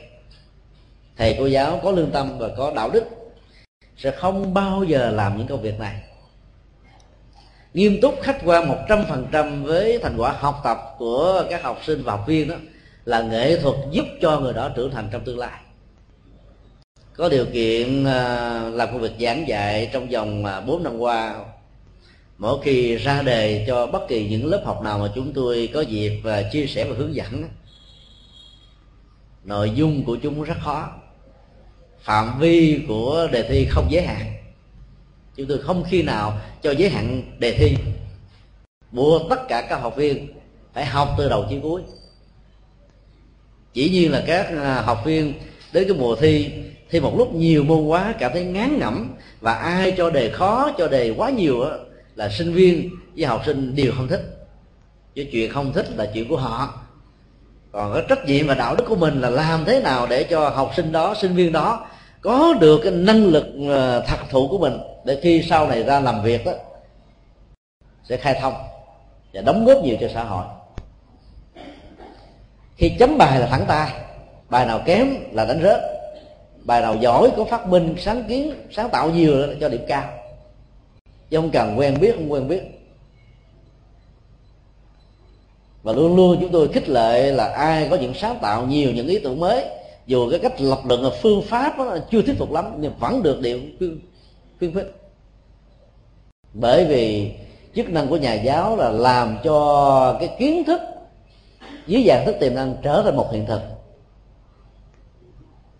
Thầy 1.17 1.35
cô 1.39 1.45
giáo 1.45 1.79
có 1.83 1.91
lương 1.91 2.11
tâm 2.11 2.37
và 2.37 2.47
có 2.57 2.71
đạo 2.75 2.89
đức, 2.89 3.03
sẽ 3.97 4.11
không 4.11 4.53
bao 4.53 4.83
giờ 4.83 5.11
làm 5.11 5.37
những 5.37 5.47
công 5.47 5.61
việc 5.61 5.79
này 5.79 5.95
nghiêm 7.73 8.01
túc, 8.01 8.15
khách 8.21 8.41
quan 8.45 8.67
một 8.67 8.77
trăm 8.89 9.03
phần 9.09 9.27
trăm 9.31 9.63
với 9.63 9.99
thành 10.03 10.17
quả 10.17 10.31
học 10.31 10.61
tập 10.63 10.77
của 10.97 11.43
các 11.49 11.63
học 11.63 11.79
sinh 11.85 12.03
và 12.03 12.11
học 12.11 12.23
viên 12.27 12.47
đó 12.47 12.55
là 13.05 13.21
nghệ 13.21 13.59
thuật 13.61 13.75
giúp 13.91 14.05
cho 14.21 14.39
người 14.39 14.53
đó 14.53 14.69
trưởng 14.75 14.91
thành 14.91 15.09
trong 15.11 15.23
tương 15.25 15.37
lai. 15.37 15.61
Có 17.13 17.29
điều 17.29 17.45
kiện 17.45 18.05
à, 18.05 18.61
làm 18.69 18.87
công 18.91 19.01
việc 19.01 19.11
giảng 19.19 19.47
dạy 19.47 19.89
trong 19.93 20.09
vòng 20.09 20.45
à, 20.45 20.61
4 20.61 20.83
năm 20.83 20.97
qua, 20.97 21.35
mỗi 22.37 22.59
khi 22.63 22.95
ra 22.95 23.21
đề 23.21 23.65
cho 23.67 23.87
bất 23.87 24.07
kỳ 24.07 24.29
những 24.29 24.45
lớp 24.45 24.61
học 24.65 24.81
nào 24.81 24.99
mà 24.99 25.11
chúng 25.15 25.33
tôi 25.33 25.69
có 25.73 25.81
dịp 25.81 26.21
và 26.23 26.43
chia 26.51 26.65
sẻ 26.65 26.85
và 26.85 26.95
hướng 26.97 27.15
dẫn, 27.15 27.43
nội 29.43 29.71
dung 29.75 30.03
của 30.03 30.17
chúng 30.23 30.43
rất 30.43 30.57
khó. 30.63 30.89
Phạm 32.01 32.39
vi 32.39 32.85
của 32.87 33.27
đề 33.31 33.43
thi 33.49 33.67
không 33.69 33.87
giới 33.89 34.01
hạn 34.01 34.38
chúng 35.39 35.47
tôi 35.47 35.57
không 35.57 35.83
khi 35.89 36.03
nào 36.03 36.37
cho 36.61 36.71
giới 36.71 36.89
hạn 36.89 37.21
đề 37.39 37.51
thi. 37.51 37.75
Buộc 38.91 39.21
tất 39.29 39.47
cả 39.47 39.61
các 39.61 39.81
học 39.81 39.95
viên 39.95 40.27
phải 40.73 40.85
học 40.85 41.09
từ 41.17 41.29
đầu 41.29 41.45
chí 41.49 41.59
cuối. 41.63 41.81
Chỉ 43.73 43.89
nhiên 43.89 44.11
là 44.11 44.23
các 44.27 44.47
à, 44.63 44.81
học 44.81 45.01
viên 45.05 45.33
đến 45.73 45.87
cái 45.87 45.97
mùa 45.97 46.15
thi 46.15 46.51
thi 46.89 46.99
một 46.99 47.15
lúc 47.17 47.33
nhiều 47.33 47.63
môn 47.63 47.85
quá 47.85 48.13
cảm 48.19 48.31
thấy 48.33 48.43
ngán 48.43 48.79
ngẩm 48.79 49.09
và 49.41 49.53
ai 49.53 49.93
cho 49.97 50.09
đề 50.09 50.29
khó 50.29 50.71
cho 50.77 50.87
đề 50.87 51.13
quá 51.17 51.29
nhiều 51.29 51.63
đó, 51.63 51.77
là 52.15 52.29
sinh 52.29 52.53
viên 52.53 52.89
với 53.15 53.25
học 53.25 53.41
sinh 53.45 53.75
đều 53.75 53.91
không 53.97 54.07
thích. 54.07 54.47
Chứ 55.15 55.25
chuyện 55.31 55.51
không 55.51 55.73
thích 55.73 55.87
là 55.95 56.11
chuyện 56.13 56.27
của 56.27 56.37
họ. 56.37 56.73
Còn 57.71 57.93
cái 57.93 58.03
trách 58.09 58.25
nhiệm 58.25 58.47
và 58.47 58.53
đạo 58.53 58.75
đức 58.75 58.83
của 58.87 58.95
mình 58.95 59.21
là 59.21 59.29
làm 59.29 59.65
thế 59.65 59.81
nào 59.81 60.07
để 60.07 60.23
cho 60.23 60.49
học 60.49 60.71
sinh 60.75 60.91
đó 60.91 61.15
sinh 61.21 61.35
viên 61.35 61.51
đó 61.51 61.85
có 62.21 62.53
được 62.53 62.79
cái 62.83 62.91
năng 62.91 63.25
lực 63.25 63.45
ờ, 63.69 64.03
thật 64.07 64.17
thụ 64.29 64.47
của 64.47 64.57
mình 64.57 64.73
để 65.05 65.19
khi 65.21 65.43
sau 65.49 65.67
này 65.67 65.83
ra 65.83 65.99
làm 65.99 66.23
việc 66.23 66.45
đó 66.45 66.51
sẽ 68.09 68.17
khai 68.17 68.37
thông 68.41 68.53
và 69.33 69.41
đóng 69.41 69.65
góp 69.65 69.83
nhiều 69.83 69.97
cho 70.01 70.07
xã 70.13 70.23
hội. 70.23 70.45
Khi 72.77 72.95
chấm 72.99 73.17
bài 73.17 73.39
là 73.39 73.47
thẳng 73.47 73.65
tay, 73.67 73.91
bài 74.49 74.65
nào 74.65 74.81
kém 74.85 75.07
là 75.31 75.45
đánh 75.45 75.61
rớt, 75.63 75.81
bài 76.63 76.81
nào 76.81 76.95
giỏi 76.95 77.31
có 77.37 77.45
phát 77.45 77.67
minh, 77.67 77.95
sáng 77.99 78.23
kiến, 78.27 78.53
sáng 78.71 78.89
tạo 78.89 79.09
nhiều 79.09 79.35
là 79.35 79.53
cho 79.59 79.69
điểm 79.69 79.81
cao. 79.87 80.09
Chứ 81.29 81.37
không 81.37 81.49
cần 81.49 81.79
quen 81.79 81.99
biết, 81.99 82.15
không 82.15 82.31
quen 82.31 82.47
biết. 82.47 82.61
Và 85.83 85.93
luôn 85.93 86.15
luôn 86.15 86.37
chúng 86.41 86.51
tôi 86.51 86.67
khích 86.67 86.89
lệ 86.89 87.31
là 87.31 87.47
ai 87.47 87.87
có 87.89 87.95
những 87.95 88.13
sáng 88.13 88.37
tạo 88.41 88.65
nhiều, 88.65 88.91
những 88.91 89.07
ý 89.07 89.19
tưởng 89.19 89.39
mới 89.39 89.65
dù 90.09 90.29
cái 90.29 90.39
cách 90.39 90.61
lập 90.61 90.79
luận 90.85 91.11
phương 91.21 91.41
pháp 91.41 91.77
đó 91.77 91.97
chưa 92.11 92.21
thuyết 92.21 92.35
phục 92.39 92.51
lắm 92.51 92.65
nhưng 92.79 92.93
vẫn 92.99 93.23
được 93.23 93.41
điều 93.41 93.59
khuyên, 93.77 93.99
khuyên 94.59 94.73
khích. 94.73 94.95
Bởi 96.53 96.85
vì 96.85 97.31
chức 97.75 97.89
năng 97.89 98.07
của 98.07 98.17
nhà 98.17 98.33
giáo 98.33 98.75
là 98.75 98.89
làm 98.89 99.37
cho 99.43 100.17
cái 100.19 100.35
kiến 100.39 100.63
thức 100.63 100.81
dưới 101.87 102.03
dạng 102.07 102.25
thức 102.25 102.35
tiềm 102.39 102.55
năng 102.55 102.75
trở 102.83 103.01
thành 103.05 103.15
một 103.15 103.31
hiện 103.31 103.45
thực. 103.45 103.61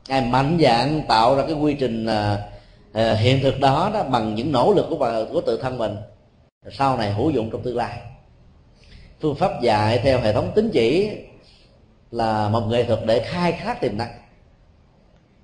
Ai 0.09 0.21
mạnh 0.21 0.57
dạng 0.61 1.01
tạo 1.07 1.35
ra 1.35 1.43
cái 1.45 1.53
quy 1.53 1.73
trình 1.73 2.05
uh, 2.05 3.19
hiện 3.19 3.39
thực 3.43 3.59
đó 3.59 3.91
đó 3.93 4.03
bằng 4.03 4.35
những 4.35 4.51
nỗ 4.51 4.73
lực 4.73 4.85
của 4.89 4.97
bà, 4.97 5.23
của 5.31 5.41
tự 5.41 5.57
thân 5.61 5.77
mình. 5.77 5.95
Sau 6.71 6.97
này 6.97 7.13
hữu 7.13 7.29
dụng 7.29 7.49
trong 7.51 7.61
tương 7.61 7.77
lai. 7.77 7.97
Phương 9.21 9.35
pháp 9.35 9.61
dạy 9.61 9.99
theo 10.03 10.19
hệ 10.19 10.33
thống 10.33 10.51
tính 10.55 10.69
chỉ 10.73 11.09
là 12.11 12.49
một 12.49 12.61
nghệ 12.69 12.83
thuật 12.83 12.99
để 13.05 13.19
khai 13.19 13.51
thác 13.51 13.81
tiềm 13.81 13.97
năng. 13.97 14.09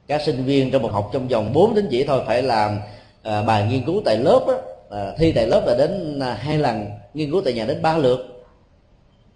Các 0.08 0.22
sinh 0.22 0.46
viên 0.46 0.72
trong 0.72 0.82
một 0.82 0.92
học 0.92 1.10
trong 1.14 1.28
vòng 1.28 1.54
4 1.54 1.76
đến 1.76 1.88
chỉ 1.92 2.04
thôi 2.04 2.22
phải 2.28 2.42
làm 2.42 2.80
à, 3.24 3.42
bài 3.42 3.68
nghiên 3.70 3.86
cứu 3.86 4.02
tại 4.06 4.18
lớp 4.18 4.44
đó, 4.48 4.54
à, 4.90 5.14
thi 5.18 5.32
tại 5.32 5.48
lớp 5.48 5.64
là 5.66 5.76
đến 5.76 6.20
à, 6.20 6.34
hai 6.34 6.58
lần 6.58 6.86
nghiên 7.14 7.32
cứu 7.32 7.42
tại 7.46 7.54
nhà 7.54 7.66
đến 7.66 7.82
ba 7.82 7.98
lượt. 7.98 8.46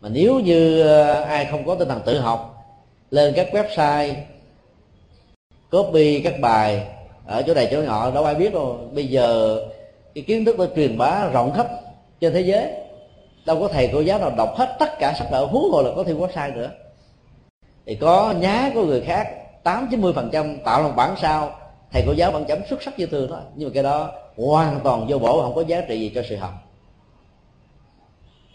Mà 0.02 0.10
nếu 0.10 0.40
như 0.40 0.88
à, 0.88 1.24
ai 1.24 1.46
không 1.46 1.66
có 1.66 1.76
tinh 1.76 1.88
thần 1.88 2.02
tự 2.06 2.20
học 2.20 2.56
lên 3.12 3.34
các 3.36 3.48
website 3.52 4.14
copy 5.72 6.22
các 6.22 6.34
bài 6.42 6.88
ở 7.26 7.42
chỗ 7.48 7.54
này 7.54 7.68
chỗ 7.72 7.82
nọ 7.82 8.12
đâu 8.12 8.24
ai 8.24 8.36
biết 8.36 8.54
đâu. 8.54 8.80
Bây 8.94 9.08
giờ 9.08 9.60
cái 10.16 10.24
kiến 10.28 10.46
thức 10.46 10.60
nó 10.60 10.66
truyền 10.76 10.98
bá 10.98 11.30
rộng 11.34 11.52
khắp 11.56 11.68
trên 12.22 12.34
thế 12.34 12.42
giới 12.42 12.74
đâu 13.46 13.60
có 13.60 13.68
thầy 13.68 13.90
cô 13.94 14.02
giáo 14.02 14.20
nào 14.20 14.32
đọc 14.38 14.54
hết 14.58 14.76
tất 14.80 15.00
cả 15.00 15.14
sách 15.20 15.28
vở 15.32 15.46
huống 15.46 15.72
hồ 15.72 15.82
là 15.82 15.90
có 15.96 16.04
thêm 16.04 16.20
website 16.20 16.54
nữa 16.54 16.70
thì 17.90 17.96
có 17.96 18.34
nhá 18.38 18.72
của 18.74 18.86
người 18.86 19.02
khác, 19.02 19.28
tám 19.64 19.88
chín 19.92 20.02
mươi 20.02 20.14
phần 20.14 20.30
trăm 20.32 20.58
tạo 20.66 20.84
lòng 20.84 20.96
bản 20.96 21.16
sao. 21.22 21.56
Thầy 21.92 22.04
cô 22.06 22.12
giáo 22.12 22.32
vẫn 22.32 22.46
chấm 22.46 22.60
xuất 22.70 22.84
sắc 22.84 23.00
như 23.00 23.06
thường 23.06 23.32
đó 23.32 23.40
nhưng 23.56 23.70
mà 23.70 23.74
cái 23.74 23.84
đó 23.84 24.12
hoàn 24.38 24.80
toàn 24.84 25.06
vô 25.08 25.20
bổ, 25.20 25.42
không 25.42 25.56
có 25.56 25.64
giá 25.68 25.82
trị 25.82 26.00
gì 26.00 26.12
cho 26.16 26.24
sự 26.30 26.36
học. 26.36 26.54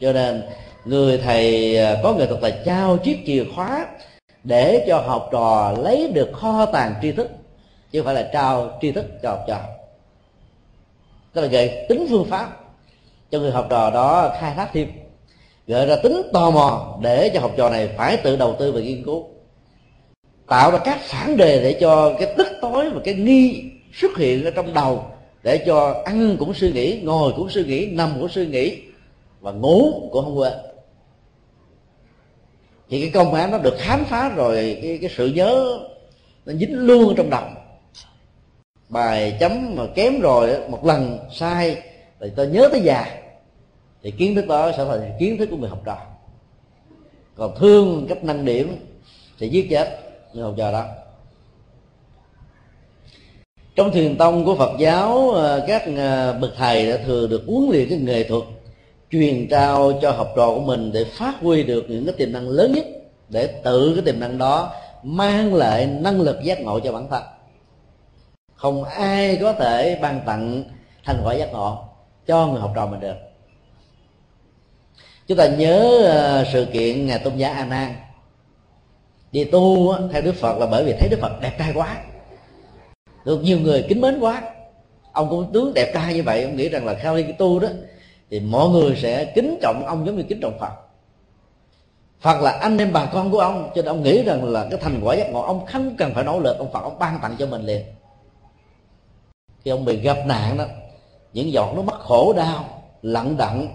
Cho 0.00 0.12
nên, 0.12 0.42
người 0.84 1.18
thầy 1.18 1.76
à, 1.78 1.96
có 2.02 2.12
nghệ 2.12 2.26
thuật 2.26 2.42
là 2.42 2.50
trao 2.64 2.96
chiếc 2.96 3.22
chìa 3.26 3.44
khóa 3.54 3.86
để 4.44 4.84
cho 4.88 4.98
học 4.98 5.28
trò 5.32 5.74
lấy 5.78 6.10
được 6.14 6.30
kho 6.32 6.66
tàng 6.66 6.94
tri 7.02 7.12
thức, 7.12 7.30
chứ 7.90 8.00
không 8.00 8.06
phải 8.06 8.14
là 8.14 8.30
trao 8.32 8.78
tri 8.80 8.92
thức 8.92 9.04
cho 9.22 9.30
học 9.30 9.44
trò. 9.48 9.60
Tức 11.32 11.42
là 11.42 11.48
về 11.48 11.86
tính 11.88 12.06
phương 12.10 12.26
pháp 12.30 12.60
cho 13.30 13.38
người 13.38 13.50
học 13.50 13.66
trò 13.70 13.90
đó 13.90 14.32
khai 14.40 14.54
thác 14.54 14.70
thêm 14.72 15.03
gợi 15.66 15.86
ra 15.86 15.96
tính 15.96 16.22
tò 16.32 16.50
mò 16.50 16.98
để 17.02 17.30
cho 17.34 17.40
học 17.40 17.52
trò 17.56 17.70
này 17.70 17.88
phải 17.96 18.16
tự 18.16 18.36
đầu 18.36 18.56
tư 18.58 18.72
và 18.72 18.80
nghiên 18.80 19.04
cứu. 19.04 19.26
Tạo 20.46 20.70
ra 20.70 20.78
các 20.78 20.98
phản 21.00 21.36
đề 21.36 21.62
để 21.62 21.78
cho 21.80 22.14
cái 22.18 22.34
tức 22.36 22.46
tối 22.60 22.90
và 22.90 23.00
cái 23.04 23.14
nghi 23.14 23.64
xuất 23.92 24.16
hiện 24.16 24.44
ở 24.44 24.50
trong 24.50 24.74
đầu 24.74 25.04
để 25.42 25.58
cho 25.66 26.02
ăn 26.04 26.36
cũng 26.38 26.54
suy 26.54 26.72
nghĩ 26.72 27.00
ngồi 27.02 27.32
cũng 27.36 27.50
suy 27.50 27.64
nghĩ 27.64 27.86
nằm 27.86 28.12
cũng 28.20 28.28
suy 28.28 28.46
nghĩ 28.46 28.82
và 29.40 29.52
ngủ 29.52 30.08
cũng 30.12 30.24
không 30.24 30.38
quên. 30.38 30.52
Thì 32.90 33.00
cái 33.00 33.10
công 33.10 33.34
án 33.34 33.50
nó 33.50 33.58
được 33.58 33.74
khám 33.78 34.04
phá 34.04 34.28
rồi 34.28 34.78
cái, 34.82 34.98
cái 35.00 35.10
sự 35.16 35.26
nhớ 35.26 35.78
nó 36.46 36.52
dính 36.52 36.78
luôn 36.78 37.14
trong 37.16 37.30
đầu. 37.30 37.44
Bài 38.88 39.36
chấm 39.40 39.74
mà 39.76 39.82
kém 39.94 40.20
rồi 40.20 40.68
một 40.68 40.84
lần 40.84 41.18
sai 41.32 41.76
thì 42.20 42.30
tôi 42.36 42.46
nhớ 42.46 42.68
tới 42.72 42.80
già 42.80 43.23
thì 44.04 44.10
kiến 44.10 44.34
thức 44.34 44.46
đó 44.46 44.72
sẽ 44.76 44.84
thành 44.84 45.12
kiến 45.18 45.38
thức 45.38 45.48
của 45.50 45.56
người 45.56 45.68
học 45.68 45.82
trò. 45.84 45.96
Còn 47.36 47.54
thương 47.58 48.06
cách 48.08 48.24
năng 48.24 48.44
điểm 48.44 48.76
thì 49.38 49.48
giết 49.48 49.66
chết 49.70 49.98
người 50.32 50.44
học 50.44 50.54
trò 50.56 50.72
đó. 50.72 50.84
Trong 53.76 53.92
thiền 53.92 54.16
tông 54.16 54.44
của 54.44 54.54
Phật 54.54 54.70
giáo 54.78 55.30
ờ, 55.30 55.64
các 55.68 55.82
ờ, 55.96 56.32
bậc 56.32 56.50
thầy 56.56 56.90
đã 56.90 56.96
thường 57.06 57.30
được 57.30 57.42
huấn 57.46 57.70
luyện 57.70 57.88
cái 57.88 57.98
nghệ 57.98 58.24
thuật 58.28 58.42
truyền 59.10 59.48
trao 59.48 59.92
cho 60.02 60.10
học 60.10 60.32
trò 60.36 60.46
của 60.54 60.60
mình 60.60 60.92
để 60.92 61.04
phát 61.04 61.34
huy 61.40 61.62
được 61.62 61.84
những 61.88 62.06
cái 62.06 62.14
tiềm 62.18 62.32
năng 62.32 62.48
lớn 62.48 62.72
nhất 62.72 62.84
để 63.28 63.46
tự 63.46 63.92
cái 63.94 64.04
tiềm 64.04 64.20
năng 64.20 64.38
đó 64.38 64.72
mang 65.02 65.54
lại 65.54 65.86
năng 65.86 66.20
lực 66.20 66.42
giác 66.42 66.60
ngộ 66.60 66.80
cho 66.80 66.92
bản 66.92 67.08
thân. 67.10 67.22
Không 68.54 68.84
ai 68.84 69.38
có 69.40 69.52
thể 69.52 69.98
ban 70.02 70.20
tặng 70.26 70.64
thành 71.04 71.20
quả 71.24 71.34
giác 71.34 71.52
ngộ 71.52 71.78
cho 72.26 72.46
người 72.46 72.60
học 72.60 72.72
trò 72.74 72.86
mình 72.86 73.00
được 73.00 73.33
chúng 75.26 75.38
ta 75.38 75.46
nhớ 75.46 76.02
ờ, 76.04 76.44
sự 76.52 76.66
kiện 76.72 77.06
ngài 77.06 77.18
tôn 77.18 77.36
giả 77.36 77.52
a 77.52 77.64
nan 77.64 77.94
đi 79.34 79.44
tu 79.44 79.94
theo 80.12 80.22
đức 80.22 80.34
phật 80.34 80.58
là 80.58 80.66
bởi 80.66 80.84
vì 80.84 80.94
thấy 80.98 81.08
đức 81.08 81.18
phật 81.20 81.40
đẹp 81.40 81.52
trai 81.58 81.72
quá. 81.74 81.96
Được 83.24 83.42
nhiều 83.42 83.60
người 83.60 83.84
kính 83.88 84.00
mến 84.00 84.20
quá. 84.20 84.42
Ông 85.12 85.30
cũng 85.30 85.52
tướng 85.52 85.74
đẹp 85.74 85.90
trai 85.94 86.14
như 86.14 86.22
vậy, 86.22 86.44
ông 86.44 86.56
nghĩ 86.56 86.68
rằng 86.68 86.86
là 86.86 86.94
khi 86.94 87.22
đi 87.22 87.32
tu 87.32 87.58
đó, 87.58 87.68
thì 88.30 88.40
mọi 88.40 88.68
người 88.68 88.96
sẽ 88.96 89.24
kính 89.24 89.58
trọng 89.62 89.86
ông 89.86 90.06
giống 90.06 90.16
như 90.16 90.22
kính 90.22 90.40
trọng 90.40 90.58
phật. 90.58 90.72
Phật 92.20 92.42
là 92.42 92.50
anh 92.50 92.78
em 92.78 92.92
bà 92.92 93.06
con 93.06 93.30
của 93.30 93.38
ông, 93.38 93.70
cho 93.74 93.82
nên 93.82 93.84
ông 93.84 94.02
nghĩ 94.02 94.22
rằng 94.22 94.44
là 94.44 94.66
cái 94.70 94.78
thành 94.82 95.00
quả 95.04 95.14
giác 95.14 95.30
ngộ 95.30 95.42
ông 95.42 95.66
không 95.66 95.96
cần 95.96 96.14
phải 96.14 96.24
nỗ 96.24 96.38
lực, 96.40 96.58
ông 96.58 96.72
phật 96.72 96.82
ông 96.82 96.98
ban 96.98 97.18
tặng 97.22 97.36
cho 97.38 97.46
mình 97.46 97.62
liền. 97.62 97.82
Khi 99.64 99.70
ông 99.70 99.84
bị 99.84 99.96
gặp 99.96 100.18
nạn 100.26 100.56
đó, 100.58 100.64
những 101.32 101.52
giọt 101.52 101.72
nó 101.76 101.82
mất 101.82 102.00
khổ 102.00 102.32
đau, 102.36 102.64
lặng 103.02 103.36
đặng 103.36 103.68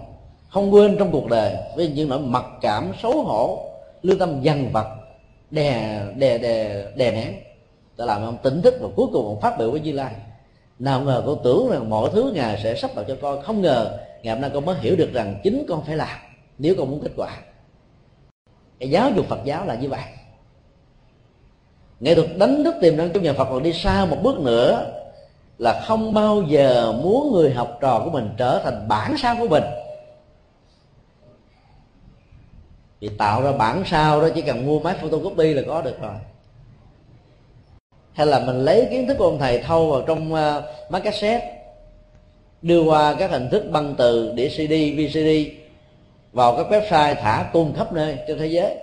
không 0.50 0.74
quên 0.74 0.96
trong 0.98 1.12
cuộc 1.12 1.28
đời, 1.28 1.56
với 1.76 1.88
những 1.88 2.08
nỗi 2.08 2.18
mặc 2.18 2.44
cảm 2.60 2.92
xấu 3.02 3.22
hổ 3.22 3.70
lương 4.02 4.18
tâm 4.18 4.42
dằn 4.42 4.72
vặt, 4.72 4.86
đè 5.50 6.00
đè 6.16 6.38
đè 6.38 6.84
đè 6.96 7.10
nén. 7.12 7.34
Đã 7.96 8.04
làm 8.04 8.22
ông 8.22 8.36
tỉnh 8.42 8.62
thức 8.62 8.74
và 8.80 8.88
cuối 8.96 9.06
cùng 9.12 9.26
ông 9.26 9.40
phát 9.40 9.58
biểu 9.58 9.70
với 9.70 9.80
Như 9.80 9.92
Lai. 9.92 10.14
Nào 10.78 11.00
ngờ 11.00 11.22
con 11.26 11.38
tưởng 11.44 11.70
rằng 11.70 11.90
mọi 11.90 12.10
thứ 12.12 12.32
ngài 12.34 12.60
sẽ 12.62 12.74
sắp 12.74 12.90
đặt 12.96 13.04
cho 13.08 13.16
con 13.22 13.42
không 13.42 13.62
ngờ 13.62 13.98
ngày 14.22 14.34
hôm 14.34 14.42
nay 14.42 14.50
con 14.54 14.64
mới 14.64 14.76
hiểu 14.80 14.96
được 14.96 15.12
rằng 15.12 15.40
chính 15.42 15.64
con 15.68 15.84
phải 15.84 15.96
làm, 15.96 16.18
nếu 16.58 16.74
con 16.78 16.90
muốn 16.90 17.00
kết 17.00 17.10
quả. 17.16 17.36
Cái 18.78 18.90
giáo 18.90 19.10
dục 19.16 19.26
Phật 19.28 19.38
giáo 19.44 19.66
là 19.66 19.74
như 19.74 19.88
vậy. 19.88 20.02
Nghệ 22.00 22.14
thuật 22.14 22.36
đánh 22.36 22.64
thức 22.64 22.74
tiềm 22.80 22.96
năng 22.96 23.10
trong 23.10 23.22
nhà 23.22 23.32
Phật 23.32 23.44
còn 23.50 23.62
đi 23.62 23.72
xa 23.72 24.04
một 24.04 24.16
bước 24.22 24.40
nữa 24.40 24.86
là 25.58 25.82
không 25.86 26.14
bao 26.14 26.42
giờ 26.42 26.92
muốn 27.02 27.32
người 27.32 27.54
học 27.54 27.78
trò 27.80 28.00
của 28.04 28.10
mình 28.10 28.30
trở 28.36 28.60
thành 28.64 28.88
bản 28.88 29.14
sao 29.22 29.36
của 29.38 29.48
mình. 29.48 29.64
Vì 33.00 33.08
tạo 33.08 33.42
ra 33.42 33.52
bản 33.52 33.82
sao 33.86 34.20
đó 34.20 34.28
chỉ 34.34 34.42
cần 34.42 34.66
mua 34.66 34.80
máy 34.80 34.94
photocopy 35.00 35.54
là 35.54 35.62
có 35.66 35.82
được 35.82 36.00
rồi. 36.02 36.14
Hay 38.12 38.26
là 38.26 38.38
mình 38.38 38.64
lấy 38.64 38.86
kiến 38.90 39.06
thức 39.06 39.16
của 39.18 39.24
ông 39.24 39.38
thầy 39.38 39.58
thâu 39.58 39.90
vào 39.90 40.02
trong 40.06 40.32
uh, 40.32 40.64
máy 40.90 41.00
cassette 41.00 41.56
đưa 42.62 42.82
qua 42.82 43.14
các 43.18 43.30
hình 43.30 43.48
thức 43.50 43.64
băng 43.70 43.94
từ 43.98 44.32
đĩa 44.34 44.48
cd 44.48 44.72
vcd 44.96 45.52
vào 46.32 46.56
các 46.56 46.66
website 46.70 47.14
thả 47.14 47.50
tung 47.52 47.74
khắp 47.76 47.92
nơi 47.92 48.18
trên 48.28 48.38
thế 48.38 48.46
giới. 48.46 48.76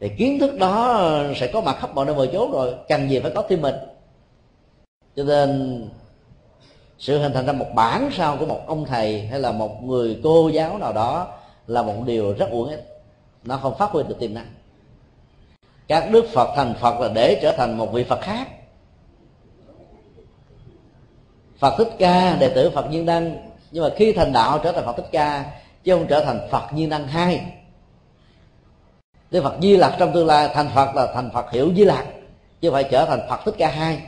Thì 0.00 0.08
kiến 0.18 0.38
thức 0.38 0.58
đó 0.58 1.10
sẽ 1.36 1.46
có 1.46 1.60
mặt 1.60 1.76
khắp 1.80 1.94
mọi 1.94 2.06
nơi 2.06 2.14
mọi 2.14 2.28
chỗ 2.32 2.50
rồi 2.52 2.74
cần 2.88 3.10
gì 3.10 3.20
phải 3.20 3.30
có 3.30 3.42
thêm 3.48 3.62
mình. 3.62 3.74
Cho 5.16 5.24
nên 5.24 5.82
sự 6.98 7.18
hình 7.18 7.32
thành 7.32 7.46
ra 7.46 7.52
một 7.52 7.66
bản 7.74 8.10
sao 8.16 8.36
của 8.40 8.46
một 8.46 8.60
ông 8.66 8.84
thầy 8.84 9.26
hay 9.26 9.40
là 9.40 9.52
một 9.52 9.82
người 9.82 10.20
cô 10.22 10.48
giáo 10.48 10.78
nào 10.78 10.92
đó 10.92 11.34
là 11.66 11.82
một 11.82 11.94
điều 12.06 12.32
rất 12.32 12.50
uổng 12.50 12.68
ích 12.68 12.97
nó 13.48 13.56
không 13.56 13.78
phát 13.78 13.90
huy 13.90 14.02
được 14.08 14.16
tiềm 14.20 14.34
năng. 14.34 14.46
Các 15.88 16.10
đức 16.10 16.24
phật 16.32 16.48
thành 16.56 16.74
phật 16.80 17.00
là 17.00 17.08
để 17.14 17.38
trở 17.42 17.52
thành 17.56 17.78
một 17.78 17.92
vị 17.92 18.04
phật 18.04 18.20
khác. 18.20 18.48
Phật 21.58 21.74
thích 21.78 21.88
ca, 21.98 22.36
đệ 22.36 22.48
tử 22.48 22.70
phật 22.70 22.90
nhiên 22.90 23.06
đăng. 23.06 23.50
Nhưng 23.70 23.84
mà 23.84 23.90
khi 23.96 24.12
thành 24.12 24.32
đạo, 24.32 24.58
trở 24.64 24.72
thành 24.72 24.84
phật 24.84 24.96
thích 24.96 25.08
ca, 25.12 25.44
chứ 25.84 25.94
không 25.94 26.06
trở 26.08 26.24
thành 26.24 26.48
phật 26.50 26.72
nhiên 26.72 26.88
đăng 26.88 27.08
hai. 27.08 27.52
Đức 29.30 29.42
Phật 29.42 29.54
Di 29.62 29.76
Lặc 29.76 29.94
trong 29.98 30.12
tương 30.12 30.26
lai, 30.26 30.50
thành 30.54 30.68
Phật 30.74 30.94
là 30.94 31.12
thành 31.14 31.30
Phật 31.34 31.50
hiểu 31.50 31.72
Di 31.76 31.84
Lặc 31.84 32.06
chứ 32.60 32.70
phải 32.70 32.84
trở 32.84 33.06
thành 33.06 33.20
Phật 33.28 33.40
thích 33.44 33.54
ca 33.58 33.68
hai. 33.70 34.02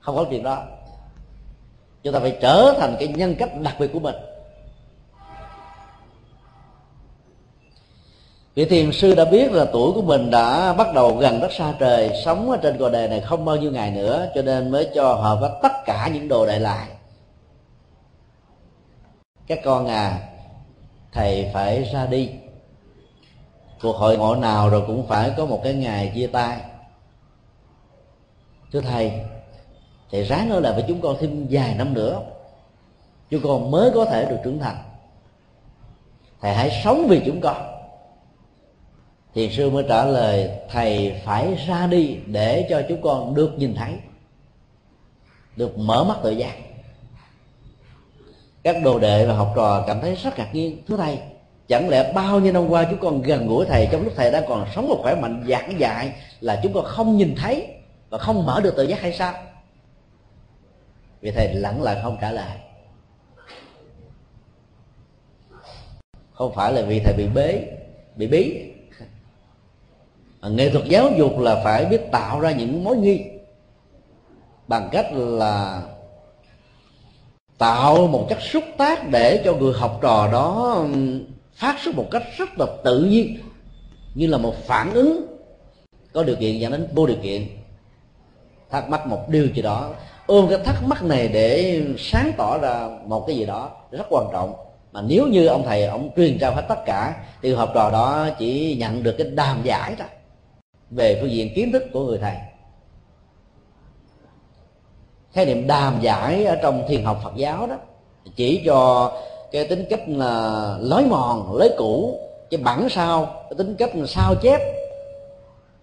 Không 0.00 0.16
có 0.16 0.26
chuyện 0.30 0.42
đó. 0.42 0.62
Chúng 2.02 2.14
ta 2.14 2.20
phải 2.20 2.38
trở 2.40 2.74
thành 2.78 2.96
cái 2.98 3.08
nhân 3.08 3.34
cách 3.38 3.50
đặc 3.60 3.76
biệt 3.78 3.90
của 3.92 4.00
mình. 4.00 4.14
Vị 8.54 8.64
thiền 8.64 8.92
sư 8.92 9.14
đã 9.14 9.24
biết 9.24 9.52
là 9.52 9.64
tuổi 9.72 9.92
của 9.92 10.02
mình 10.02 10.30
đã 10.30 10.72
bắt 10.72 10.94
đầu 10.94 11.16
gần 11.16 11.40
rất 11.40 11.52
xa 11.52 11.74
trời, 11.78 12.10
sống 12.24 12.50
ở 12.50 12.56
trên 12.62 12.78
cõi 12.78 12.90
đề 12.90 13.08
này 13.08 13.20
không 13.20 13.44
bao 13.44 13.56
nhiêu 13.56 13.70
ngày 13.70 13.90
nữa, 13.90 14.30
cho 14.34 14.42
nên 14.42 14.70
mới 14.70 14.90
cho 14.94 15.14
họ 15.14 15.36
với 15.36 15.50
tất 15.62 15.72
cả 15.84 16.10
những 16.14 16.28
đồ 16.28 16.46
đệ 16.46 16.58
lại. 16.58 16.88
Các 19.46 19.58
con 19.64 19.86
à 19.86 20.18
thầy 21.12 21.50
phải 21.52 21.90
ra 21.92 22.06
đi. 22.06 22.30
Cuộc 23.82 23.96
hội 23.96 24.18
ngộ 24.18 24.34
nào 24.34 24.68
rồi 24.68 24.82
cũng 24.86 25.06
phải 25.06 25.32
có 25.36 25.46
một 25.46 25.60
cái 25.64 25.74
ngày 25.74 26.12
chia 26.14 26.26
tay. 26.26 26.60
Thưa 28.72 28.80
thầy 28.80 29.12
thầy 30.10 30.24
ráng 30.24 30.50
ở 30.50 30.60
lại 30.60 30.72
với 30.72 30.84
chúng 30.88 31.00
con 31.00 31.16
thêm 31.20 31.46
vài 31.50 31.74
năm 31.74 31.94
nữa. 31.94 32.20
Chúng 33.30 33.40
con 33.44 33.70
mới 33.70 33.90
có 33.94 34.04
thể 34.04 34.24
được 34.24 34.38
trưởng 34.44 34.58
thành. 34.58 34.76
Thầy 36.40 36.54
hãy 36.54 36.80
sống 36.84 37.06
vì 37.08 37.22
chúng 37.26 37.40
con 37.40 37.73
thiền 39.34 39.50
sư 39.52 39.70
mới 39.70 39.84
trả 39.88 40.04
lời, 40.04 40.50
thầy 40.70 41.20
phải 41.24 41.64
ra 41.66 41.86
đi 41.86 42.18
để 42.26 42.66
cho 42.70 42.82
chúng 42.88 43.02
con 43.02 43.34
được 43.34 43.52
nhìn 43.56 43.74
thấy, 43.74 43.92
được 45.56 45.78
mở 45.78 46.04
mắt 46.04 46.16
tự 46.22 46.30
giác. 46.30 46.54
Các 48.62 48.76
đồ 48.84 48.98
đệ 48.98 49.26
và 49.26 49.34
học 49.34 49.52
trò 49.56 49.84
cảm 49.86 50.00
thấy 50.00 50.14
rất 50.14 50.38
ngạc 50.38 50.54
nhiên. 50.54 50.82
Thưa 50.88 50.96
thầy, 50.96 51.18
chẳng 51.68 51.88
lẽ 51.88 52.12
bao 52.12 52.40
nhiêu 52.40 52.52
năm 52.52 52.68
qua 52.68 52.86
chúng 52.90 52.98
con 52.98 53.22
gần 53.22 53.46
gũi 53.46 53.66
thầy 53.66 53.88
trong 53.92 54.02
lúc 54.02 54.12
thầy 54.16 54.30
đang 54.30 54.44
còn 54.48 54.66
sống 54.74 54.88
và 54.88 54.94
khỏe 55.02 55.14
mạnh 55.14 55.44
giảng 55.48 55.80
dạy 55.80 56.12
là 56.40 56.60
chúng 56.62 56.72
con 56.72 56.84
không 56.84 57.16
nhìn 57.16 57.34
thấy 57.36 57.66
và 58.10 58.18
không 58.18 58.46
mở 58.46 58.60
được 58.60 58.74
tự 58.76 58.82
giác 58.82 59.00
hay 59.00 59.12
sao? 59.12 59.34
Vì 61.20 61.30
thầy 61.30 61.54
lặng 61.54 61.82
lặng 61.82 61.98
không 62.02 62.18
trả 62.20 62.30
lời. 62.30 62.56
Không 66.32 66.54
phải 66.54 66.72
là 66.72 66.82
vì 66.82 67.00
thầy 67.00 67.14
bị 67.16 67.26
bế, 67.34 67.62
bị 68.16 68.26
bí 68.26 68.73
À, 70.44 70.48
nghệ 70.48 70.70
thuật 70.70 70.84
giáo 70.84 71.10
dục 71.16 71.38
là 71.38 71.60
phải 71.64 71.84
biết 71.84 72.00
tạo 72.12 72.40
ra 72.40 72.50
những 72.50 72.84
mối 72.84 72.96
nghi 72.96 73.20
bằng 74.68 74.88
cách 74.92 75.06
là 75.12 75.82
tạo 77.58 78.06
một 78.06 78.26
chất 78.28 78.38
xúc 78.40 78.64
tác 78.78 79.10
để 79.10 79.42
cho 79.44 79.54
người 79.54 79.72
học 79.72 79.98
trò 80.02 80.28
đó 80.32 80.78
phát 81.54 81.76
xuất 81.80 81.94
một 81.94 82.06
cách 82.10 82.22
rất 82.36 82.48
là 82.58 82.66
tự 82.84 83.04
nhiên, 83.04 83.38
như 84.14 84.26
là 84.26 84.38
một 84.38 84.54
phản 84.66 84.92
ứng 84.92 85.26
có 86.12 86.22
điều 86.22 86.36
kiện 86.36 86.58
dẫn 86.58 86.72
đến 86.72 86.88
vô 86.92 87.06
điều 87.06 87.18
kiện. 87.22 87.46
Thắc 88.70 88.88
mắc 88.88 89.06
một 89.06 89.28
điều 89.28 89.46
gì 89.46 89.62
đó, 89.62 89.90
ôm 90.26 90.46
cái 90.48 90.58
thắc 90.64 90.84
mắc 90.86 91.02
này 91.04 91.28
để 91.28 91.80
sáng 91.98 92.32
tỏ 92.36 92.58
ra 92.58 92.88
một 93.06 93.26
cái 93.26 93.36
gì 93.36 93.46
đó 93.46 93.70
rất 93.90 94.06
quan 94.10 94.26
trọng. 94.32 94.54
Mà 94.92 95.02
nếu 95.02 95.26
như 95.26 95.46
ông 95.46 95.62
thầy, 95.64 95.84
ông 95.84 96.10
truyền 96.16 96.38
trao 96.38 96.54
hết 96.54 96.64
tất 96.68 96.84
cả, 96.86 97.14
thì 97.42 97.54
học 97.54 97.70
trò 97.74 97.90
đó 97.90 98.28
chỉ 98.38 98.76
nhận 98.80 99.02
được 99.02 99.14
cái 99.18 99.26
đàm 99.30 99.62
giải 99.62 99.94
thôi 99.98 100.08
về 100.90 101.18
phương 101.20 101.30
diện 101.30 101.54
kiến 101.54 101.72
thức 101.72 101.82
của 101.92 102.06
người 102.06 102.18
thầy. 102.18 102.36
Khái 105.32 105.46
niệm 105.46 105.66
đàm 105.66 106.00
giải 106.00 106.44
ở 106.44 106.56
trong 106.62 106.84
thiền 106.88 107.04
học 107.04 107.20
Phật 107.24 107.32
giáo 107.36 107.66
đó, 107.66 107.76
chỉ 108.36 108.62
cho 108.66 109.12
cái 109.52 109.68
tính 109.68 109.84
cách 109.90 110.02
là 110.06 110.76
lối 110.80 111.02
mòn, 111.02 111.56
lối 111.56 111.70
cũ 111.78 112.20
cái 112.50 112.60
bản 112.60 112.88
sao, 112.88 113.26
cái 113.26 113.54
tính 113.58 113.76
cách 113.78 113.96
là 113.96 114.06
sao 114.06 114.34
chép 114.42 114.60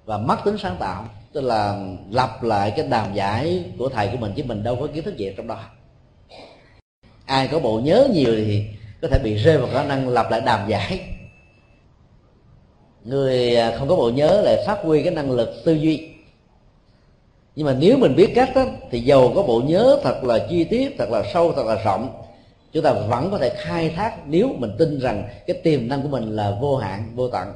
và 0.06 0.18
mất 0.18 0.38
tính 0.46 0.58
sáng 0.58 0.76
tạo, 0.80 1.06
tức 1.34 1.42
là 1.42 1.80
lặp 2.12 2.44
lại 2.44 2.74
cái 2.76 2.88
đàm 2.88 3.14
giải 3.14 3.64
của 3.80 3.90
thầy 3.90 4.08
của 4.08 4.18
mình 4.18 4.34
chứ 4.36 4.44
mình 4.46 4.64
đâu 4.64 4.78
có 4.80 4.88
kiến 4.94 5.04
thức 5.04 5.18
gì 5.18 5.34
trong 5.38 5.48
đó. 5.48 5.58
Ai 7.26 7.48
có 7.48 7.60
bộ 7.60 7.80
nhớ 7.80 8.08
nhiều 8.12 8.36
thì 8.36 8.66
có 9.02 9.08
thể 9.08 9.20
bị 9.20 9.36
rơi 9.36 9.58
vào 9.58 9.70
khả 9.74 9.84
năng 9.84 10.10
lặp 10.10 10.32
lại 10.32 10.42
đàm 10.42 10.70
giải 10.70 11.00
người 13.04 13.56
à, 13.56 13.76
không 13.78 13.88
có 13.88 13.96
bộ 13.96 14.10
nhớ 14.10 14.42
lại 14.42 14.64
phát 14.68 14.80
huy 14.84 15.04
cái 15.04 15.14
năng 15.14 15.32
lực 15.32 15.50
tư 15.66 15.74
duy. 15.74 16.08
Nhưng 17.56 17.66
mà 17.66 17.76
nếu 17.80 17.98
mình 17.98 18.16
biết 18.16 18.32
cách 18.36 18.50
đó, 18.56 18.66
thì 18.92 19.00
giàu 19.00 19.32
có 19.36 19.44
bộ 19.44 19.62
nhớ 19.66 20.00
thật 20.04 20.24
là 20.24 20.48
chi 20.50 20.64
tiết 20.64 20.96
thật 20.98 21.10
là 21.10 21.24
sâu 21.34 21.54
thật 21.54 21.66
là 21.66 21.84
rộng. 21.84 22.10
Chúng 22.74 22.84
ta 22.84 22.94
vẫn 22.94 23.32
có 23.32 23.38
thể 23.38 23.50
khai 23.50 23.90
thác 23.90 24.14
nếu 24.26 24.50
mình 24.58 24.72
tin 24.78 25.00
rằng 25.00 25.30
cái 25.48 25.58
tiềm 25.64 25.88
năng 25.88 26.02
của 26.02 26.08
mình 26.08 26.36
là 26.36 26.58
vô 26.62 26.78
hạn 26.78 27.12
vô 27.16 27.28
tận. 27.28 27.54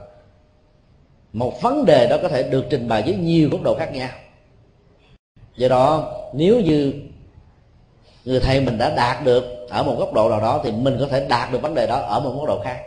Một 1.34 1.62
vấn 1.62 1.86
đề 1.86 2.08
đó 2.08 2.18
có 2.22 2.28
thể 2.28 2.44
được 2.44 2.66
trình 2.70 2.88
bày 2.88 3.02
với 3.02 3.16
nhiều 3.16 3.50
góc 3.52 3.62
độ 3.64 3.76
khác 3.76 3.94
nhau. 3.94 4.10
Do 5.56 5.68
đó 5.68 6.14
nếu 6.34 6.60
như 6.60 6.94
người 8.26 8.40
thầy 8.40 8.62
mình 8.62 8.78
đã 8.78 8.96
đạt 8.96 9.26
được 9.26 9.44
ở 9.70 9.84
một 9.84 9.96
góc 10.00 10.14
độ 10.14 10.30
nào 10.30 10.42
đó 10.42 10.62
thì 10.64 10.72
mình 10.72 10.98
có 11.00 11.08
thể 11.08 11.26
đạt 11.30 11.52
được 11.52 11.62
vấn 11.62 11.74
đề 11.74 11.88
đó 11.88 12.00
ở 12.00 12.20
một 12.20 12.34
góc 12.38 12.48
độ 12.48 12.62
khác. 12.64 12.78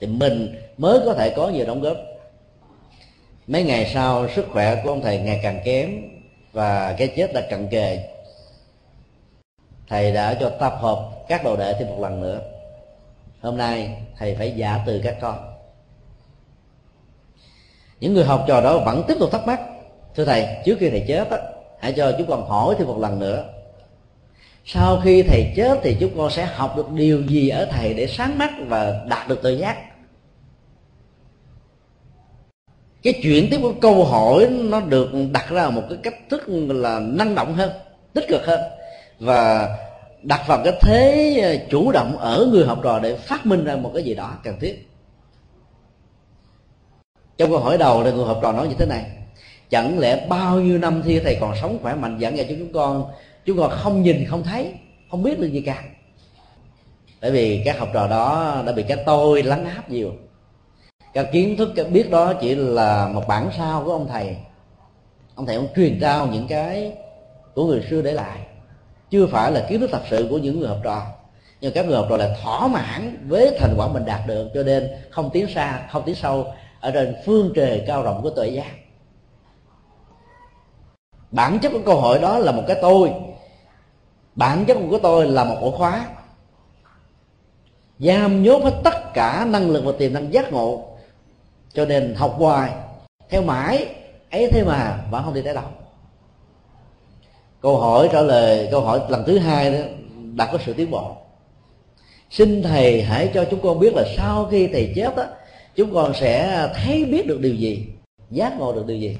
Thì 0.00 0.06
mình 0.06 0.54
mới 0.78 1.00
có 1.06 1.14
thể 1.14 1.30
có 1.30 1.48
nhiều 1.48 1.66
đóng 1.66 1.80
góp. 1.80 1.96
Mấy 3.46 3.62
ngày 3.62 3.90
sau, 3.94 4.28
sức 4.28 4.46
khỏe 4.52 4.80
của 4.84 4.90
ông 4.90 5.02
thầy 5.02 5.18
ngày 5.18 5.40
càng 5.42 5.60
kém 5.64 5.90
và 6.52 6.94
cái 6.98 7.08
chết 7.16 7.32
đã 7.32 7.40
cận 7.50 7.68
kề. 7.68 8.08
Thầy 9.88 10.12
đã 10.12 10.34
cho 10.40 10.50
tập 10.50 10.76
hợp 10.80 11.10
các 11.28 11.44
đồ 11.44 11.56
đệ 11.56 11.74
thêm 11.78 11.88
một 11.88 12.00
lần 12.00 12.20
nữa. 12.20 12.40
Hôm 13.40 13.56
nay, 13.56 14.02
thầy 14.18 14.34
phải 14.34 14.52
giả 14.56 14.80
từ 14.86 15.00
các 15.04 15.16
con. 15.20 15.54
Những 18.00 18.14
người 18.14 18.24
học 18.24 18.44
trò 18.48 18.60
đó 18.60 18.78
vẫn 18.78 19.04
tiếp 19.08 19.14
tục 19.20 19.32
thắc 19.32 19.46
mắc, 19.46 19.60
thưa 20.14 20.24
thầy, 20.24 20.46
trước 20.64 20.76
khi 20.80 20.90
thầy 20.90 21.04
chết 21.08 21.30
á, 21.30 21.38
hãy 21.80 21.92
cho 21.92 22.12
chúng 22.18 22.26
con 22.26 22.48
hỏi 22.48 22.74
thêm 22.78 22.86
một 22.86 22.98
lần 22.98 23.18
nữa. 23.18 23.44
Sau 24.64 25.00
khi 25.04 25.22
thầy 25.22 25.52
chết 25.56 25.78
thì 25.82 25.96
chúng 26.00 26.16
con 26.16 26.30
sẽ 26.30 26.44
học 26.44 26.76
được 26.76 26.90
điều 26.90 27.22
gì 27.22 27.48
ở 27.48 27.64
thầy 27.64 27.94
để 27.94 28.06
sáng 28.06 28.38
mắt 28.38 28.50
và 28.66 29.04
đạt 29.08 29.28
được 29.28 29.42
tự 29.42 29.56
giác? 29.56 29.76
Cái 33.02 33.20
chuyện 33.22 33.48
tiếp 33.50 33.58
của 33.62 33.72
câu 33.80 34.04
hỏi 34.04 34.48
nó 34.50 34.80
được 34.80 35.10
đặt 35.32 35.50
ra 35.50 35.70
một 35.70 35.82
cái 35.88 35.98
cách 36.02 36.14
thức 36.30 36.42
là 36.68 37.00
năng 37.00 37.34
động 37.34 37.54
hơn, 37.54 37.70
tích 38.14 38.24
cực 38.28 38.46
hơn. 38.46 38.60
Và 39.18 39.68
đặt 40.22 40.40
vào 40.46 40.60
cái 40.64 40.72
thế 40.80 41.38
ờ, 41.42 41.66
chủ 41.70 41.92
động 41.92 42.16
ở 42.18 42.48
người 42.52 42.64
học 42.66 42.80
trò 42.82 42.98
để 42.98 43.16
phát 43.16 43.46
minh 43.46 43.64
ra 43.64 43.76
một 43.76 43.90
cái 43.94 44.02
gì 44.02 44.14
đó 44.14 44.34
cần 44.44 44.56
thiết. 44.60 44.88
Trong 47.38 47.50
câu 47.50 47.58
hỏi 47.58 47.78
đầu 47.78 48.04
thì 48.04 48.12
người 48.12 48.24
học 48.24 48.38
trò 48.42 48.52
nói 48.52 48.68
như 48.68 48.74
thế 48.78 48.86
này, 48.86 49.04
chẳng 49.70 49.98
lẽ 49.98 50.26
bao 50.28 50.60
nhiêu 50.60 50.78
năm 50.78 51.02
thi 51.04 51.20
thầy 51.20 51.36
còn 51.40 51.54
sống 51.60 51.78
khỏe 51.82 51.94
mạnh 51.94 52.18
giảng 52.20 52.36
dạy 52.36 52.46
cho 52.48 52.54
chúng 52.58 52.72
con 52.72 53.04
chúng 53.44 53.58
con 53.58 53.70
không 53.70 54.02
nhìn, 54.02 54.24
không 54.28 54.42
thấy, 54.42 54.72
không 55.10 55.22
biết 55.22 55.38
được 55.38 55.48
gì 55.48 55.60
cả? 55.60 55.82
Bởi 57.20 57.30
vì 57.30 57.62
các 57.64 57.78
học 57.78 57.88
trò 57.94 58.08
đó 58.08 58.56
đã 58.66 58.72
bị 58.72 58.82
cái 58.82 58.96
tôi 59.06 59.42
lắng 59.42 59.64
áp 59.64 59.90
nhiều 59.90 60.12
các 61.12 61.26
kiến 61.32 61.56
thức, 61.56 61.72
cái 61.76 61.84
biết 61.84 62.10
đó 62.10 62.32
chỉ 62.40 62.54
là 62.54 63.08
một 63.08 63.22
bản 63.28 63.50
sao 63.58 63.82
của 63.84 63.92
ông 63.92 64.08
thầy. 64.08 64.36
Ông 65.34 65.46
thầy 65.46 65.56
ông 65.56 65.68
truyền 65.76 65.98
trao 66.00 66.26
những 66.26 66.46
cái 66.48 66.92
của 67.54 67.66
người 67.66 67.86
xưa 67.90 68.02
để 68.02 68.12
lại. 68.12 68.38
Chưa 69.10 69.26
phải 69.26 69.52
là 69.52 69.66
kiến 69.68 69.80
thức 69.80 69.90
thật 69.92 70.02
sự 70.10 70.26
của 70.30 70.38
những 70.38 70.60
người 70.60 70.68
học 70.68 70.78
trò. 70.84 71.06
Nhưng 71.60 71.72
các 71.72 71.86
người 71.86 71.96
học 71.96 72.06
trò 72.10 72.16
là 72.16 72.36
thỏa 72.42 72.66
mãn 72.66 73.26
với 73.28 73.56
thành 73.60 73.74
quả 73.76 73.88
mình 73.88 74.04
đạt 74.04 74.20
được, 74.26 74.50
cho 74.54 74.62
nên 74.62 74.88
không 75.10 75.30
tiến 75.32 75.46
xa, 75.54 75.86
không 75.90 76.02
tiến 76.06 76.14
sâu 76.14 76.46
ở 76.80 76.90
trên 76.90 77.16
phương 77.26 77.52
trời 77.54 77.84
cao 77.86 78.02
rộng 78.02 78.22
của 78.22 78.30
tuệ 78.30 78.48
giác. 78.48 78.70
Bản 81.30 81.58
chất 81.58 81.72
của 81.72 81.80
câu 81.86 82.00
hỏi 82.00 82.18
đó 82.18 82.38
là 82.38 82.52
một 82.52 82.62
cái 82.66 82.76
tôi. 82.82 83.12
Bản 84.34 84.64
chất 84.64 84.76
của 84.90 84.98
tôi 85.02 85.26
là 85.26 85.44
một 85.44 85.56
ổ 85.60 85.70
khóa. 85.70 86.06
Giam 87.98 88.42
nhốt 88.42 88.62
hết 88.64 88.80
tất 88.84 89.14
cả 89.14 89.46
năng 89.48 89.70
lực 89.70 89.84
và 89.84 89.92
tiềm 89.98 90.12
năng 90.12 90.32
giác 90.32 90.52
ngộ 90.52 90.91
cho 91.74 91.84
nên 91.84 92.14
học 92.14 92.34
hoài. 92.38 92.72
Theo 93.28 93.42
mãi, 93.42 93.86
ấy 94.30 94.48
thế 94.52 94.64
mà 94.64 95.04
vẫn 95.10 95.24
không 95.24 95.34
đi 95.34 95.42
tới 95.42 95.54
đâu. 95.54 95.64
Câu 97.60 97.78
hỏi 97.78 98.08
trả 98.12 98.20
lời, 98.20 98.68
câu 98.70 98.80
hỏi 98.80 99.00
lần 99.08 99.24
thứ 99.26 99.38
hai 99.38 99.72
đó, 99.72 99.78
đã 100.34 100.48
có 100.52 100.58
sự 100.66 100.72
tiến 100.72 100.90
bộ. 100.90 101.16
Xin 102.30 102.62
thầy 102.62 103.02
hãy 103.02 103.30
cho 103.34 103.44
chúng 103.50 103.60
con 103.62 103.78
biết 103.78 103.94
là 103.94 104.04
sau 104.16 104.48
khi 104.50 104.66
thầy 104.66 104.92
chết 104.96 105.16
á, 105.16 105.26
chúng 105.76 105.94
con 105.94 106.14
sẽ 106.14 106.68
thấy 106.74 107.04
biết 107.04 107.26
được 107.26 107.40
điều 107.40 107.54
gì, 107.54 107.86
giác 108.30 108.58
ngộ 108.58 108.72
được 108.72 108.86
điều 108.86 108.96
gì. 108.96 109.18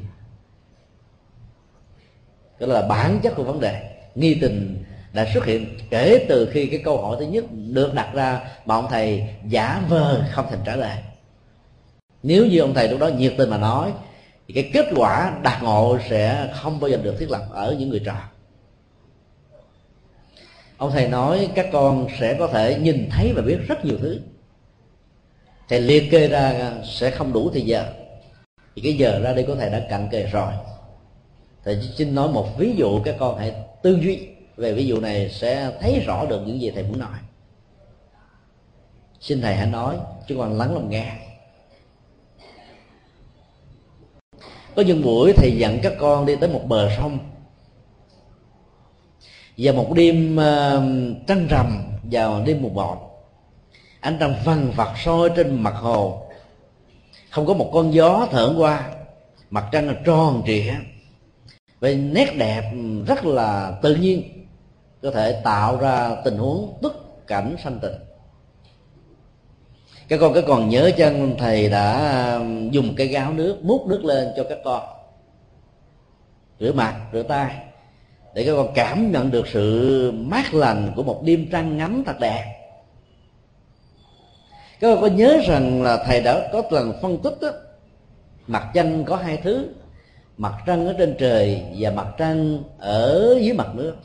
Đó 2.61 2.67
là 2.67 2.83
bản 2.83 3.21
chất 3.23 3.33
của 3.37 3.45
vấn 3.45 3.61
đề. 3.61 3.91
Nghi 4.15 4.39
tình 4.41 4.85
đã 5.13 5.27
xuất 5.35 5.45
hiện 5.45 5.79
kể 5.91 6.27
từ 6.29 6.49
khi 6.53 6.67
cái 6.67 6.81
câu 6.85 7.03
hỏi 7.03 7.17
thứ 7.21 7.27
nhất 7.27 7.45
được 7.51 7.95
đặt 7.95 8.11
ra, 8.15 8.41
mà 8.67 8.75
ông 8.75 8.87
thầy 8.91 9.29
giả 9.49 9.83
vờ 9.89 10.25
không 10.31 10.47
thành 10.51 10.61
trả 10.65 10.77
lời 10.77 10.97
nếu 12.23 12.47
như 12.47 12.59
ông 12.59 12.75
thầy 12.75 12.89
lúc 12.89 13.01
đó 13.01 13.09
nhiệt 13.09 13.35
tình 13.39 13.51
mà 13.51 13.59
nói, 13.59 13.93
thì 14.49 14.55
cái 14.55 14.71
kết 14.75 14.87
quả 14.97 15.39
đạt 15.43 15.63
ngộ 15.63 15.99
sẽ 16.11 16.51
không 16.55 16.81
bao 16.81 16.91
giờ 16.91 16.97
được 16.97 17.17
thiết 17.19 17.31
lập 17.31 17.43
ở 17.51 17.77
những 17.79 17.89
người 17.89 18.03
trò. 18.05 18.15
Ông 20.77 20.91
thầy 20.91 21.09
nói 21.09 21.49
các 21.55 21.69
con 21.73 22.07
sẽ 22.21 22.37
có 22.39 22.47
thể 22.47 22.79
nhìn 22.83 23.09
thấy 23.11 23.33
và 23.37 23.43
biết 23.43 23.59
rất 23.69 23.85
nhiều 23.85 23.99
thứ. 24.01 24.21
Thầy 25.69 25.81
liệt 25.81 26.11
kê 26.11 26.29
ra 26.29 26.73
sẽ 26.85 27.11
không 27.11 27.33
đủ 27.33 27.51
thì 27.55 27.61
giờ. 27.61 27.85
Thì 28.77 28.83
cái 28.83 28.95
giờ 28.95 29.21
ra 29.23 29.33
đây 29.33 29.45
có 29.49 29.55
thể 29.55 29.71
đã 29.71 29.87
cận 29.91 30.09
kề 30.11 30.27
rồi. 30.27 30.53
Thầy 31.65 31.83
xin 31.97 32.15
nói 32.15 32.29
một 32.29 32.59
ví 32.59 32.75
dụ 32.77 33.03
các 33.05 33.17
con 33.19 33.39
hãy 33.39 33.55
tư 33.83 33.99
duy 34.03 34.29
về 34.57 34.73
ví 34.73 34.87
dụ 34.87 35.01
này 35.01 35.31
sẽ 35.31 35.71
thấy 35.81 36.01
rõ 36.07 36.27
được 36.27 36.43
những 36.47 36.61
gì 36.61 36.71
thầy 36.71 36.83
muốn 36.83 36.99
nói. 36.99 37.19
Xin 39.21 39.41
thầy 39.41 39.55
hãy 39.55 39.67
nói, 39.67 39.97
chứ 40.29 40.35
còn 40.39 40.59
lắng 40.59 40.75
lòng 40.75 40.91
nghe. 40.91 41.13
Có 44.77 44.83
những 44.83 45.03
buổi 45.03 45.33
thì 45.37 45.57
dẫn 45.59 45.79
các 45.83 45.93
con 45.99 46.27
đi 46.27 46.37
tới 46.37 46.49
một 46.49 46.63
bờ 46.69 46.91
sông. 46.97 47.19
Và 49.57 49.73
một 49.73 49.93
đêm 49.95 50.37
uh, 50.37 51.27
trăng 51.27 51.47
rằm 51.51 51.83
vào 52.03 52.43
đêm 52.47 52.63
mùng 52.63 52.75
bọt 52.75 52.99
ánh 54.01 54.17
trăng 54.21 54.35
vằn 54.45 54.71
vặt 54.71 54.95
soi 55.05 55.31
trên 55.37 55.63
mặt 55.63 55.75
hồ. 55.77 56.27
Không 57.31 57.47
có 57.47 57.55
một 57.55 57.71
con 57.73 57.95
gió 57.95 58.27
thở 58.31 58.55
qua 58.59 58.91
mặt 59.51 59.69
trăng 59.73 59.87
là 59.87 59.95
tròn 60.05 60.43
trịa. 60.47 60.75
Về 61.81 61.95
nét 61.95 62.35
đẹp 62.39 62.73
rất 63.07 63.25
là 63.25 63.79
tự 63.83 63.95
nhiên 63.95 64.47
có 65.03 65.11
thể 65.11 65.41
tạo 65.45 65.77
ra 65.77 66.17
tình 66.25 66.39
huống 66.39 66.79
tức 66.83 67.27
cảnh 67.27 67.57
sanh 67.65 67.79
tình 67.83 67.93
các 70.09 70.19
con 70.21 70.35
cái 70.35 70.43
còn 70.47 70.69
nhớ 70.69 70.91
chân 70.97 71.35
thầy 71.39 71.69
đã 71.69 72.37
um, 72.37 72.71
dùng 72.71 72.95
cái 72.97 73.07
gáo 73.07 73.33
nước 73.33 73.59
múc 73.63 73.87
nước 73.87 74.05
lên 74.05 74.29
cho 74.37 74.45
các 74.49 74.59
con? 74.65 74.83
Rửa 76.61 76.73
mặt 76.73 77.01
rửa 77.13 77.23
tay. 77.23 77.57
Để 78.35 78.45
các 78.45 78.53
con 78.57 78.73
cảm 78.75 79.13
nhận 79.13 79.31
được 79.31 79.47
sự 79.49 80.13
mát 80.15 80.55
lành 80.55 80.93
của 80.97 81.03
một 81.03 81.23
đêm 81.25 81.49
trăng 81.53 81.77
ngắm 81.77 82.03
thật 82.07 82.21
đẹp. 82.21 82.45
Các 84.81 84.89
con 84.95 85.01
có 85.01 85.07
nhớ 85.07 85.39
rằng 85.49 85.83
là 85.83 86.05
thầy 86.07 86.21
đã 86.21 86.49
có 86.53 86.63
lần 86.71 86.93
phân 87.03 87.19
tích 87.19 87.35
đó, 87.41 87.49
mặt 88.47 88.71
trăng 88.75 89.05
có 89.05 89.17
hai 89.17 89.37
thứ 89.37 89.69
mặt 90.37 90.55
trăng 90.67 90.87
ở 90.87 90.95
trên 90.99 91.17
trời 91.19 91.63
và 91.79 91.91
mặt 91.91 92.07
trăng 92.19 92.63
ở 92.79 93.37
dưới 93.41 93.53
mặt 93.53 93.75
nước. 93.75 93.97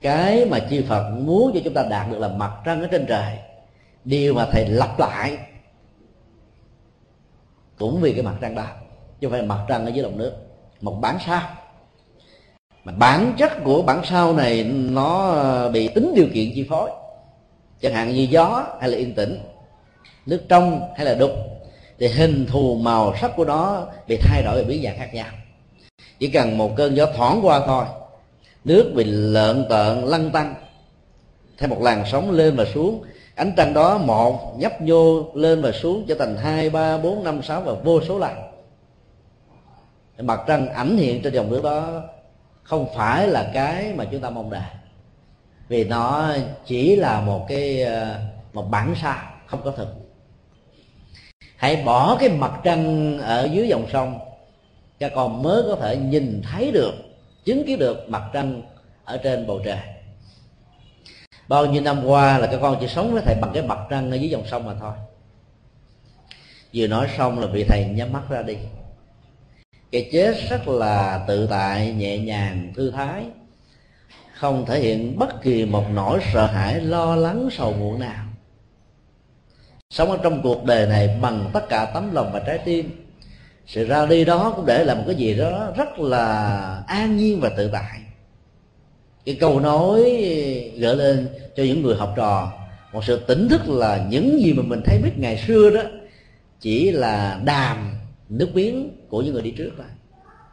Cái 0.00 0.44
mà 0.44 0.58
chư 0.70 0.84
Phật 0.88 1.10
muốn 1.10 1.50
cho 1.54 1.60
chúng 1.64 1.74
ta 1.74 1.82
đạt 1.82 2.10
được 2.10 2.18
là 2.18 2.28
mặt 2.28 2.52
trăng 2.64 2.80
ở 2.80 2.88
trên 2.90 3.06
trời 3.06 3.38
điều 4.04 4.34
mà 4.34 4.48
thầy 4.52 4.66
lặp 4.68 4.98
lại 4.98 5.38
cũng 7.78 8.00
vì 8.00 8.12
cái 8.12 8.22
mặt 8.22 8.34
trăng 8.40 8.54
đó, 8.54 8.66
chứ 9.20 9.28
không 9.28 9.30
phải 9.30 9.42
mặt 9.42 9.64
trăng 9.68 9.84
ở 9.86 9.88
dưới 9.88 10.02
lòng 10.02 10.18
nước, 10.18 10.32
một 10.80 10.98
bản 11.00 11.18
sao. 11.26 11.42
Mà 12.84 12.92
bản 12.92 13.32
chất 13.38 13.52
của 13.64 13.82
bản 13.82 14.00
sao 14.04 14.32
này 14.32 14.64
nó 14.64 15.28
ờ, 15.28 15.68
bị 15.68 15.88
tính 15.88 16.12
điều 16.16 16.26
kiện 16.34 16.52
chi 16.54 16.66
phối. 16.68 16.90
Chẳng 17.80 17.92
hạn 17.92 18.14
như 18.14 18.26
gió 18.30 18.66
hay 18.80 18.88
là 18.88 18.98
yên 18.98 19.14
tĩnh, 19.14 19.38
nước 20.26 20.42
trong 20.48 20.92
hay 20.96 21.06
là 21.06 21.14
đục, 21.14 21.30
thì 21.98 22.08
hình 22.08 22.46
thù 22.46 22.74
màu 22.74 23.16
sắc 23.20 23.32
của 23.36 23.44
nó 23.44 23.86
bị 24.08 24.16
thay 24.22 24.42
đổi 24.42 24.62
và 24.62 24.68
biến 24.68 24.82
dạng 24.82 24.98
khác 24.98 25.14
nhau. 25.14 25.28
Chỉ 26.18 26.28
cần 26.28 26.58
một 26.58 26.76
cơn 26.76 26.96
gió 26.96 27.06
thoảng 27.16 27.40
qua 27.42 27.60
thôi, 27.66 27.84
nước 28.64 28.92
bị 28.94 29.04
lợn 29.04 29.66
tợn, 29.68 30.04
lăn 30.04 30.30
tăng 30.30 30.54
theo 31.58 31.68
một 31.68 31.82
làn 31.82 32.04
sóng 32.12 32.30
lên 32.30 32.56
và 32.56 32.64
xuống 32.74 33.02
ánh 33.40 33.52
trăng 33.56 33.74
đó 33.74 33.98
một, 33.98 34.58
nhấp 34.58 34.80
nhô 34.80 35.30
lên 35.34 35.62
và 35.62 35.72
xuống 35.72 36.04
trở 36.08 36.14
thành 36.14 36.36
hai, 36.36 36.70
ba, 36.70 36.98
bốn, 36.98 37.24
năm, 37.24 37.42
sáu 37.42 37.60
và 37.60 37.72
vô 37.72 38.00
số 38.00 38.18
lần. 38.18 38.32
Mặt 40.18 40.40
trăng 40.46 40.68
ảnh 40.68 40.96
hiện 40.96 41.22
trên 41.22 41.34
dòng 41.34 41.50
nước 41.50 41.62
đó 41.62 42.02
không 42.62 42.86
phải 42.96 43.28
là 43.28 43.50
cái 43.54 43.92
mà 43.96 44.04
chúng 44.04 44.20
ta 44.20 44.30
mong 44.30 44.50
đợi. 44.50 44.70
Vì 45.68 45.84
nó 45.84 46.34
chỉ 46.66 46.96
là 46.96 47.20
một 47.20 47.46
cái 47.48 47.82
ờ, 47.82 48.18
một 48.52 48.66
bản 48.70 48.94
sao 49.02 49.18
không 49.46 49.60
có 49.64 49.70
thực. 49.70 49.88
Hãy 51.56 51.82
bỏ 51.84 52.16
cái 52.20 52.28
mặt 52.28 52.52
trăng 52.64 53.18
ở 53.18 53.48
dưới 53.52 53.68
dòng 53.68 53.86
sông, 53.92 54.18
các 54.98 55.12
con 55.14 55.42
mới 55.42 55.62
có 55.62 55.76
thể 55.76 55.96
nhìn 55.96 56.42
thấy 56.52 56.70
được, 56.70 56.94
chứng 57.44 57.64
kiến 57.66 57.78
được 57.78 58.08
mặt 58.08 58.22
trăng 58.32 58.62
ở 59.04 59.16
trên 59.16 59.46
bầu 59.46 59.60
trời 59.64 59.78
bao 61.50 61.66
nhiêu 61.66 61.82
năm 61.82 62.04
qua 62.06 62.38
là 62.38 62.46
các 62.46 62.58
con 62.62 62.76
chỉ 62.80 62.88
sống 62.88 63.12
với 63.12 63.22
thầy 63.24 63.34
bằng 63.40 63.50
cái 63.54 63.62
mặt 63.62 63.78
trăng 63.90 64.10
ở 64.10 64.14
dưới 64.14 64.30
dòng 64.30 64.46
sông 64.50 64.66
mà 64.66 64.74
thôi. 64.80 64.92
Vừa 66.74 66.86
nói 66.86 67.08
xong 67.18 67.40
là 67.40 67.46
vị 67.46 67.64
thầy 67.68 67.84
nhắm 67.84 68.12
mắt 68.12 68.22
ra 68.28 68.42
đi. 68.42 68.56
Cái 69.92 70.08
chết 70.12 70.34
rất 70.50 70.68
là 70.68 71.24
tự 71.28 71.46
tại, 71.46 71.92
nhẹ 71.92 72.18
nhàng, 72.18 72.72
thư 72.76 72.90
thái. 72.90 73.24
Không 74.34 74.66
thể 74.66 74.80
hiện 74.80 75.18
bất 75.18 75.42
kỳ 75.42 75.64
một 75.64 75.84
nỗi 75.94 76.20
sợ 76.32 76.46
hãi, 76.46 76.80
lo 76.80 77.16
lắng, 77.16 77.48
sầu 77.52 77.72
muộn 77.72 78.00
nào. 78.00 78.24
Sống 79.90 80.10
ở 80.10 80.18
trong 80.22 80.42
cuộc 80.42 80.64
đời 80.64 80.86
này 80.86 81.18
bằng 81.20 81.50
tất 81.52 81.68
cả 81.68 81.90
tấm 81.94 82.14
lòng 82.14 82.30
và 82.32 82.40
trái 82.40 82.58
tim. 82.58 83.06
Sự 83.66 83.84
ra 83.86 84.06
đi 84.06 84.24
đó 84.24 84.52
cũng 84.56 84.66
để 84.66 84.84
làm 84.84 84.98
một 84.98 85.04
cái 85.06 85.14
gì 85.16 85.34
đó 85.34 85.72
rất 85.76 85.98
là 85.98 86.84
an 86.86 87.16
nhiên 87.16 87.40
và 87.40 87.48
tự 87.48 87.70
tại. 87.72 88.00
Cái 89.24 89.36
câu 89.40 89.60
nói 89.60 90.00
gợi 90.76 90.96
lên 90.96 91.28
cho 91.56 91.62
những 91.62 91.82
người 91.82 91.96
học 91.96 92.12
trò. 92.16 92.52
Một 92.92 93.04
sự 93.04 93.24
tỉnh 93.26 93.48
thức 93.48 93.68
là 93.68 94.06
những 94.10 94.40
gì 94.40 94.52
mà 94.52 94.62
mình 94.62 94.80
thấy 94.84 95.00
biết 95.04 95.12
ngày 95.16 95.44
xưa 95.46 95.70
đó 95.70 95.82
chỉ 96.60 96.90
là 96.90 97.40
đàm 97.44 97.94
nước 98.28 98.50
miếng 98.54 99.06
của 99.08 99.22
những 99.22 99.32
người 99.32 99.42
đi 99.42 99.50
trước 99.50 99.70
thôi. 99.76 99.86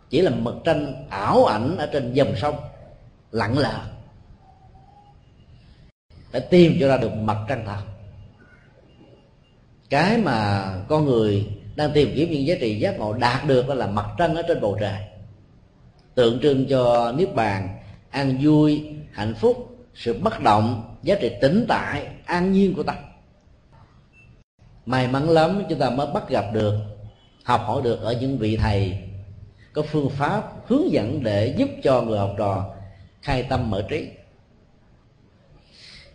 Chỉ 0.10 0.22
là 0.22 0.32
mực 0.32 0.56
tranh 0.64 1.06
ảo 1.10 1.46
ảnh 1.46 1.78
ở 1.78 1.86
trên 1.86 2.14
dòng 2.14 2.36
sông, 2.36 2.56
lặng 3.32 3.58
lờ. 3.58 3.80
Phải 6.32 6.42
tìm 6.42 6.78
cho 6.80 6.88
ra 6.88 6.98
được 6.98 7.14
mặt 7.14 7.38
trăng 7.48 7.64
thật. 7.66 7.82
Cái 9.90 10.18
mà 10.18 10.72
con 10.88 11.06
người 11.06 11.48
đang 11.76 11.92
tìm 11.94 12.12
kiếm 12.16 12.32
những 12.32 12.48
giá 12.48 12.56
trị 12.60 12.80
giác 12.80 13.00
ngộ 13.00 13.14
đạt 13.14 13.48
được 13.48 13.68
đó 13.68 13.74
là 13.74 13.88
mặt 13.88 14.06
trăng 14.18 14.36
ở 14.36 14.42
trên 14.48 14.62
bầu 14.62 14.78
trời. 14.80 15.00
Tượng 16.16 16.40
trưng 16.40 16.66
cho 16.70 17.12
niết 17.18 17.36
bàn 17.36 17.80
an 18.10 18.38
vui, 18.42 18.84
hạnh 19.12 19.34
phúc 19.36 19.67
sự 19.98 20.20
bất 20.22 20.42
động, 20.42 20.96
giá 21.04 21.16
trị 21.22 21.32
tĩnh 21.42 21.66
tại, 21.68 22.08
an 22.26 22.52
nhiên 22.52 22.74
của 22.76 22.84
ta. 22.84 22.96
May 24.86 25.08
mắn 25.08 25.30
lắm, 25.30 25.64
chúng 25.70 25.80
ta 25.80 25.90
mới 25.90 26.08
bắt 26.14 26.30
gặp 26.30 26.46
được, 26.54 26.74
học 27.44 27.62
hỏi 27.66 27.82
được 27.84 28.02
ở 28.02 28.14
những 28.14 28.38
vị 28.38 28.58
thầy, 28.58 28.98
có 29.74 29.82
phương 29.82 30.10
pháp 30.10 30.68
hướng 30.68 30.92
dẫn 30.92 31.24
để 31.24 31.56
giúp 31.58 31.70
cho 31.84 32.02
người 32.02 32.20
học 32.20 32.34
trò 32.38 32.76
khai 33.22 33.44
tâm 33.44 33.70
mở 33.70 33.86
trí. 33.90 34.10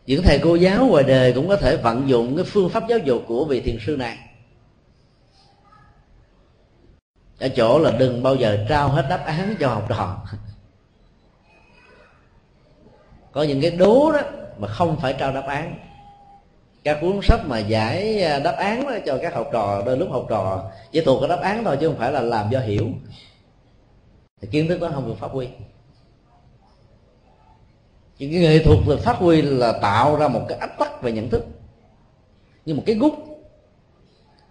Những 0.06 0.22
thầy 0.22 0.38
cô 0.42 0.54
giáo 0.54 0.86
ngoài 0.86 1.04
đời 1.04 1.32
cũng 1.32 1.48
có 1.48 1.56
thể 1.56 1.76
vận 1.76 2.08
dụng 2.08 2.36
cái 2.36 2.44
phương 2.44 2.70
pháp 2.70 2.88
giáo 2.88 2.98
dục 2.98 3.22
của 3.26 3.44
vị 3.44 3.60
thiền 3.60 3.78
sư 3.86 3.96
này. 3.96 4.18
Ở 7.38 7.48
chỗ 7.48 7.78
là 7.78 7.90
đừng 7.90 8.22
bao 8.22 8.36
giờ 8.36 8.64
trao 8.68 8.88
hết 8.88 9.06
đáp 9.10 9.24
án 9.26 9.54
cho 9.60 9.68
học 9.68 9.86
trò 9.88 10.24
có 13.32 13.42
những 13.42 13.60
cái 13.60 13.70
đố 13.70 14.12
đó 14.12 14.20
mà 14.58 14.68
không 14.68 14.96
phải 15.00 15.14
trao 15.18 15.32
đáp 15.32 15.46
án. 15.46 15.74
Các 16.84 16.98
cuốn 17.00 17.20
sách 17.22 17.40
mà 17.46 17.58
giải 17.58 18.22
à, 18.22 18.38
đáp 18.38 18.52
án 18.52 18.84
đó 18.84 18.92
cho 19.06 19.18
các 19.22 19.34
học 19.34 19.48
trò, 19.52 19.82
đôi 19.86 19.96
lúc 19.96 20.08
học 20.10 20.26
trò 20.28 20.70
chỉ 20.92 21.00
thuộc 21.00 21.20
cái 21.20 21.28
đáp 21.28 21.40
án 21.40 21.64
thôi 21.64 21.76
chứ 21.80 21.88
không 21.88 21.98
phải 21.98 22.12
là 22.12 22.20
làm 22.20 22.50
do 22.50 22.60
hiểu. 22.60 22.86
Thì 24.40 24.48
kiến 24.50 24.68
thức 24.68 24.80
đó 24.80 24.90
không 24.94 25.08
được 25.08 25.18
phát 25.18 25.30
huy. 25.30 25.48
Những 28.18 28.30
cái 28.32 28.40
nghệ 28.40 28.58
thuật 28.64 28.78
được 28.86 29.00
phát 29.00 29.16
huy 29.16 29.42
là 29.42 29.72
tạo 29.72 30.16
ra 30.16 30.28
một 30.28 30.40
cái 30.48 30.58
ách 30.58 30.78
tắc 30.78 31.02
về 31.02 31.12
nhận 31.12 31.30
thức. 31.30 31.46
Như 32.66 32.74
một 32.74 32.82
cái 32.86 32.96
gút 32.96 33.12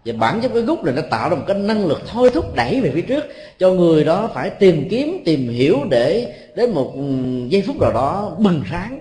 và 0.05 0.13
bản 0.19 0.41
chất 0.41 0.51
cái 0.53 0.61
gút 0.61 0.79
là 0.83 0.91
nó 0.91 1.01
tạo 1.09 1.29
ra 1.29 1.35
một 1.35 1.43
cái 1.47 1.57
năng 1.57 1.85
lực 1.85 2.01
thôi 2.07 2.29
thúc 2.33 2.55
đẩy 2.55 2.81
về 2.81 2.91
phía 2.93 3.01
trước, 3.01 3.23
cho 3.59 3.71
người 3.71 4.03
đó 4.03 4.29
phải 4.33 4.49
tìm 4.49 4.87
kiếm, 4.89 5.21
tìm 5.25 5.49
hiểu 5.49 5.77
để 5.89 6.35
đến 6.55 6.71
một 6.71 6.91
ừ, 6.95 7.01
giây 7.47 7.63
phút 7.67 7.75
nào 7.79 7.93
đó 7.93 8.35
bừng 8.39 8.63
sáng 8.71 8.99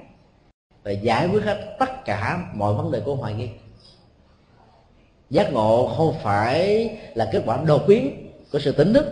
và 0.83 0.91
giải 0.91 1.29
quyết 1.29 1.45
hết 1.45 1.77
tất 1.79 2.05
cả 2.05 2.39
mọi 2.55 2.75
vấn 2.75 2.93
đề 2.93 3.01
của 3.01 3.15
hoài 3.15 3.35
nghi. 3.35 3.49
Giác 5.31 5.53
ngộ 5.53 5.87
không 5.97 6.15
phải 6.23 6.91
là 7.15 7.29
kết 7.33 7.43
quả 7.47 7.59
đột 7.67 7.83
biến 7.87 8.33
của 8.53 8.59
sự 8.59 8.73
tỉnh 8.73 8.95
thức, 8.95 9.07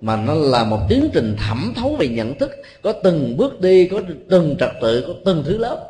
mà 0.00 0.16
nó 0.16 0.34
là 0.34 0.64
một 0.64 0.78
tiến 0.88 1.10
trình 1.12 1.36
thẩm 1.38 1.72
thấu 1.76 1.96
về 1.98 2.08
nhận 2.08 2.38
thức, 2.38 2.50
có 2.82 2.92
từng 2.92 3.36
bước 3.36 3.60
đi, 3.60 3.88
có 3.88 4.00
từng 4.30 4.56
trật 4.60 4.70
tự, 4.82 5.04
có 5.06 5.14
từng 5.24 5.42
thứ 5.46 5.58
lớp. 5.58 5.88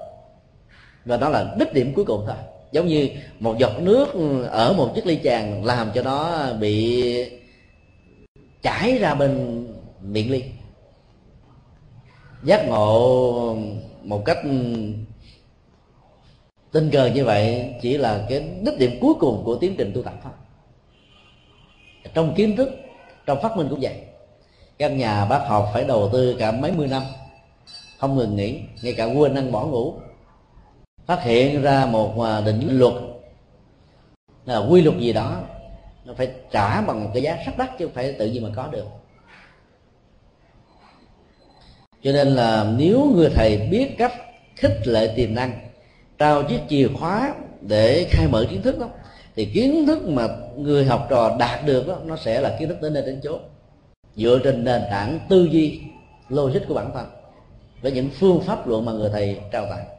Và 1.05 1.17
đó 1.17 1.29
là 1.29 1.55
đích 1.59 1.75
điểm 1.75 1.93
cuối 1.95 2.05
cùng 2.05 2.25
thôi 2.27 2.37
giống 2.77 2.87
như 2.87 3.09
một 3.41 3.59
giọt 3.59 3.73
nước 3.81 4.09
ở 4.51 4.73
một 4.73 4.93
chiếc 4.95 5.07
ly 5.07 5.17
tràn 5.17 5.65
làm 5.65 5.91
cho 5.95 6.03
nó 6.03 6.53
bị 6.53 7.31
chảy 8.63 8.99
ra 8.99 9.15
bên 9.15 9.65
miệng 10.03 10.31
ly. 10.31 10.43
Giác 12.45 12.69
ngộ 12.69 13.57
một 14.03 14.25
cách 14.25 14.39
tình 16.73 16.91
cờ 16.91 17.07
như 17.07 17.25
vậy 17.25 17.75
chỉ 17.83 17.99
là 17.99 18.27
cái 18.29 18.49
đích 18.63 18.79
điểm 18.79 18.99
cuối 19.01 19.15
cùng 19.21 19.43
của 19.45 19.57
tiến 19.57 19.75
trình 19.79 19.93
tu 19.95 20.03
tập 20.03 20.15
pháp 20.25 20.33
trong 22.15 22.35
kiến 22.35 22.57
thức, 22.57 22.69
trong 23.27 23.43
phát 23.43 23.57
minh 23.57 23.67
cũng 23.71 23.81
vậy. 23.83 24.01
Các 24.79 24.89
nhà 24.89 25.25
bác 25.25 25.39
học 25.47 25.71
phải 25.75 25.85
đầu 25.85 26.11
tư 26.13 26.37
cả 26.39 26.53
mấy 26.53 26.73
mươi 26.73 26.89
năm, 26.89 27.03
không 27.99 28.17
ngừng 28.17 28.37
nghỉ, 28.37 28.61
ngay 28.83 28.95
cả 28.97 29.05
quên 29.05 29.35
ăn 29.35 29.53
bỏ 29.53 29.65
ngủ 29.65 29.95
phát 31.07 31.23
hiện 31.23 31.63
ra 31.63 31.87
một 31.87 32.21
à, 32.21 32.41
định 32.41 32.79
luật. 32.79 32.95
Là 34.45 34.59
quy 34.59 34.83
luật 34.83 34.99
gì 34.99 35.13
đó 35.13 35.41
nó 36.05 36.15
phải 36.15 36.31
trả 36.51 36.81
bằng 36.81 37.05
một 37.05 37.11
cái 37.15 37.23
giá 37.23 37.37
rất 37.47 37.53
đắt 37.59 37.71
chứ 37.79 37.87
không 37.87 37.95
phải 37.95 38.13
tự 38.13 38.27
nhiên 38.27 38.43
mà 38.43 38.49
có 38.57 38.69
được. 38.73 38.87
Cho 42.03 42.13
nên 42.13 42.29
là 42.29 42.73
nếu 42.79 43.13
người 43.15 43.31
thầy 43.35 43.69
biết 43.71 43.95
cách 43.99 44.13
khích 44.57 44.87
lệ 44.87 45.13
tiềm 45.17 45.35
năng 45.35 45.69
trao 46.19 46.43
chiếc 46.43 46.61
chìa 46.69 46.89
khóa 46.99 47.35
để 47.61 48.07
khai 48.11 48.29
mở 48.29 48.47
kiến 48.51 48.63
thức 48.63 48.79
đó 48.79 48.89
thì 49.37 49.45
kiến 49.45 49.87
thức 49.87 50.09
mà 50.09 50.29
người 50.57 50.85
học 50.85 51.07
trò 51.11 51.37
đạt 51.39 51.67
được 51.67 51.89
đó, 51.89 51.99
nó 52.05 52.17
sẽ 52.17 52.41
là 52.41 52.57
kiến 52.59 52.69
thức 52.69 52.83
đến 52.83 52.95
nơi 52.95 53.03
đến 53.03 53.21
chốn. 53.23 53.41
Dựa 54.17 54.39
trên 54.45 54.65
nền 54.65 54.83
tảng 54.91 55.19
tư 55.29 55.49
duy 55.51 55.81
logic 56.29 56.61
của 56.69 56.75
bản 56.75 56.91
thân 56.95 57.07
với 57.83 57.93
những 57.93 58.11
phương 58.19 58.41
pháp 58.41 58.69
luận 58.69 58.85
mà 58.85 58.93
người 58.93 59.11
thầy 59.13 59.41
trao 59.53 59.67
tặng. 59.71 59.96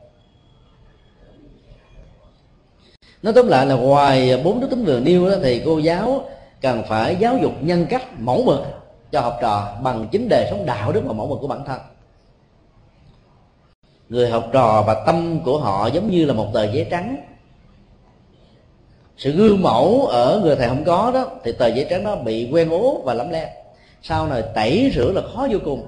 Nói 3.21 3.33
tóm 3.33 3.47
lại 3.47 3.65
là 3.65 3.75
ngoài 3.75 4.41
bốn 4.43 4.59
đức 4.59 4.69
tính 4.69 4.85
vừa 4.85 4.99
nêu 4.99 5.29
đó, 5.29 5.35
thì 5.43 5.61
cô 5.65 5.79
giáo 5.79 6.23
cần 6.61 6.83
phải 6.87 7.15
giáo 7.15 7.37
dục 7.41 7.51
nhân 7.61 7.85
cách, 7.89 8.19
mẫu 8.19 8.43
mực 8.43 8.59
cho 9.11 9.21
học 9.21 9.37
trò 9.41 9.77
bằng 9.83 10.07
chính 10.11 10.29
đề 10.29 10.47
sống 10.49 10.65
đạo 10.65 10.91
đức 10.91 11.01
và 11.05 11.13
mẫu 11.13 11.27
mực 11.27 11.39
của 11.41 11.47
bản 11.47 11.65
thân. 11.65 11.79
Người 14.09 14.29
học 14.29 14.49
trò 14.53 14.83
và 14.87 15.03
tâm 15.05 15.39
của 15.45 15.57
họ 15.57 15.87
giống 15.87 16.11
như 16.11 16.25
là 16.25 16.33
một 16.33 16.47
tờ 16.53 16.63
giấy 16.63 16.87
trắng. 16.91 17.17
Sự 19.17 19.31
gương 19.31 19.61
mẫu 19.61 20.07
ở 20.07 20.41
người 20.43 20.55
thầy 20.55 20.67
không 20.67 20.83
có 20.83 21.11
đó, 21.13 21.25
thì 21.43 21.51
tờ 21.51 21.67
giấy 21.67 21.87
trắng 21.89 22.03
đó 22.03 22.15
bị 22.15 22.49
quen 22.51 22.69
ố 22.69 23.01
và 23.03 23.13
lắm 23.13 23.29
le 23.29 23.53
sau 24.01 24.27
này 24.27 24.43
tẩy 24.55 24.91
rửa 24.95 25.11
là 25.11 25.21
khó 25.35 25.47
vô 25.51 25.59
cùng. 25.65 25.87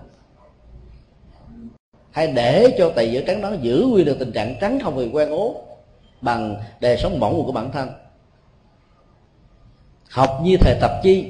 Hay 2.11 2.27
để 2.27 2.75
cho 2.77 2.89
tờ 2.89 3.01
giấy 3.01 3.23
trắng 3.27 3.41
đó 3.41 3.51
giữ 3.61 3.85
nguyên 3.89 4.05
được 4.05 4.19
tình 4.19 4.31
trạng 4.31 4.55
trắng 4.61 4.79
không 4.83 4.95
bị 4.95 5.09
quen 5.13 5.29
ố 5.29 5.55
bằng 6.21 6.55
đề 6.79 6.97
sống 6.97 7.19
mỏng 7.19 7.43
của 7.45 7.51
bản 7.51 7.71
thân. 7.71 7.89
Học 10.09 10.39
như 10.43 10.57
thầy 10.57 10.75
tập 10.81 10.91
chi, 11.03 11.25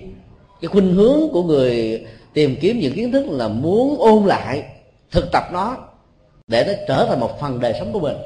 cái 0.62 0.68
khuynh 0.68 0.94
hướng 0.94 1.20
của 1.34 1.44
người 1.44 2.06
tìm 2.34 2.56
kiếm 2.62 2.80
những 2.80 2.94
kiến 2.94 3.12
thức 3.12 3.26
là 3.30 3.48
muốn 3.48 4.00
ôn 4.00 4.26
lại, 4.26 4.64
thực 5.12 5.32
tập 5.32 5.44
nó 5.52 5.78
để 6.48 6.64
nó 6.68 6.74
trở 6.88 7.06
thành 7.10 7.20
một 7.20 7.40
phần 7.40 7.60
đời 7.60 7.74
sống 7.80 7.94
của 7.94 8.00
mình. 8.00 8.18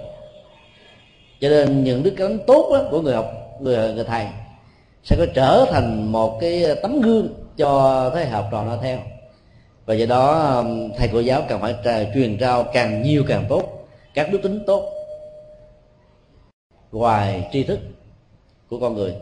Cho 1.41 1.49
nên 1.49 1.83
những 1.83 2.03
đức 2.03 2.13
tính 2.17 2.39
tốt 2.47 2.87
của 2.91 3.01
người 3.01 3.15
học, 3.15 3.31
người 3.59 3.93
người 3.93 4.03
thầy 4.03 4.27
sẽ 5.03 5.15
có 5.19 5.25
trở 5.33 5.65
thành 5.71 6.11
một 6.11 6.37
cái 6.41 6.65
tấm 6.81 7.01
gương 7.01 7.29
cho 7.57 8.11
thế 8.15 8.25
hệ 8.25 8.29
học 8.29 8.47
trò 8.51 8.63
nó 8.63 8.77
theo. 8.81 8.97
Và 9.85 9.93
do 9.93 10.05
đó, 10.05 10.63
thầy 10.97 11.09
cô 11.13 11.19
giáo 11.19 11.43
cần 11.49 11.61
phải 11.61 11.75
truyền 12.13 12.37
trao 12.37 12.63
càng 12.63 13.01
nhiều 13.01 13.23
càng 13.27 13.45
tốt, 13.49 13.87
các 14.13 14.31
đức 14.31 14.39
tính 14.43 14.63
tốt 14.67 14.89
ngoài 16.93 17.49
tri 17.53 17.63
thức 17.63 17.79
của 18.69 18.79
con 18.79 18.95
người. 18.95 19.13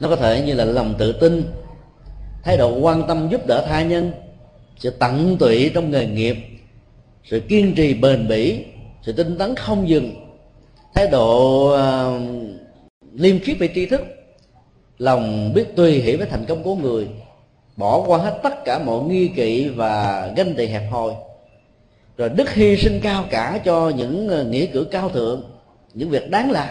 Nó 0.00 0.08
có 0.08 0.16
thể 0.16 0.42
như 0.46 0.54
là 0.54 0.64
lòng 0.64 0.94
tự 0.98 1.12
tin 1.12 1.42
thái 2.42 2.56
độ 2.56 2.78
quan 2.78 3.06
tâm 3.08 3.28
giúp 3.28 3.46
đỡ 3.46 3.64
tha 3.68 3.82
nhân 3.82 4.12
sự 4.76 4.90
tận 4.90 5.36
tụy 5.38 5.70
trong 5.74 5.90
nghề 5.90 6.06
nghiệp 6.06 6.36
sự 7.24 7.40
kiên 7.40 7.74
trì 7.74 7.94
bền 7.94 8.28
bỉ 8.28 8.64
sự 9.02 9.12
tinh 9.12 9.38
tấn 9.38 9.54
không 9.54 9.88
dừng 9.88 10.14
thái 10.94 11.06
độ 11.06 11.64
uh, 11.74 12.22
liêm 13.14 13.38
khiết 13.38 13.58
về 13.58 13.68
tri 13.74 13.86
thức 13.86 14.00
lòng 14.98 15.52
biết 15.54 15.76
tùy 15.76 15.92
hỷ 15.92 16.16
với 16.16 16.26
thành 16.26 16.44
công 16.44 16.62
của 16.62 16.74
người 16.74 17.08
bỏ 17.76 18.04
qua 18.06 18.18
hết 18.18 18.38
tất 18.42 18.64
cả 18.64 18.78
mọi 18.78 19.02
nghi 19.04 19.28
kỵ 19.28 19.68
và 19.68 20.26
ganh 20.36 20.54
tị 20.54 20.66
hẹp 20.66 20.90
hòi. 20.90 21.12
Rồi 22.16 22.28
đức 22.28 22.50
hy 22.50 22.76
sinh 22.76 23.00
cao 23.02 23.24
cả 23.30 23.60
cho 23.64 23.92
những 23.96 24.28
ờ, 24.28 24.44
nghĩa 24.44 24.66
cử 24.66 24.86
cao 24.90 25.08
thượng 25.08 25.51
những 25.94 26.10
việc 26.10 26.30
đáng 26.30 26.50
làm. 26.50 26.68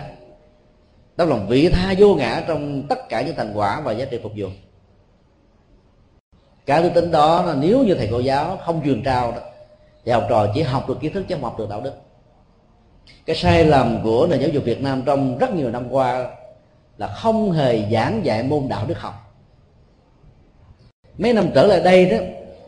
Tấm 1.16 1.30
lòng 1.30 1.48
vị 1.48 1.70
tha 1.70 1.94
vô 1.98 2.16
ngã 2.16 2.44
trong 2.48 2.84
tất 2.90 3.10
cả 3.10 3.22
những 3.22 3.36
thành 3.36 3.52
quả 3.54 3.82
và 3.82 3.92
giá 3.92 4.06
trị 4.06 4.20
phục 4.24 4.32
vụ. 4.36 4.48
Cả 6.66 6.82
đức 6.82 6.90
tính 6.96 7.12
đó 7.12 7.44
là 7.46 7.54
nếu 7.54 7.84
như 7.84 7.96
thầy 7.96 8.08
cô 8.12 8.20
giáo 8.20 8.58
không 8.66 8.82
truyền 8.86 9.04
trao 9.04 9.32
đó, 9.32 9.38
thì 10.06 10.12
học 10.12 10.26
trò 10.30 10.48
chỉ 10.54 10.62
học 10.62 10.90
được 10.90 10.98
kiến 11.02 11.14
thức 11.14 11.26
chứ 11.28 11.36
không 11.36 11.44
học 11.44 11.60
được 11.60 11.70
đạo 11.70 11.82
đức. 11.82 11.94
Cái 13.26 13.36
sai 13.36 13.66
lầm 13.66 14.00
của 14.04 14.28
nền 14.30 14.40
giáo 14.40 14.50
dục 14.50 14.64
Việt 14.64 14.82
Nam 14.82 15.02
trong 15.06 15.38
rất 15.38 15.54
nhiều 15.54 15.70
năm 15.70 15.88
qua 15.90 16.28
là 16.98 17.08
không 17.08 17.52
hề 17.52 17.92
giảng 17.92 18.26
dạy 18.26 18.44
môn 18.44 18.68
đạo 18.68 18.86
đức 18.88 19.00
học. 19.00 19.14
Mấy 21.18 21.34
năm 21.34 21.50
trở 21.56 21.64
lại 21.68 21.80
đây 21.80 22.06
đó, 22.06 22.18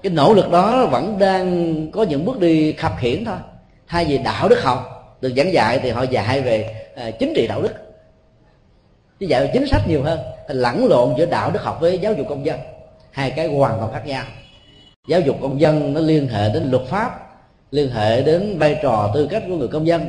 cái 0.03 0.11
nỗ 0.11 0.33
lực 0.33 0.51
đó 0.51 0.85
vẫn 0.85 1.19
đang 1.19 1.75
có 1.91 2.03
những 2.03 2.25
bước 2.25 2.39
đi 2.39 2.73
khập 2.73 2.93
khiển 2.99 3.25
thôi. 3.25 3.37
Thay 3.87 4.05
vì 4.05 4.17
đạo 4.17 4.49
đức 4.49 4.63
học 4.63 4.92
được 5.23 5.33
giảng 5.37 5.53
dạy 5.53 5.79
thì 5.79 5.89
họ 5.89 6.03
dạy 6.03 6.41
về 6.41 6.85
à, 6.95 7.11
chính 7.11 7.33
trị 7.35 7.47
đạo 7.47 7.61
đức. 7.61 7.73
Chứ 9.19 9.25
dạy 9.25 9.41
về 9.41 9.49
chính 9.53 9.67
sách 9.67 9.81
nhiều 9.87 10.03
hơn, 10.03 10.19
lẫn 10.47 10.85
lộn 10.85 11.13
giữa 11.17 11.25
đạo 11.25 11.51
đức 11.51 11.63
học 11.63 11.77
với 11.81 11.99
giáo 11.99 12.13
dục 12.13 12.27
công 12.29 12.45
dân. 12.45 12.59
Hai 13.11 13.31
cái 13.31 13.47
hoàn 13.47 13.77
toàn 13.77 13.91
khác 13.91 14.03
nhau. 14.05 14.23
Giáo 15.07 15.19
dục 15.19 15.37
công 15.41 15.61
dân 15.61 15.93
nó 15.93 15.99
liên 15.99 16.27
hệ 16.27 16.49
đến 16.53 16.71
luật 16.71 16.83
pháp, 16.85 17.29
liên 17.71 17.89
hệ 17.89 18.21
đến 18.21 18.59
vai 18.59 18.79
trò 18.83 19.11
tư 19.13 19.27
cách 19.31 19.43
của 19.47 19.55
người 19.55 19.67
công 19.67 19.87
dân. 19.87 20.07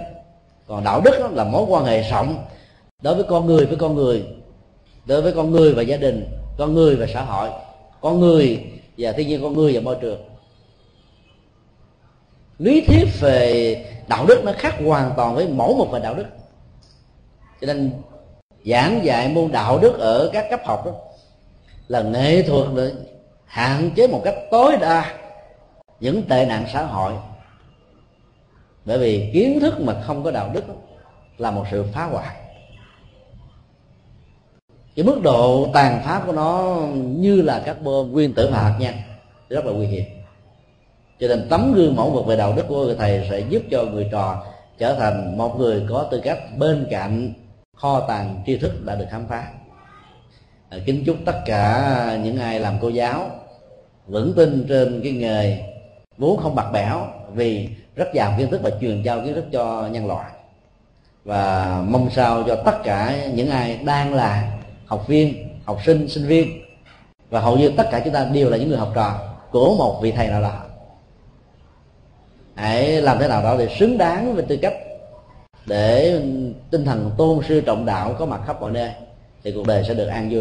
Còn 0.66 0.85
đạo 0.85 1.01
đức 1.01 1.32
là 1.32 1.45
mối 1.45 1.65
quan 1.69 1.85
hệ 1.85 2.03
rộng 2.11 2.45
đối 3.03 3.15
với 3.15 3.24
con 3.24 3.47
người, 3.47 3.66
với 3.66 3.77
con 3.77 3.95
người, 3.95 4.24
đối 5.07 5.23
với 5.23 5.32
con 5.32 5.51
người 5.51 5.74
và 5.74 5.82
gia 5.82 5.97
đình, 5.97 6.27
con 6.59 6.74
người 6.74 6.97
và 6.97 7.07
xã 7.12 7.23
hội, 7.23 7.49
con 8.01 8.20
người 8.20 8.65
và 8.99 9.12
thiên 9.12 9.28
nhiên, 9.28 9.43
con 9.43 9.53
người 9.53 9.73
và 9.74 9.81
môi 9.81 9.97
trường. 10.01 10.24
Lý 12.59 12.81
thuyết 12.81 13.09
về 13.20 13.77
đạo 14.09 14.27
đức 14.27 14.43
nó 14.45 14.53
khác 14.59 14.75
hoàn 14.87 15.13
toàn 15.17 15.35
với 15.35 15.49
mẫu 15.49 15.75
một 15.77 15.89
về 15.93 16.01
đạo 16.01 16.15
đức. 16.15 16.27
Cho 17.61 17.67
nên, 17.67 17.91
giảng 18.65 19.05
dạy 19.05 19.29
môn 19.29 19.53
đạo 19.53 19.79
đức 19.79 19.99
ở 19.99 20.31
các 20.33 20.47
cấp 20.51 20.61
học 20.65 20.87
đó 20.87 20.93
là 21.89 22.03
nghệ 22.03 22.43
thuật 22.43 22.69
để 22.77 22.93
hạn 23.45 23.91
chế 23.97 24.07
một 24.07 24.21
cách 24.25 24.35
tối 24.51 24.77
đa 24.81 25.15
những 26.01 26.23
tệ 26.23 26.47
nạn 26.47 26.65
xã 26.73 26.83
hội. 26.83 27.13
Bởi 28.85 28.99
vì 28.99 29.31
kiến 29.35 29.61
thức 29.61 29.81
mà 29.81 30.03
không 30.07 30.25
có 30.25 30.31
đạo 30.31 30.51
đức 30.53 30.65
là 31.39 31.51
một 31.51 31.65
sự 31.71 31.85
phá 31.93 32.05
hoại. 32.05 32.37
Cái 34.97 35.05
mức 35.05 35.21
độ 35.23 35.69
tàn 35.73 36.03
phá 36.05 36.23
của 36.27 36.33
nó 36.33 36.79
như 36.97 37.43
là 37.43 37.63
các 37.67 37.83
bom 37.83 38.13
nguyên 38.13 38.35
tử 38.35 38.51
hạt 38.51 38.77
nha, 38.81 38.95
rất 39.49 39.65
là 39.65 39.73
nguy 39.73 39.87
hiểm 39.87 40.05
cho 41.20 41.28
nên 41.28 41.47
tấm 41.51 41.73
gương 41.74 41.97
mẫu 41.97 42.11
mực 42.11 42.27
về 42.27 42.36
đạo 42.36 42.53
đức 42.57 42.65
của 42.69 42.85
người 42.85 42.97
thầy 42.99 43.27
sẽ 43.31 43.41
giúp 43.41 43.62
cho 43.70 43.85
người 43.85 44.09
trò 44.12 44.45
trở 44.78 44.95
thành 44.95 45.39
một 45.39 45.59
người 45.59 45.82
có 45.89 46.09
tư 46.11 46.20
cách 46.24 46.39
bên 46.59 46.86
cạnh 46.91 47.32
kho 47.77 48.01
tàng 48.01 48.43
tri 48.47 48.57
thức 48.57 48.85
đã 48.85 48.95
được 48.95 49.07
khám 49.11 49.27
phá. 49.28 49.49
À, 50.69 50.78
kính 50.86 51.05
chúc 51.07 51.16
tất 51.24 51.41
cả 51.47 52.19
những 52.24 52.39
ai 52.39 52.61
làm 52.61 52.74
cô 52.81 52.89
giáo 52.89 53.31
vững 54.07 54.32
tin 54.36 54.66
trên 54.69 55.01
cái 55.03 55.12
nghề 55.12 55.59
vốn 56.19 56.36
không 56.36 56.55
bạc 56.55 56.70
bẽo 56.73 57.07
vì 57.35 57.69
rất 57.97 58.09
giàu 58.15 58.35
kiến 58.39 58.51
thức 58.51 58.61
và 58.62 58.70
truyền 58.81 59.03
giao 59.03 59.20
kiến 59.20 59.35
thức 59.35 59.45
cho 59.53 59.89
nhân 59.93 60.07
loại. 60.07 60.31
Và 61.24 61.82
mong 61.89 62.11
sao 62.11 62.43
cho 62.47 62.57
tất 62.57 62.78
cả 62.85 63.27
những 63.35 63.51
ai 63.51 63.78
đang 63.85 64.15
là 64.15 64.53
học 64.86 65.09
viên 65.09 65.49
học 65.65 65.78
sinh 65.86 66.09
sinh 66.09 66.27
viên 66.27 66.49
và 67.31 67.41
hầu 67.41 67.57
như 67.57 67.73
tất 67.77 67.89
cả 67.91 68.01
chúng 68.05 68.15
ta 68.15 68.24
đều 68.24 68.51
là 68.51 68.57
những 68.57 68.69
người 68.69 68.78
học 68.78 68.93
trò 68.95 69.19
của 69.51 69.74
một 69.78 69.99
vị 70.03 70.12
thầy 70.12 70.28
nào 70.28 70.43
đó 70.43 70.64
hãy 72.55 73.03
làm 73.03 73.19
thế 73.19 73.29
nào 73.29 73.43
đó 73.43 73.57
để 73.59 73.69
xứng 73.79 73.99
đáng 73.99 74.35
với 74.35 74.45
tư 74.49 74.59
cách, 74.63 74.75
để 75.67 76.21
tinh 76.71 76.85
thần 76.85 77.11
tôn 77.19 77.45
sư 77.49 77.61
trọng 77.61 77.87
đạo 77.87 78.15
có 78.19 78.27
mặt 78.27 78.41
khắp 78.47 78.61
mọi 78.61 78.71
nơi, 78.71 78.91
thì 79.45 79.53
cuộc 79.53 79.67
đời 79.67 79.85
sẽ 79.89 79.95
được 79.95 80.07
an 80.07 80.25
vui. 80.25 80.33